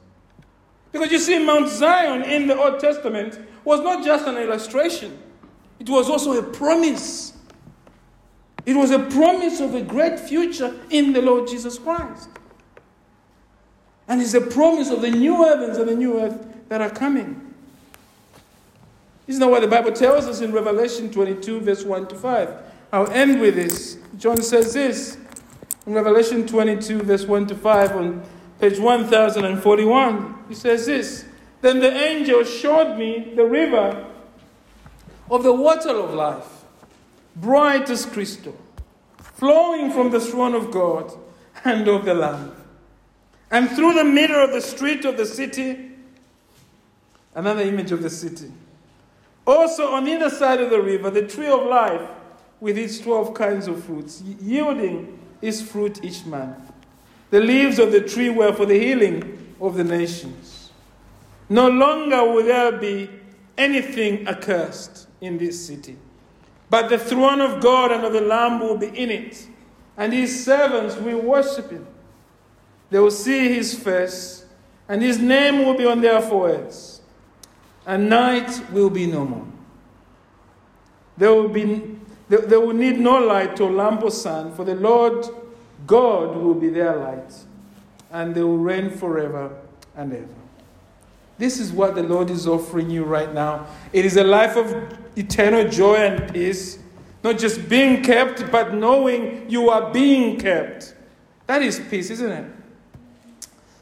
Because 0.91 1.11
you 1.11 1.17
see, 1.17 1.43
Mount 1.43 1.67
Zion 1.69 2.21
in 2.21 2.47
the 2.47 2.55
Old 2.55 2.79
Testament 2.79 3.39
was 3.65 3.81
not 3.81 4.05
just 4.05 4.27
an 4.27 4.37
illustration, 4.37 5.17
it 5.79 5.89
was 5.89 6.09
also 6.09 6.33
a 6.33 6.43
promise 6.43 7.32
it 8.65 8.75
was 8.75 8.91
a 8.91 8.99
promise 8.99 9.59
of 9.59 9.75
a 9.75 9.81
great 9.81 10.19
future 10.19 10.79
in 10.89 11.13
the 11.13 11.21
Lord 11.21 11.47
Jesus 11.47 11.77
Christ. 11.77 12.29
And 14.07 14.21
it's 14.21 14.33
a 14.33 14.41
promise 14.41 14.89
of 14.89 15.01
the 15.01 15.11
new 15.11 15.43
heavens 15.43 15.77
and 15.77 15.87
the 15.87 15.95
new 15.95 16.19
earth 16.19 16.45
that 16.69 16.81
are 16.81 16.89
coming. 16.89 17.53
Isn't 19.27 19.39
that 19.39 19.49
what 19.49 19.61
the 19.61 19.67
Bible 19.67 19.91
tells 19.91 20.27
us 20.27 20.41
in 20.41 20.51
Revelation 20.51 21.11
22, 21.11 21.61
verse 21.61 21.83
1 21.83 22.07
to 22.07 22.15
5? 22.15 22.57
I'll 22.91 23.09
end 23.11 23.39
with 23.39 23.55
this. 23.55 23.97
John 24.17 24.37
says 24.37 24.73
this 24.73 25.17
in 25.85 25.93
Revelation 25.93 26.45
22, 26.45 27.03
verse 27.03 27.25
1 27.25 27.47
to 27.47 27.55
5, 27.55 27.95
on 27.95 28.23
page 28.59 28.79
1041. 28.79 30.43
He 30.47 30.55
says 30.55 30.85
this 30.85 31.25
Then 31.61 31.79
the 31.79 31.91
angel 31.91 32.43
showed 32.43 32.97
me 32.97 33.33
the 33.35 33.45
river 33.45 34.05
of 35.29 35.43
the 35.43 35.53
water 35.53 35.89
of 35.89 36.13
life 36.13 36.62
bright 37.35 37.89
as 37.89 38.05
crystal, 38.05 38.57
flowing 39.17 39.91
from 39.91 40.11
the 40.11 40.19
throne 40.19 40.55
of 40.55 40.71
God 40.71 41.11
and 41.63 41.87
of 41.87 42.05
the 42.05 42.13
Lamb. 42.13 42.55
And 43.51 43.69
through 43.69 43.93
the 43.93 44.03
middle 44.03 44.43
of 44.43 44.51
the 44.51 44.61
street 44.61 45.05
of 45.05 45.17
the 45.17 45.25
city, 45.25 45.91
another 47.35 47.61
image 47.61 47.91
of 47.91 48.01
the 48.01 48.09
city. 48.09 48.51
Also, 49.45 49.91
on 49.91 50.07
either 50.07 50.29
side 50.29 50.61
of 50.61 50.69
the 50.69 50.81
river, 50.81 51.09
the 51.09 51.27
tree 51.27 51.47
of 51.47 51.65
life 51.65 52.09
with 52.59 52.77
its 52.77 52.99
12 52.99 53.33
kinds 53.33 53.67
of 53.67 53.83
fruits, 53.83 54.21
yielding 54.21 55.19
its 55.41 55.61
fruit 55.61 56.03
each 56.03 56.25
month. 56.25 56.71
The 57.29 57.41
leaves 57.41 57.77
of 57.77 57.91
the 57.91 58.01
tree 58.01 58.29
were 58.29 58.53
for 58.53 58.65
the 58.65 58.79
healing 58.79 59.55
of 59.59 59.75
the 59.75 59.83
nations. 59.83 60.71
No 61.49 61.67
longer 61.67 62.23
will 62.23 62.45
there 62.45 62.71
be 62.71 63.09
anything 63.57 64.27
accursed 64.27 65.07
in 65.19 65.37
this 65.37 65.67
city 65.67 65.97
but 66.73 66.89
the 66.89 66.97
throne 66.97 67.39
of 67.39 67.61
God 67.61 67.91
and 67.91 68.03
of 68.03 68.13
the 68.13 68.21
Lamb 68.21 68.59
will 68.59 68.75
be 68.75 68.87
in 68.87 69.11
it, 69.11 69.45
and 69.95 70.11
his 70.11 70.43
servants 70.43 70.95
will 70.95 71.19
worship 71.19 71.69
him. 71.69 71.85
They 72.89 72.97
will 72.97 73.11
see 73.11 73.53
his 73.53 73.77
face, 73.77 74.45
and 74.89 74.99
his 74.99 75.19
name 75.19 75.67
will 75.67 75.77
be 75.77 75.85
on 75.85 76.01
their 76.01 76.19
foreheads, 76.19 77.01
and 77.85 78.09
night 78.09 78.59
will 78.71 78.89
be 78.89 79.05
no 79.05 79.23
more. 79.23 79.45
There 81.15 81.31
will, 81.31 81.47
be, 81.47 81.95
they, 82.27 82.37
they 82.37 82.57
will 82.57 82.73
need 82.73 82.99
no 82.99 83.19
light 83.19 83.61
or 83.61 83.69
lamp 83.69 84.01
or 84.01 84.09
sun, 84.09 84.51
for 84.55 84.65
the 84.65 84.73
Lord 84.73 85.27
God 85.85 86.35
will 86.35 86.55
be 86.55 86.69
their 86.69 86.95
light, 86.95 87.35
and 88.09 88.33
they 88.33 88.41
will 88.41 88.57
reign 88.57 88.89
forever 88.89 89.55
and 89.95 90.11
ever. 90.11 90.27
This 91.37 91.59
is 91.59 91.71
what 91.71 91.93
the 91.93 92.01
Lord 92.01 92.31
is 92.31 92.47
offering 92.47 92.89
you 92.89 93.03
right 93.03 93.31
now. 93.31 93.67
It 93.91 94.05
is 94.05 94.17
a 94.17 94.23
life 94.23 94.55
of 94.55 95.02
eternal 95.15 95.69
joy 95.69 95.95
and 95.95 96.33
peace. 96.33 96.79
Not 97.23 97.39
just 97.39 97.69
being 97.69 98.03
kept, 98.03 98.51
but 98.51 98.73
knowing 98.73 99.49
you 99.49 99.69
are 99.69 99.91
being 99.91 100.37
kept. 100.39 100.95
That 101.47 101.61
is 101.61 101.79
peace, 101.89 102.09
isn't 102.09 102.31
it? 102.31 102.51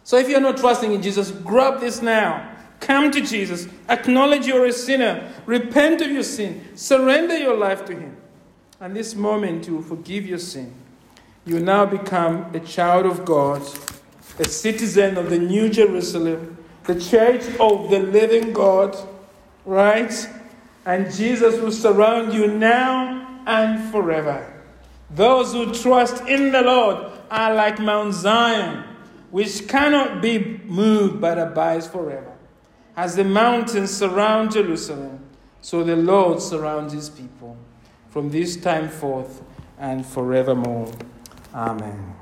So 0.03 0.17
if 0.17 0.29
you're 0.29 0.41
not 0.41 0.57
trusting 0.57 0.91
in 0.91 1.01
Jesus, 1.01 1.31
grab 1.31 1.79
this 1.79 2.01
now. 2.01 2.49
Come 2.79 3.11
to 3.11 3.21
Jesus. 3.21 3.67
Acknowledge 3.87 4.45
you're 4.45 4.65
a 4.65 4.73
sinner. 4.73 5.31
Repent 5.45 6.01
of 6.01 6.11
your 6.11 6.23
sin. 6.23 6.67
Surrender 6.75 7.37
your 7.37 7.55
life 7.55 7.85
to 7.85 7.95
Him. 7.95 8.17
And 8.79 8.95
this 8.95 9.15
moment, 9.15 9.67
you 9.67 9.75
will 9.75 9.83
forgive 9.83 10.25
your 10.25 10.39
sin. 10.39 10.73
You 11.45 11.59
now 11.59 11.85
become 11.85 12.53
a 12.53 12.59
child 12.59 13.05
of 13.05 13.25
God, 13.25 13.61
a 14.39 14.45
citizen 14.45 15.17
of 15.17 15.29
the 15.29 15.37
New 15.37 15.69
Jerusalem, 15.69 16.57
the 16.85 16.99
church 16.99 17.43
of 17.59 17.89
the 17.89 17.99
living 17.99 18.53
God, 18.53 18.97
right? 19.65 20.11
And 20.85 21.11
Jesus 21.11 21.59
will 21.59 21.71
surround 21.71 22.33
you 22.33 22.47
now 22.47 23.43
and 23.45 23.91
forever. 23.91 24.61
Those 25.09 25.53
who 25.53 25.73
trust 25.73 26.23
in 26.27 26.51
the 26.51 26.61
Lord 26.61 27.11
are 27.29 27.53
like 27.53 27.79
Mount 27.79 28.13
Zion, 28.13 28.83
which 29.29 29.67
cannot 29.67 30.21
be 30.21 30.59
moved 30.65 31.21
but 31.21 31.37
abides 31.37 31.87
forever. 31.87 32.31
As 32.95 33.15
the 33.15 33.23
mountains 33.23 33.91
surround 33.91 34.51
Jerusalem, 34.51 35.19
so 35.61 35.83
the 35.83 35.95
Lord 35.95 36.41
surrounds 36.41 36.93
his 36.93 37.09
people 37.09 37.57
from 38.09 38.29
this 38.29 38.57
time 38.57 38.89
forth 38.89 39.41
and 39.77 40.05
forevermore. 40.05 40.91
Amen. 41.53 42.20